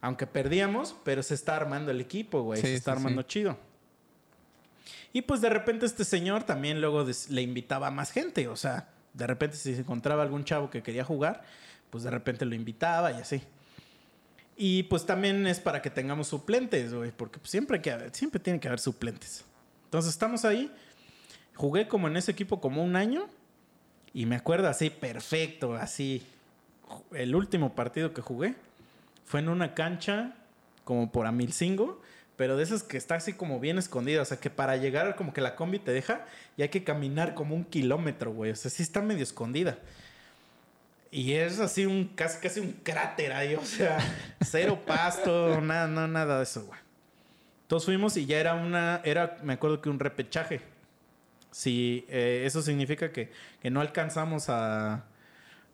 [0.01, 2.61] Aunque perdíamos, pero se está armando el equipo, güey.
[2.61, 3.29] Sí, se está sí, armando sí.
[3.29, 3.57] chido.
[5.13, 8.49] Y pues de repente este señor también luego le invitaba a más gente.
[8.49, 11.45] O sea, de repente si se encontraba algún chavo que quería jugar,
[11.91, 13.41] pues de repente lo invitaba y así.
[14.57, 18.61] Y pues también es para que tengamos suplentes, güey, porque pues, siempre, que siempre tiene
[18.61, 19.45] que haber suplentes.
[19.87, 20.71] Entonces estamos ahí.
[21.55, 23.29] Jugué como en ese equipo como un año
[24.13, 26.25] y me acuerdo así perfecto, así.
[27.13, 28.55] El último partido que jugué
[29.25, 30.35] fue en una cancha
[30.85, 32.01] como por Amilcingo,
[32.37, 35.33] pero de esas que está así como bien escondida, o sea que para llegar como
[35.33, 36.27] que la combi te deja
[36.57, 39.79] y hay que caminar como un kilómetro, güey, o sea, sí está medio escondida.
[41.15, 43.99] Y es así un casi casi un cráter ahí, o sea,
[44.45, 46.81] cero pasto, nada, no, nada de eso, güey.
[47.63, 50.61] Entonces fuimos y ya era una, era, me acuerdo que un repechaje.
[51.53, 53.31] Si eh, eso significa que,
[53.63, 55.05] que no alcanzamos a,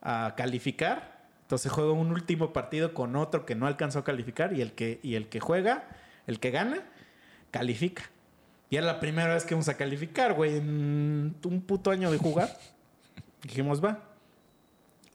[0.02, 4.60] a calificar, entonces juega un último partido con otro que no alcanzó a calificar y
[4.60, 5.88] el que, y el que juega,
[6.26, 6.82] el que gana,
[7.50, 8.02] califica.
[8.68, 12.18] Y era la primera vez que vamos a calificar, güey, en un puto año de
[12.18, 12.54] jugar.
[13.42, 14.09] Dijimos, va.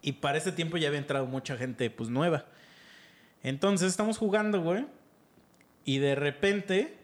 [0.05, 2.45] Y para ese tiempo ya había entrado mucha gente, pues, nueva.
[3.41, 4.85] Entonces estamos jugando, güey.
[5.83, 6.95] Y de repente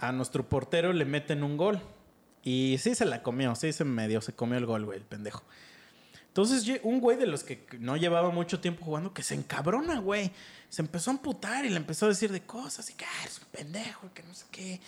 [0.00, 1.80] a nuestro portero le meten un gol.
[2.42, 5.44] Y sí se la comió, sí se medio se comió el gol, güey, el pendejo.
[6.26, 10.32] Entonces un güey de los que no llevaba mucho tiempo jugando que se encabrona, güey.
[10.70, 13.38] Se empezó a amputar y le empezó a decir de cosas y que ah, eres
[13.38, 14.80] un pendejo, que no sé qué.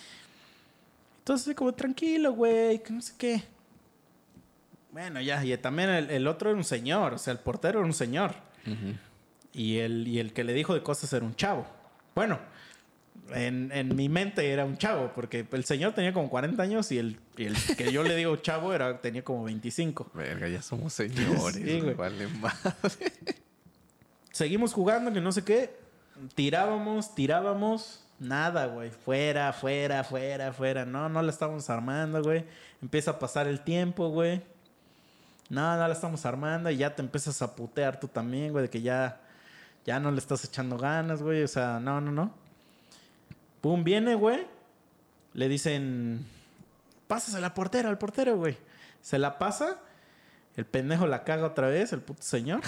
[1.19, 3.56] Entonces como tranquilo, güey, que no sé qué.
[4.97, 7.85] Bueno, ya, y también el, el otro era un señor, o sea, el portero era
[7.85, 8.33] un señor.
[9.53, 11.67] Y el, y el que le dijo de cosas era un chavo.
[12.15, 12.39] Bueno,
[13.29, 16.97] en, en mi mente era un chavo, porque el señor tenía como 40 años y
[16.97, 20.09] el, y el que yo le digo chavo era, tenía como 25.
[20.15, 21.53] Verga, ya somos señores.
[21.53, 21.93] Sí, güey.
[21.93, 23.11] Vale madre.
[24.31, 25.77] Seguimos jugando, que no sé qué.
[26.33, 28.03] Tirábamos, tirábamos.
[28.17, 28.89] Nada, güey.
[28.89, 30.85] Fuera, fuera, fuera, fuera.
[30.85, 32.45] No, no la estamos armando, güey.
[32.81, 34.56] Empieza a pasar el tiempo, güey.
[35.49, 36.69] No, no la estamos armando.
[36.69, 38.63] Y ya te empiezas a putear tú también, güey.
[38.63, 39.21] De que ya,
[39.85, 41.43] ya no le estás echando ganas, güey.
[41.43, 42.33] O sea, no, no, no.
[43.61, 44.45] Pum, viene, güey.
[45.33, 46.25] Le dicen,
[47.07, 48.57] pásasela al portero, al portero, güey.
[49.01, 49.79] Se la pasa.
[50.55, 52.61] El pendejo la caga otra vez, el puto señor.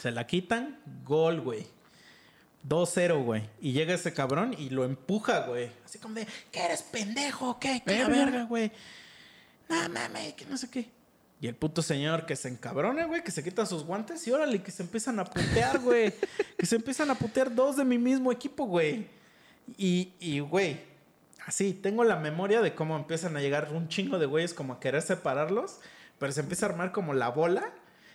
[0.00, 1.66] Se la quitan, gol, güey.
[2.66, 3.48] 2-0, güey.
[3.60, 5.70] Y llega ese cabrón y lo empuja, güey.
[5.84, 7.58] Así como de, ¿qué eres pendejo?
[7.58, 7.82] ¿Qué?
[7.84, 8.72] ¿Qué verga, güey?
[9.88, 10.90] Mames, que no sé qué.
[11.40, 14.62] Y el puto señor que se encabrona, güey, que se quita sus guantes y órale,
[14.62, 16.14] que se empiezan a putear, güey.
[16.56, 19.08] que se empiezan a putear dos de mi mismo equipo, güey.
[19.76, 20.80] Y, y, güey,
[21.44, 24.80] así, tengo la memoria de cómo empiezan a llegar un chingo de güeyes como a
[24.80, 25.80] querer separarlos,
[26.18, 27.72] pero se empieza a armar como la bola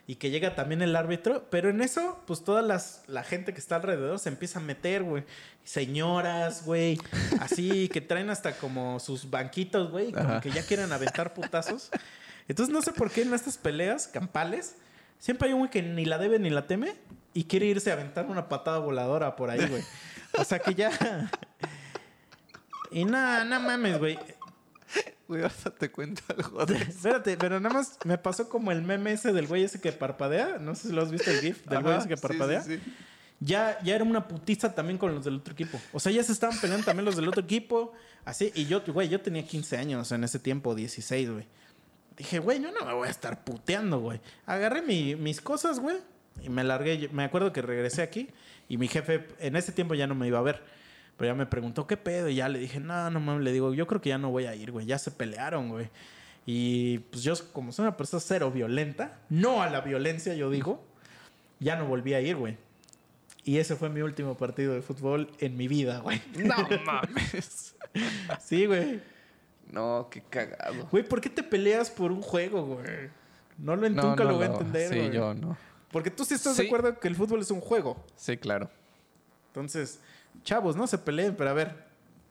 [0.09, 3.59] y que llega también el árbitro, pero en eso, pues toda las, la gente que
[3.59, 5.25] está alrededor se empieza a meter, güey.
[5.65, 6.97] Señoras, güey,
[7.41, 10.41] así, que traen hasta como sus banquitos, güey, como Ajá.
[10.41, 11.89] que ya quieren aventar putazos.
[12.47, 14.77] Entonces no sé por qué en estas peleas campales
[15.19, 16.95] siempre hay un güey que ni la debe ni la teme
[17.33, 19.83] y quiere irse a aventar una patada voladora por ahí, güey.
[20.37, 20.89] O sea que ya...
[22.89, 24.17] Y nada, no mames, güey.
[25.27, 29.11] Güey, ahorita te cuento algo de Espérate, pero nada más me pasó como el meme
[29.13, 30.57] ese del güey ese que parpadea.
[30.59, 32.61] No sé si lo has visto el GIF del güey ese que sí, parpadea.
[32.63, 32.93] sí, sí.
[33.39, 35.79] Ya, ya era una putiza también con los del otro equipo.
[35.93, 37.93] O sea, ya se estaban peleando también los del otro equipo.
[38.25, 41.45] Así, y yo, güey, yo tenía 15 años en ese tiempo, 16, güey.
[42.17, 44.19] Dije, güey, yo no me voy a estar puteando, güey.
[44.47, 45.97] Agarré mi- mis cosas, güey,
[46.41, 47.09] y me largué.
[47.13, 48.29] Me acuerdo que regresé aquí
[48.67, 50.63] y mi jefe en ese tiempo ya no me iba a ver.
[51.17, 53.73] Pero ya me preguntó qué pedo y ya le dije, no, no mames, le digo,
[53.73, 55.89] yo creo que ya no voy a ir, güey, ya se pelearon, güey.
[56.45, 60.83] Y pues yo como soy una persona cero violenta, no a la violencia, yo digo,
[61.59, 62.57] ya no volví a ir, güey.
[63.43, 66.21] Y ese fue mi último partido de fútbol en mi vida, güey.
[66.37, 67.75] No mames.
[68.43, 69.01] Sí, güey.
[69.71, 70.85] No, qué cagado.
[70.91, 73.09] Güey, ¿por qué te peleas por un juego, güey?
[73.57, 75.11] No lo No, nunca no, lo voy a entender, Sí, güey.
[75.11, 75.57] yo no.
[75.91, 76.61] Porque tú sí estás Sí.
[76.61, 78.05] de acuerdo que el fútbol es un juego.
[78.15, 78.69] Sí, claro.
[79.47, 79.99] Entonces,
[80.43, 81.85] chavos, no se peleen, pero a ver,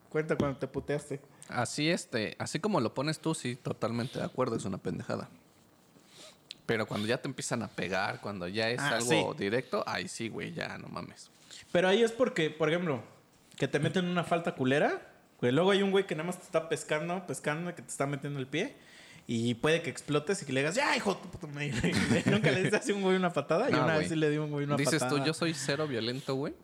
[0.08, 1.20] cuenta cuando te puteaste.
[1.48, 5.28] Así este, así como lo pones tú, sí, totalmente de acuerdo, es una pendejada.
[6.66, 9.38] Pero cuando ya te empiezan a pegar, cuando ya es Ah, algo sí.
[9.38, 11.30] directo, ahí sí, güey, ya no mames.
[11.70, 13.02] Pero ahí es porque, por ejemplo,
[13.56, 15.00] que te meten una falta culera.
[15.40, 18.06] Güey, luego hay un güey que nada más te está pescando, pescando, que te está
[18.06, 18.74] metiendo el pie.
[19.28, 21.70] Y puede que explotes y que le digas, ya, hijo tu puta madre".
[22.26, 23.68] Nunca le dices así un güey una patada.
[23.70, 23.98] No, una güey.
[24.00, 25.20] vez sí le di un güey una Dices patada.
[25.20, 26.54] tú, yo soy cero violento, güey.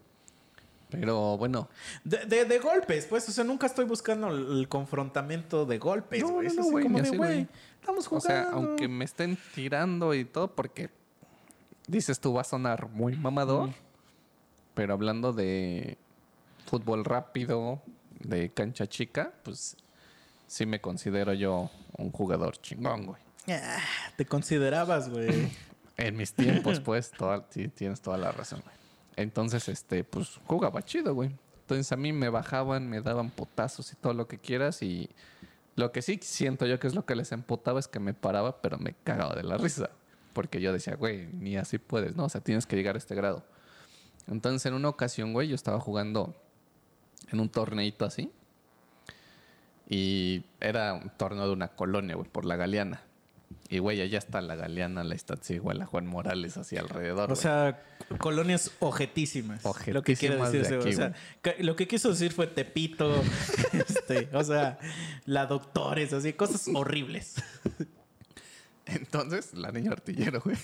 [1.01, 1.69] Pero bueno,
[2.05, 3.29] De, de, de golpes, pues.
[3.29, 6.49] O sea, nunca estoy buscando el, confrontamiento de golpes, No, güey.
[6.49, 7.47] no, no, güey, como de, güey,
[7.81, 8.27] estamos o jugando.
[8.29, 10.91] sea, aunque me estén tirando y todo, porque
[11.87, 13.75] dices tú va a sonar muy mamador, Mm.
[14.75, 15.99] pero hablando de
[16.67, 17.83] fútbol rápido,
[18.21, 19.77] de cancha chica, pues
[20.47, 23.21] sí me considero yo un jugador chingón, güey.
[23.49, 23.79] Ah,
[24.17, 25.29] te considerabas, güey.
[25.99, 28.75] En mis tiempos, pues, toda- sí, tienes toda la razón, güey.
[29.17, 31.31] Entonces, este, pues, jugaba chido, güey.
[31.63, 35.09] Entonces a mí me bajaban, me daban potazos y todo lo que quieras y
[35.75, 38.61] lo que sí siento yo que es lo que les emputaba es que me paraba,
[38.61, 39.91] pero me cagaba de la risa.
[40.33, 42.25] Porque yo decía, güey, ni así puedes, ¿no?
[42.25, 43.45] O sea, tienes que llegar a este grado.
[44.27, 46.35] Entonces, en una ocasión, güey, yo estaba jugando
[47.31, 48.31] en un torneito así.
[49.89, 53.03] Y era un torneo de una colonia, güey, por la Galeana.
[53.69, 57.33] Y, güey, allá está la Galeana, la Iztaccíhuatl, la Juan Morales, así alrededor.
[57.33, 57.83] O sea,
[58.19, 59.65] colonias objetísimas.
[59.95, 61.21] Lo que de decirse, aquí, o sea, güey.
[61.41, 63.23] ca- lo que quiso decir fue Tepito,
[63.73, 64.79] este, o sea,
[65.25, 67.37] la doctores, así, cosas horribles.
[68.87, 70.57] Entonces, la niña artillero, güey.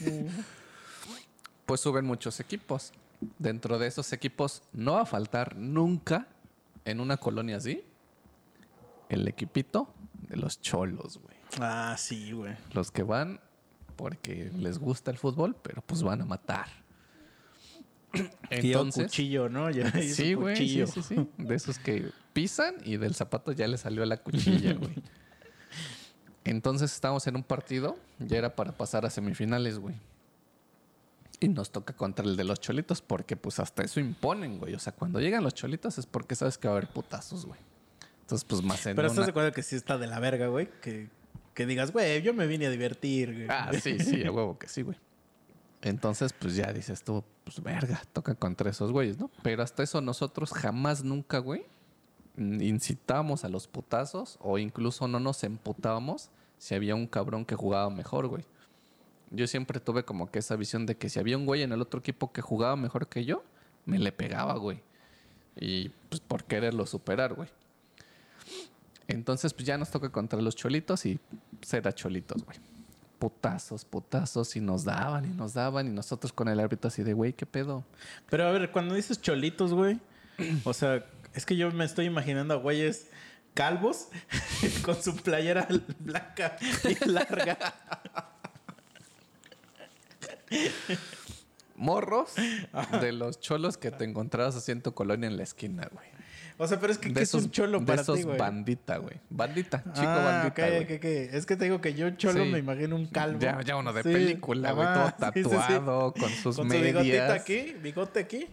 [1.67, 2.93] Pues suben muchos equipos.
[3.39, 6.29] Dentro de esos equipos no va a faltar nunca
[6.85, 7.83] en una colonia así
[9.09, 9.93] el equipito
[10.29, 11.28] de los cholos, güey.
[11.61, 12.55] Ah, sí, güey.
[12.73, 13.41] Los que van
[13.97, 16.67] porque les gusta el fútbol, pero pues van a matar.
[18.13, 19.71] Tío Entonces, cuchillo, ¿no?
[19.71, 21.29] Ya sí, güey, sí, sí, sí.
[21.37, 24.95] De esos que pisan y del zapato ya le salió la cuchilla, güey.
[26.45, 29.97] Entonces estábamos en un partido, ya era para pasar a semifinales, güey.
[31.41, 34.75] Y nos toca contra el de los cholitos porque pues hasta eso imponen, güey.
[34.75, 37.61] O sea, cuando llegan los cholitos es porque sabes que va a haber putazos, güey.
[38.23, 40.49] Entonces, pues más en Pero estás una- de acuerdo que sí está de la verga,
[40.49, 40.69] güey.
[40.81, 41.11] Que,
[41.59, 43.47] que digas, güey, yo me vine a divertir, güey.
[43.51, 44.97] Ah, sí, sí, a huevo que sí, güey.
[45.83, 49.29] Entonces, pues ya dices tú, pues verga, toca contra esos güeyes, ¿no?
[49.43, 51.67] Pero hasta eso nosotros jamás, nunca, güey,
[52.37, 57.91] incitábamos a los putazos o incluso no nos emputábamos si había un cabrón que jugaba
[57.91, 58.45] mejor, güey.
[59.33, 61.83] Yo siempre tuve como que esa visión de que si había un güey en el
[61.83, 63.43] otro equipo que jugaba mejor que yo,
[63.85, 64.81] me le pegaba, güey.
[65.57, 67.49] Y pues por quererlo superar, güey.
[69.09, 71.19] Entonces, pues ya nos toca contra los cholitos y
[71.59, 72.59] pues, era cholitos, güey.
[73.19, 77.15] Putazos, putazos, y nos daban y nos daban, y nosotros con el árbitro así de,
[77.15, 77.85] güey, ¿qué pedo?
[78.31, 79.99] Pero a ver, cuando dices cholitos, güey,
[80.63, 81.05] o sea,
[81.35, 83.09] es que yo me estoy imaginando a güeyes
[83.55, 84.09] calvos
[84.83, 85.67] con su playera
[85.99, 87.59] blanca y larga.
[91.75, 92.35] Morros
[93.01, 96.18] de los cholos que te encontrabas así en tu colonia en la esquina, güey.
[96.61, 98.37] O sea, pero es que ¿qué es esos, un cholo para ti, güey?
[98.37, 99.15] bandita, güey.
[99.31, 100.83] Bandita, chico ah, bandita, ok, güey.
[100.85, 101.35] ok, ok.
[101.35, 102.51] Es que te digo que yo cholo Sí.
[102.51, 103.39] me imagino un calvo.
[103.39, 107.03] Ya, ya uno de Sí, película, güey, todo sí, tatuado, con sus Con su bigotita
[107.03, 107.31] medias.
[107.31, 108.49] aquí, bigote aquí,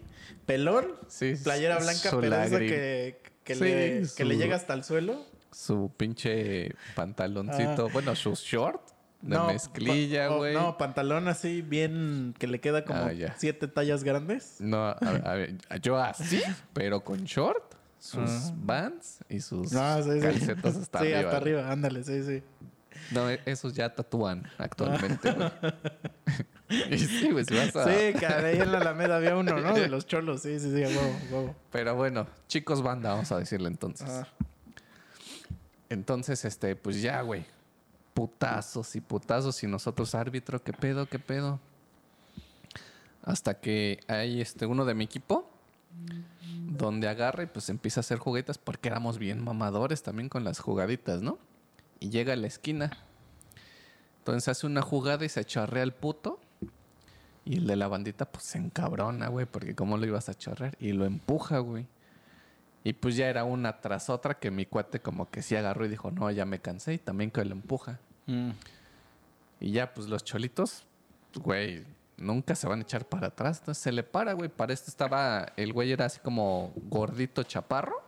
[0.46, 2.58] pelón, Sí, playera blanca, lágrima.
[2.60, 5.24] que, que, le, que su- le llega hasta el suelo.
[5.50, 8.80] Su pinche pantaloncito, bueno, sus short
[9.22, 10.54] de pa- mezclilla, güey.
[10.54, 14.56] No, pantalón así bien que le queda como Ah, siete tallas grandes.
[14.60, 16.42] No, a- a ver, yo así,
[16.72, 17.74] pero con short,
[18.06, 18.52] sus Ah.
[18.56, 20.20] vans y sus No, sí, sí.
[20.20, 21.18] calcetas hasta sí, arriba.
[21.18, 21.54] hasta güey.
[21.54, 22.42] arriba, ándale, sí, sí.
[23.10, 25.50] No, e- esos ya tatúan actualmente, güey.
[26.90, 27.84] y sí, güey, si vas a...
[27.84, 29.74] Sí, que ahí en la Alameda había uno, ¿no?
[29.74, 31.00] De los cholos, sí, sí, sí, a huevo,
[31.30, 31.56] a huevo.
[31.70, 34.08] Pero bueno, chicos banda, vamos a decirle entonces.
[34.08, 34.26] Ah.
[35.88, 37.44] Entonces, este, pues ya, güey.
[38.14, 41.60] Putazos y putazos y nosotros árbitro, ¿qué pedo, qué pedo?
[43.22, 45.50] Hasta que hay este uno de mi equipo
[46.76, 50.58] donde agarra y pues empieza a hacer juguetas porque éramos bien mamadores también con las
[50.58, 51.38] jugaditas, ¿no?
[52.00, 52.90] Y llega a la esquina.
[54.18, 56.40] Entonces hace una jugada y se chorrea al puto.
[57.44, 60.76] Y el de la bandita pues se encabrona, güey, porque cómo lo ibas a chorrear.
[60.80, 61.86] Y lo empuja, güey.
[62.82, 65.88] Y pues ya era una tras otra que mi cuate como que sí agarró y
[65.88, 67.98] dijo, no, ya me cansé y también que lo empuja.
[68.26, 68.50] Mm.
[69.60, 70.84] Y ya pues los cholitos,
[71.34, 71.84] güey,
[72.16, 73.58] nunca se van a echar para atrás.
[73.60, 74.48] Entonces se le para, güey.
[74.48, 78.02] Para esto estaba, el güey era así como gordito chaparro.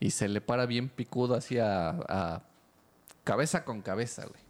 [0.00, 2.42] Y se le para bien picudo así a, a
[3.24, 4.40] cabeza con cabeza, güey.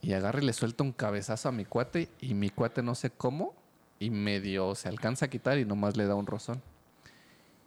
[0.00, 3.10] Y agarra y le suelta un cabezazo a mi cuate y mi cuate no sé
[3.10, 3.54] cómo
[3.98, 6.62] y medio se alcanza a quitar y nomás le da un rozón.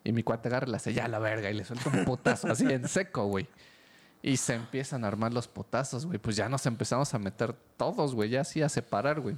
[0.04, 2.50] Y mi cuate agarra y le hace ya la verga y le suelta un putazo
[2.50, 3.48] así en seco, güey.
[4.22, 6.18] Y se empiezan a armar los potazos, güey.
[6.18, 8.30] Pues ya nos empezamos a meter todos, güey.
[8.30, 9.38] Ya así a separar, güey.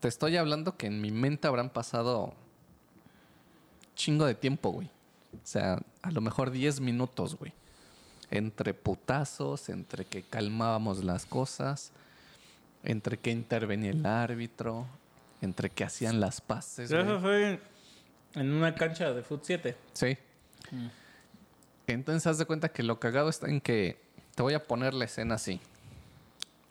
[0.00, 2.34] Te estoy hablando que en mi mente habrán pasado
[3.94, 4.88] chingo de tiempo, güey.
[5.34, 7.52] O sea, a lo mejor 10 minutos, güey.
[8.30, 11.92] Entre putazos, entre que calmábamos las cosas,
[12.84, 14.86] entre que intervenía el árbitro,
[15.40, 16.90] entre que hacían las paces.
[16.90, 17.20] Eso güey.
[17.20, 17.60] fue
[18.34, 19.76] en una cancha de Foot 7.
[19.92, 20.16] Sí.
[21.92, 24.00] Entonces haz de cuenta que lo cagado está en que
[24.34, 25.60] te voy a poner la escena así.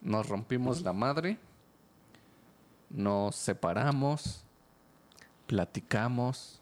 [0.02, 1.38] Nos rompimos la madre,
[2.90, 4.44] nos separamos,
[5.48, 6.62] platicamos,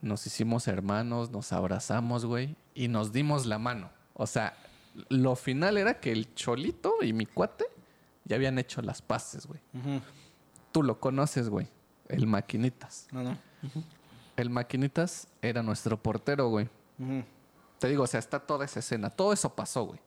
[0.00, 3.90] nos hicimos hermanos, nos abrazamos, güey, y nos dimos la mano.
[4.14, 4.56] O sea,
[5.08, 7.64] lo final era que el cholito y mi cuate
[8.24, 9.60] ya habían hecho las paces, güey.
[10.70, 11.68] Tú lo conoces, güey.
[12.08, 13.08] El maquinitas.
[13.10, 13.38] No, no.
[14.36, 16.68] El maquinitas era nuestro portero, güey.
[16.98, 17.24] Ujú.
[17.82, 19.10] Te digo, o sea, está toda esa escena.
[19.10, 19.98] Todo eso pasó, güey.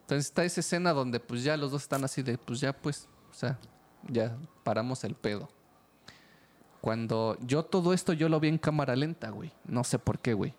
[0.00, 3.06] Entonces está esa escena donde pues ya los dos están así de, pues ya pues,
[3.30, 3.58] o sea,
[4.08, 4.34] ya
[4.64, 5.50] paramos el pedo.
[6.80, 9.52] Cuando yo todo esto yo lo vi en cámara lenta, güey.
[9.66, 10.54] No sé por qué, güey.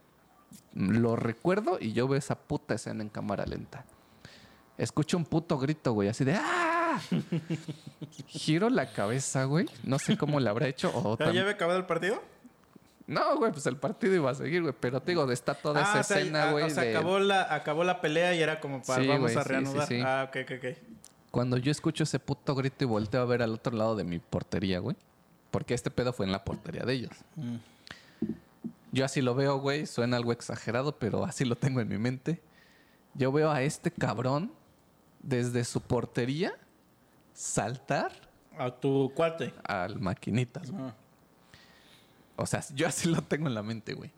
[0.76, 3.84] Lo recuerdo y yo veo esa puta escena en cámara lenta.
[4.78, 7.00] Escucho un puto grito, güey, así de ¡Ah!
[8.28, 9.68] Giro la cabeza, güey.
[9.84, 10.92] No sé cómo le habrá hecho.
[10.94, 12.22] O ¿Ya, tam- ya había acabado el partido?
[13.12, 14.74] No, güey, pues el partido iba a seguir, güey.
[14.80, 16.64] Pero te digo, está toda esa ah, o sea, escena, ah, güey.
[16.66, 19.36] o sea, de- acabó, la, acabó la pelea y era como para Sí, vamos güey,
[19.38, 19.88] a reanudar.
[19.88, 20.02] sí, sí.
[20.06, 20.78] Ah, ok, ok, ok.
[21.32, 24.20] Cuando yo escucho ese puto grito y volteo a ver al otro lado de mi
[24.20, 24.96] portería, güey.
[25.52, 27.12] Porque este pedo fue en la portería de ellos.
[27.36, 27.56] Mm.
[28.94, 29.86] Yo así lo veo, güey.
[29.86, 32.42] Suena algo exagerado, pero así lo tengo en mi mente.
[33.14, 34.52] Yo veo a este cabrón
[35.22, 36.54] desde su portería
[37.34, 38.12] saltar
[38.58, 39.54] A tu cuate.
[39.64, 40.72] al maquinitas.
[40.72, 40.84] güey.
[40.84, 40.96] Ah.
[42.36, 44.12] O sea, yo así lo tengo en la mente, güey.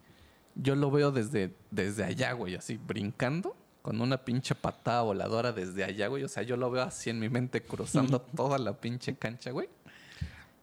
[0.56, 5.84] Yo lo veo desde, desde allá, güey, así brincando con una pinche patada voladora desde
[5.84, 6.24] allá, güey.
[6.24, 9.68] O sea, yo lo veo así en mi mente cruzando toda la pinche cancha, güey.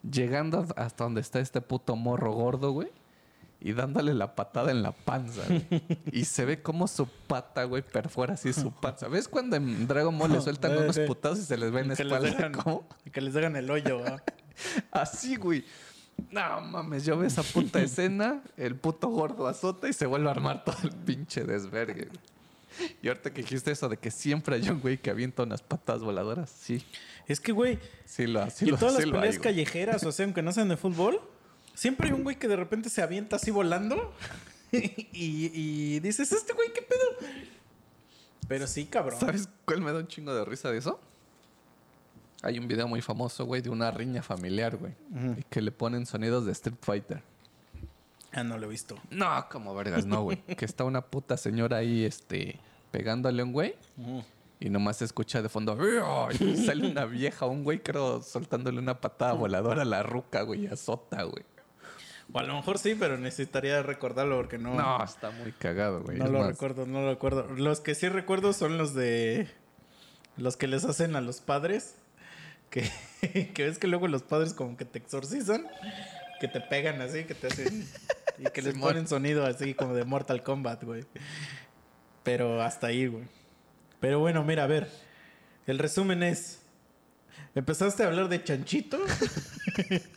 [0.09, 2.89] Llegando hasta donde está este puto morro gordo, güey.
[3.63, 5.67] Y dándole la patada en la panza, güey.
[6.13, 9.09] Y se ve como su pata, güey, perfora así su panza.
[9.09, 11.03] ¿Ves cuando en Dragon Ball le sueltan Sí, unos sí.
[11.07, 12.81] putazos y se les ve en la que, les espalda?
[13.13, 14.03] que les hagan el hoyo.
[14.07, 14.23] ¿ah?
[14.93, 15.67] Así, güey.
[16.31, 20.33] No mames, yo veo esa puta escena, el puto gordo azota y se vuelve a
[20.33, 22.09] armar todo el pinche desvergue.
[23.03, 26.03] Y ahorita que dijiste eso de que siempre hay un güey que avienta unas patas
[26.03, 26.85] voladoras, sí,
[27.27, 30.25] Es que, güey, sí lo sí y lo, todas sí las peleas callejeras, o sea,
[30.25, 31.21] aunque no sean de fútbol,
[31.75, 34.15] siempre hay un güey que de repente se avienta así volando
[34.73, 37.31] y, y dices, ¿este güey qué pedo?
[38.47, 39.19] Pero sí, cabrón.
[39.19, 41.01] ¿Sabes cuál me da un chingo de risa de eso?
[42.43, 44.93] Hay un video muy famoso, güey, de una riña familiar, güey.
[45.39, 47.23] y que le ponen sonidos de Street Fighter.
[48.33, 48.97] Ah, no lo he visto.
[49.11, 50.39] No, como vergas, no, güey.
[50.57, 52.59] que está una puta señora ahí, este,
[52.91, 53.75] pegándole a un güey.
[54.59, 55.77] Y nomás se escucha de fondo.
[56.39, 60.67] Y sale una vieja, un güey, creo, soltándole una patada voladora a la ruca, güey,
[60.67, 61.45] azota, güey.
[62.33, 66.19] O a lo mejor sí, pero necesitaría recordarlo porque no, No, está muy cagado, güey.
[66.19, 67.49] no Es lo más, recuerdo, no lo recuerdo.
[67.57, 69.49] Los que sí recuerdo son los de
[70.37, 71.97] los que les hacen a los padres.
[72.71, 72.91] Que,
[73.55, 75.67] que ves que luego los padres como que te exorcizan,
[76.41, 77.87] que te pegan así, que te hacen
[78.39, 81.05] y que les ponen sonido así como de Mortal Kombat, güey.
[82.23, 83.25] Pero hasta ahí, güey.
[84.01, 84.89] Pero bueno, mira, a ver.
[85.67, 86.61] El resumen es
[87.55, 88.99] empezaste a hablar de chanchito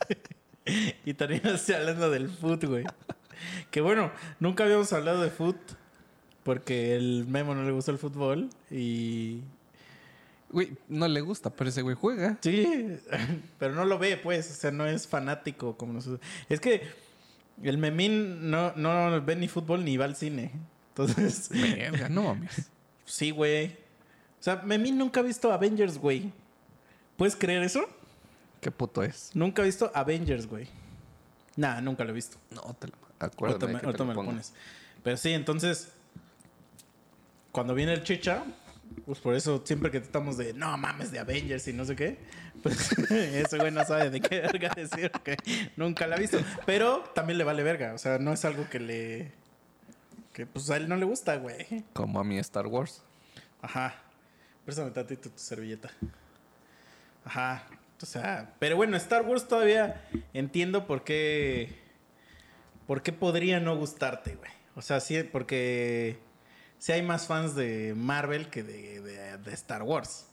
[1.04, 2.84] y terminaste hablando del foot, güey.
[3.70, 4.10] Que bueno,
[4.40, 5.56] nunca habíamos hablado de foot
[6.42, 9.40] porque el Memo no le gustó el fútbol y
[10.54, 12.38] Güey, no le gusta, pero ese güey juega.
[12.40, 12.96] sí,
[13.58, 16.20] pero no lo ve, pues, o sea, no es fanático como nosotros.
[16.48, 16.82] Es que
[17.62, 20.52] el Memín no, no ve ni fútbol ni va al cine.
[20.90, 22.70] Entonces, Verga, no mames.
[23.04, 23.66] sí, güey.
[24.38, 26.32] O sea, Memín nunca ha visto Avengers, güey.
[27.16, 27.88] ¿Puedes creer eso?
[28.60, 29.32] ¿Qué puto es?
[29.34, 30.68] Nunca ha visto Avengers, güey.
[31.56, 32.38] Nah, nunca lo he visto.
[32.50, 34.52] No, te lo te ahorita me lo pones.
[35.02, 35.88] Pero sí, entonces,
[37.50, 38.44] cuando viene el chicha,
[39.06, 42.18] Pues por eso siempre que tratamos de, no mames, de Avengers y no sé qué,
[42.62, 45.36] pues ese güey no sabe de qué verga decir, que
[45.76, 46.38] nunca la ha visto.
[46.64, 49.32] Pero también le vale verga, o sea, no es algo que le...
[50.32, 51.84] que pues a él no le gusta, güey.
[51.92, 53.02] Como a mí Star Wars.
[53.60, 53.94] Ajá.
[54.64, 55.90] Préstame tantito tu servilleta.
[57.24, 57.66] Ajá.
[58.02, 61.82] O sea, pero bueno, Star Wars todavía entiendo por qué.
[62.86, 64.50] ¿Por qué podría no gustarte, güey?
[64.74, 66.18] O sea, sí, porque.
[66.78, 70.26] Sí hay más fans de Marvel que de, de- de Star Wars.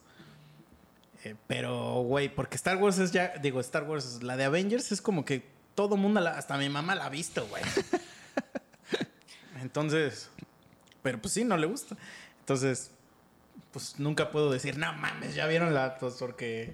[1.24, 3.34] Eh, pero, güey, porque Star Wars es ya.
[3.42, 5.46] Digo, Star Wars, la de Avengers es como que
[5.76, 7.64] todo mundo, la- hasta mi mamá la ha visto, güey.
[9.62, 10.30] Entonces.
[11.04, 11.96] Pero pues sí, no le gusta.
[12.40, 12.92] Entonces,
[13.72, 15.98] pues nunca puedo decir, no mames, ya vieron la.
[15.98, 16.74] Pues porque.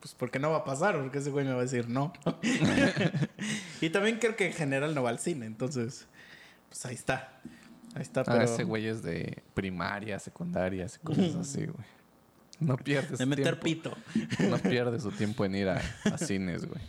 [0.00, 2.12] Pues porque no va a pasar, porque ese güey me va a decir no.
[3.82, 6.06] y también creo que en general no va al cine, entonces.
[6.68, 7.40] Pues ahí está.
[7.94, 8.42] Ahí está, Ah, pero.
[8.42, 11.86] ese güey es de primaria, secundaria, y cosas así, güey.
[12.60, 13.96] No pierdes de meter tiempo.
[13.98, 14.44] pito.
[14.50, 16.80] No pierde su tiempo en ir a, a cines, güey.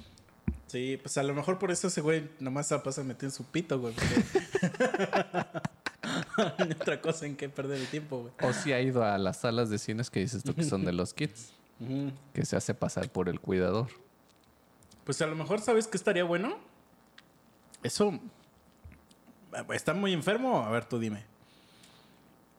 [0.67, 3.79] Sí, pues a lo mejor por eso ese güey nomás se pasa metiendo su pito,
[3.79, 3.93] güey.
[3.93, 5.61] porque-
[6.37, 8.33] No hay otra cosa en que perder el tiempo, güey.
[8.41, 10.91] O si ha ido a las salas de cines que dices tú que son de
[10.93, 11.53] los kids,
[12.33, 13.87] que se hace pasar por el cuidador.
[15.03, 16.57] Pues a lo mejor, ¿sabes qué estaría bueno?
[17.83, 18.19] Eso.
[19.73, 20.63] ¿Está muy enfermo?
[20.65, 21.23] A ver, tú dime.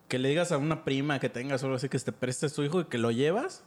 [0.09, 2.49] Que le digas a una prima que tengas o algo así que te preste a
[2.49, 3.65] su hijo y que lo llevas,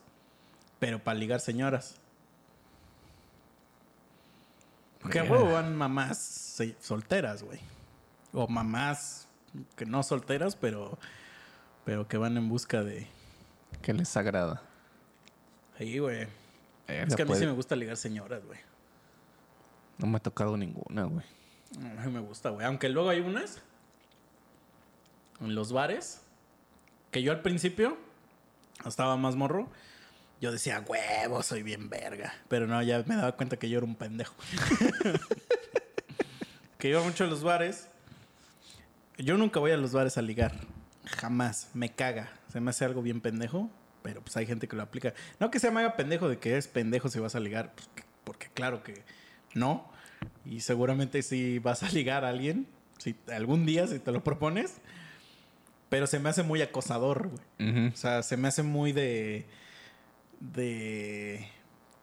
[0.80, 1.96] pero para ligar señoras.
[5.02, 5.30] Porque Yeah.
[5.44, 7.60] van mamás solteras, güey.
[8.34, 9.28] O mamás
[9.76, 10.98] que no solteras, pero,
[11.86, 13.08] pero que van en busca de.
[13.82, 14.62] Que les agrada.
[15.80, 16.28] Ahí, güey.
[16.88, 18.60] Es que a mí sí puede- me gusta ligar señoras, güey.
[19.98, 21.26] No me ha tocado ninguna, güey.
[22.00, 22.66] A me gusta, güey.
[22.66, 23.62] Aunque luego hay unas
[25.42, 26.22] en los bares
[27.12, 27.98] que yo al principio
[28.86, 29.70] estaba más morro.
[30.42, 32.34] Yo decía, huevo, soy bien verga.
[32.50, 34.36] Pero no, ya me daba cuenta que yo era un pendejo.
[36.78, 37.88] que iba mucho a los bares.
[39.18, 40.54] Yo nunca voy a los bares a ligar.
[41.06, 41.70] Jamás.
[41.74, 42.30] Me caga.
[42.52, 43.70] Se me hace algo bien pendejo.
[44.04, 45.14] Pero pues hay gente que lo aplica.
[45.40, 47.74] No que se me haga pendejo de que eres pendejo si vas a ligar.
[47.74, 49.04] pues, que- porque claro que
[49.54, 49.90] no.
[50.46, 52.68] Y seguramente si vas a ligar a alguien.
[52.98, 54.76] Si algún día, si te lo propones.
[55.90, 57.88] Pero se me hace muy acosador, güey.
[57.88, 59.46] O sea, se me hace muy de.
[60.40, 61.48] de.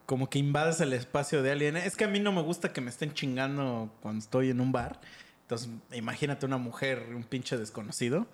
[0.07, 1.77] como que invades el espacio de alguien.
[1.77, 4.73] Es que a mí no me gusta que me estén chingando cuando estoy en un
[4.73, 5.01] bar.
[5.43, 8.27] Entonces, imagínate una mujer, un pinche desconocido.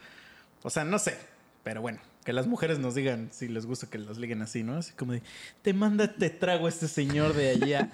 [0.62, 1.18] O sea, no sé.
[1.64, 4.76] Pero bueno, que las mujeres nos digan si les gusta que las liguen así, ¿no?
[4.76, 5.22] Así como de,
[5.62, 7.90] te manda, te trago este señor de allá.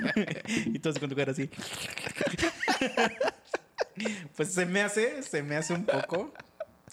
[0.64, 1.50] y todos con tu cara así.
[4.34, 6.32] pues se me hace, se me hace un poco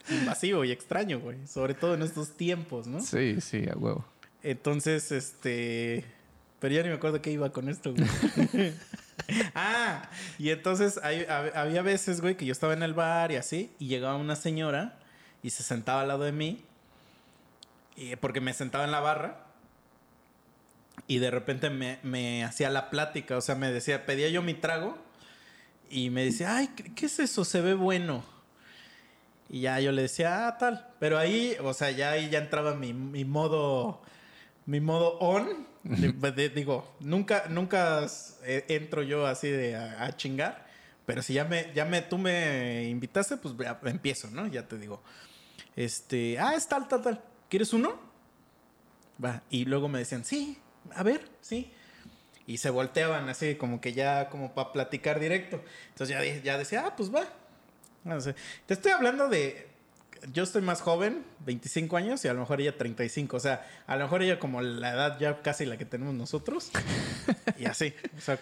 [0.09, 1.47] invasivo y extraño, güey.
[1.47, 2.99] Sobre todo en estos tiempos, ¿no?
[2.99, 4.05] Sí, sí, a huevo.
[4.41, 6.03] Entonces, este.
[6.59, 8.73] Pero ya ni me acuerdo qué iba con esto, güey.
[9.55, 13.71] ah, y entonces hay- había veces, güey, que yo estaba en el bar y así,
[13.79, 14.99] y llegaba una señora
[15.41, 16.65] y se sentaba al lado de mí,
[17.95, 19.45] y, porque me sentaba en la barra,
[21.07, 24.53] y de repente me, me hacía la plática, o sea, me decía, pedía yo mi
[24.53, 24.97] trago,
[25.89, 27.45] y me decía, ay, ¿qué, es eso?
[27.45, 28.23] Se ve bueno.
[29.49, 30.87] Y ya yo le decía, ah, tal.
[30.99, 34.01] Pero ahí, o sea, ya ahí ya entraba mi, mi modo.
[34.65, 35.67] Mi modo on.
[35.83, 38.07] De- de- digo, nunca, nunca
[38.43, 40.65] eh, entro yo así de a, a chingar.
[41.05, 44.47] Pero si ya me, ya me, tú me invitaste, pues ya empiezo, ¿no?
[44.47, 45.03] Ya te digo.
[45.75, 47.21] Este, ah, es tal, tal, tal.
[47.53, 47.93] ¿Quieres uno?
[49.23, 49.43] Va.
[49.51, 50.57] Y luego me decían, sí,
[50.95, 51.71] a ver, sí.
[52.47, 55.63] Y se volteaban así, como que ya, como para platicar directo.
[55.89, 57.27] Entonces ya, ya decía, ah, pues va.
[58.05, 58.33] No sé.
[58.65, 59.67] Te estoy hablando de.
[60.31, 63.37] Yo estoy más joven, 25 años, y a lo mejor ella 35.
[63.37, 66.71] O sea, a lo mejor ella como la edad ya casi la que tenemos nosotros.
[67.59, 67.93] y así.
[68.17, 68.39] O sea,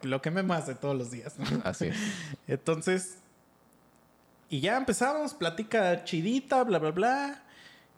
[0.00, 1.38] lo que me más de todos los días.
[1.38, 1.60] ¿no?
[1.62, 1.96] Así es.
[2.48, 3.18] Entonces.
[4.48, 7.42] Y ya empezamos, plática chidita, bla, bla, bla.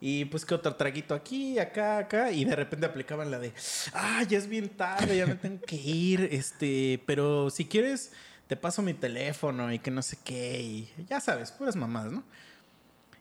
[0.00, 2.30] Y pues que otro traguito aquí, acá, acá.
[2.30, 3.52] Y de repente aplicaban la de,
[3.94, 6.28] ah, ya es bien tarde, ya me tengo que ir.
[6.30, 8.12] Este, pero si quieres,
[8.46, 10.60] te paso mi teléfono y que no sé qué.
[10.60, 12.24] Y ya sabes, puras mamadas, ¿no?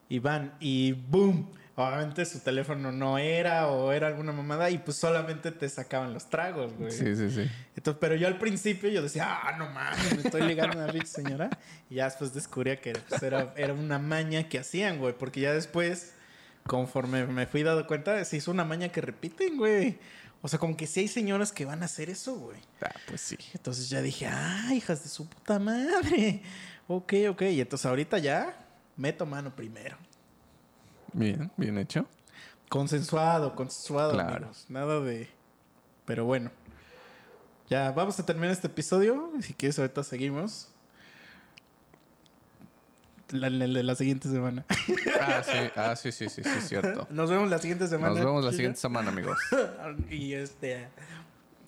[0.10, 1.52] Y van, y boom.
[1.80, 6.28] Obviamente su teléfono no era o era alguna mamada y pues solamente te sacaban los
[6.28, 6.92] tragos, güey.
[6.92, 7.48] Sí, sí, sí.
[7.76, 11.06] Entonces, pero yo al principio yo decía, ah, no mames, me estoy ligando a una
[11.06, 11.52] señora.
[11.88, 15.14] Y ya después descubrí que pues, era, era una maña que hacían, güey.
[15.16, 16.16] Porque ya después,
[16.68, 19.98] conforme me fui dando cuenta, se hizo una maña que repiten, güey.
[20.42, 22.60] O sea, como que sí hay señoras que van a hacer eso, güey.
[22.82, 23.38] Ah, pues sí.
[23.54, 26.42] Entonces ya dije, ah, hijas de su puta madre.
[26.90, 27.42] Ok, ok.
[27.42, 28.66] Y entonces ahorita ya
[28.96, 29.98] meto mano primero.
[31.12, 32.06] Bien, bien hecho.
[32.70, 34.36] Consensuado, consensuado, Claro.
[34.38, 34.66] amigos.
[34.70, 35.28] Nada de.
[36.06, 36.50] Pero bueno.
[37.70, 39.34] Ya, vamos a terminar este episodio.
[39.42, 40.70] Si quieres, ahorita seguimos.
[43.32, 44.66] La, la- la- la siguiente semana.
[45.22, 47.08] Ah, sí, ah, sí, sí, sí, sí, cierto.
[47.12, 48.14] Nos vemos la siguiente semana.
[48.16, 49.38] Nos vemos la siguiente semana, amigos.
[50.10, 50.88] y este.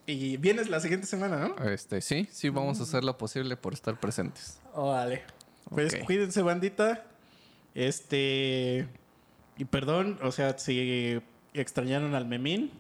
[0.06, 1.70] Y vienes la siguiente semana, ¿no?
[1.70, 4.60] Este, sí, sí, vamos a hacer lo posible por estar presentes.
[4.74, 5.24] Oh, vale.
[5.70, 6.06] Pues Ok.
[6.06, 7.04] cuídense, bandita.
[7.76, 8.88] Este.
[9.58, 11.22] Y perdón, o sea, si
[11.54, 12.72] extrañaron al memín,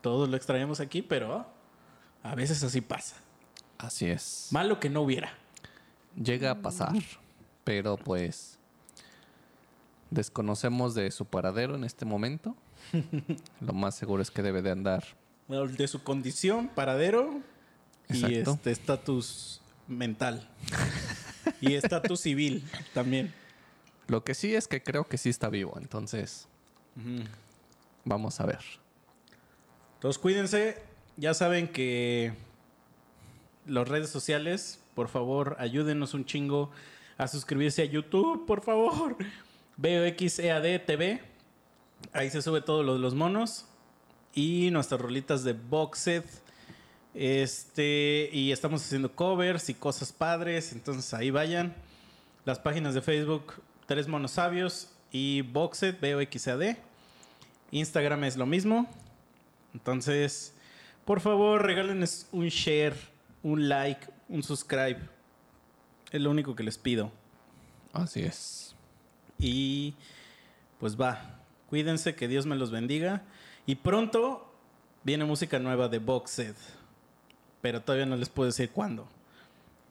[0.00, 1.46] todos lo extrañamos aquí, pero
[2.22, 3.16] a veces así pasa.
[3.78, 4.48] Así es.
[4.50, 5.32] Malo que no hubiera.
[6.22, 6.92] Llega a pasar,
[7.70, 8.58] pero pues
[10.10, 12.56] desconocemos de su paradero en este momento.
[13.60, 15.04] Lo más seguro es que debe de andar.
[15.46, 17.40] De su condición, paradero
[18.08, 20.48] y este estatus mental.
[21.60, 23.32] y estatus civil también.
[24.08, 26.48] Lo que sí es que creo que sí está vivo, entonces
[28.04, 28.64] vamos a ver.
[29.94, 30.82] Entonces cuídense.
[31.16, 32.32] Ya saben que
[33.64, 36.72] las redes sociales, por favor, ayúdenos un chingo
[37.20, 39.14] a suscribirse a YouTube, por favor.
[39.76, 41.20] BOXEAD TV.
[42.14, 43.66] Ahí se sube todo lo de los monos.
[44.34, 46.24] Y nuestras rolitas de Boxed.
[47.12, 48.30] Este.
[48.32, 50.72] Y estamos haciendo covers y cosas padres.
[50.72, 51.76] Entonces ahí vayan.
[52.46, 56.78] Las páginas de Facebook, Tres Monos Sabios y Boxed, BOXEAD.
[57.70, 58.88] Instagram es lo mismo.
[59.74, 60.54] Entonces,
[61.04, 62.96] por favor, regálenos un share,
[63.42, 65.19] un like, un subscribe.
[66.10, 67.12] Es lo único que les pido.
[67.92, 68.74] Así es.
[69.38, 69.94] Y
[70.78, 71.38] pues va,
[71.68, 73.22] cuídense, que Dios me los bendiga.
[73.66, 74.52] Y pronto
[75.04, 76.56] viene música nueva de Boxed.
[77.60, 79.06] Pero todavía no les puedo decir cuándo.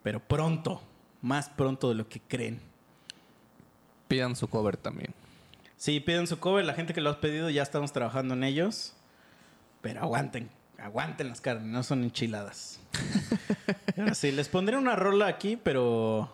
[0.04, 0.82] Pero pronto,
[1.22, 2.60] más pronto de lo que creen.
[4.08, 5.14] Pidan su cover también.
[5.78, 6.66] Sí, piden su cover.
[6.66, 8.94] La gente que lo ha pedido ya estamos trabajando en ellos.
[9.82, 10.50] Pero aguanten,
[10.81, 12.80] aguanten las carnes, no son enchiladas.
[13.97, 16.31] Ahora sí, les pondré una rola aquí, pero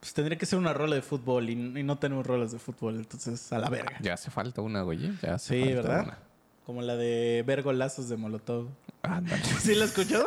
[0.00, 2.96] pues tendría que ser una rola de fútbol y, y no tenemos rolas de fútbol,
[2.96, 3.96] entonces a la verga.
[4.00, 5.06] Ya hace falta una, güey.
[5.06, 5.12] ¿eh?
[5.22, 6.04] Ya hace Sí, falta ¿verdad?
[6.04, 6.18] una.
[6.66, 8.68] Como la de ver golazos de Molotov.
[9.60, 10.24] ¿Sí la escuchó?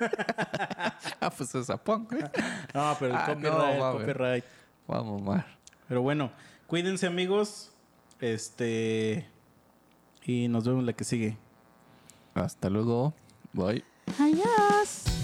[1.20, 2.22] ah, pues esa punk, güey.
[2.74, 3.92] No, pero el Ah, no, copyright, ver.
[3.92, 4.44] copyright.
[4.88, 5.46] Vamos, Mar.
[5.88, 6.32] Pero bueno,
[6.66, 7.72] cuídense amigos.
[8.20, 9.28] Este.
[10.24, 11.36] Y nos vemos la que sigue.
[12.36, 13.14] Hasta luego.
[13.52, 13.84] Bye.
[14.18, 15.15] Adiós.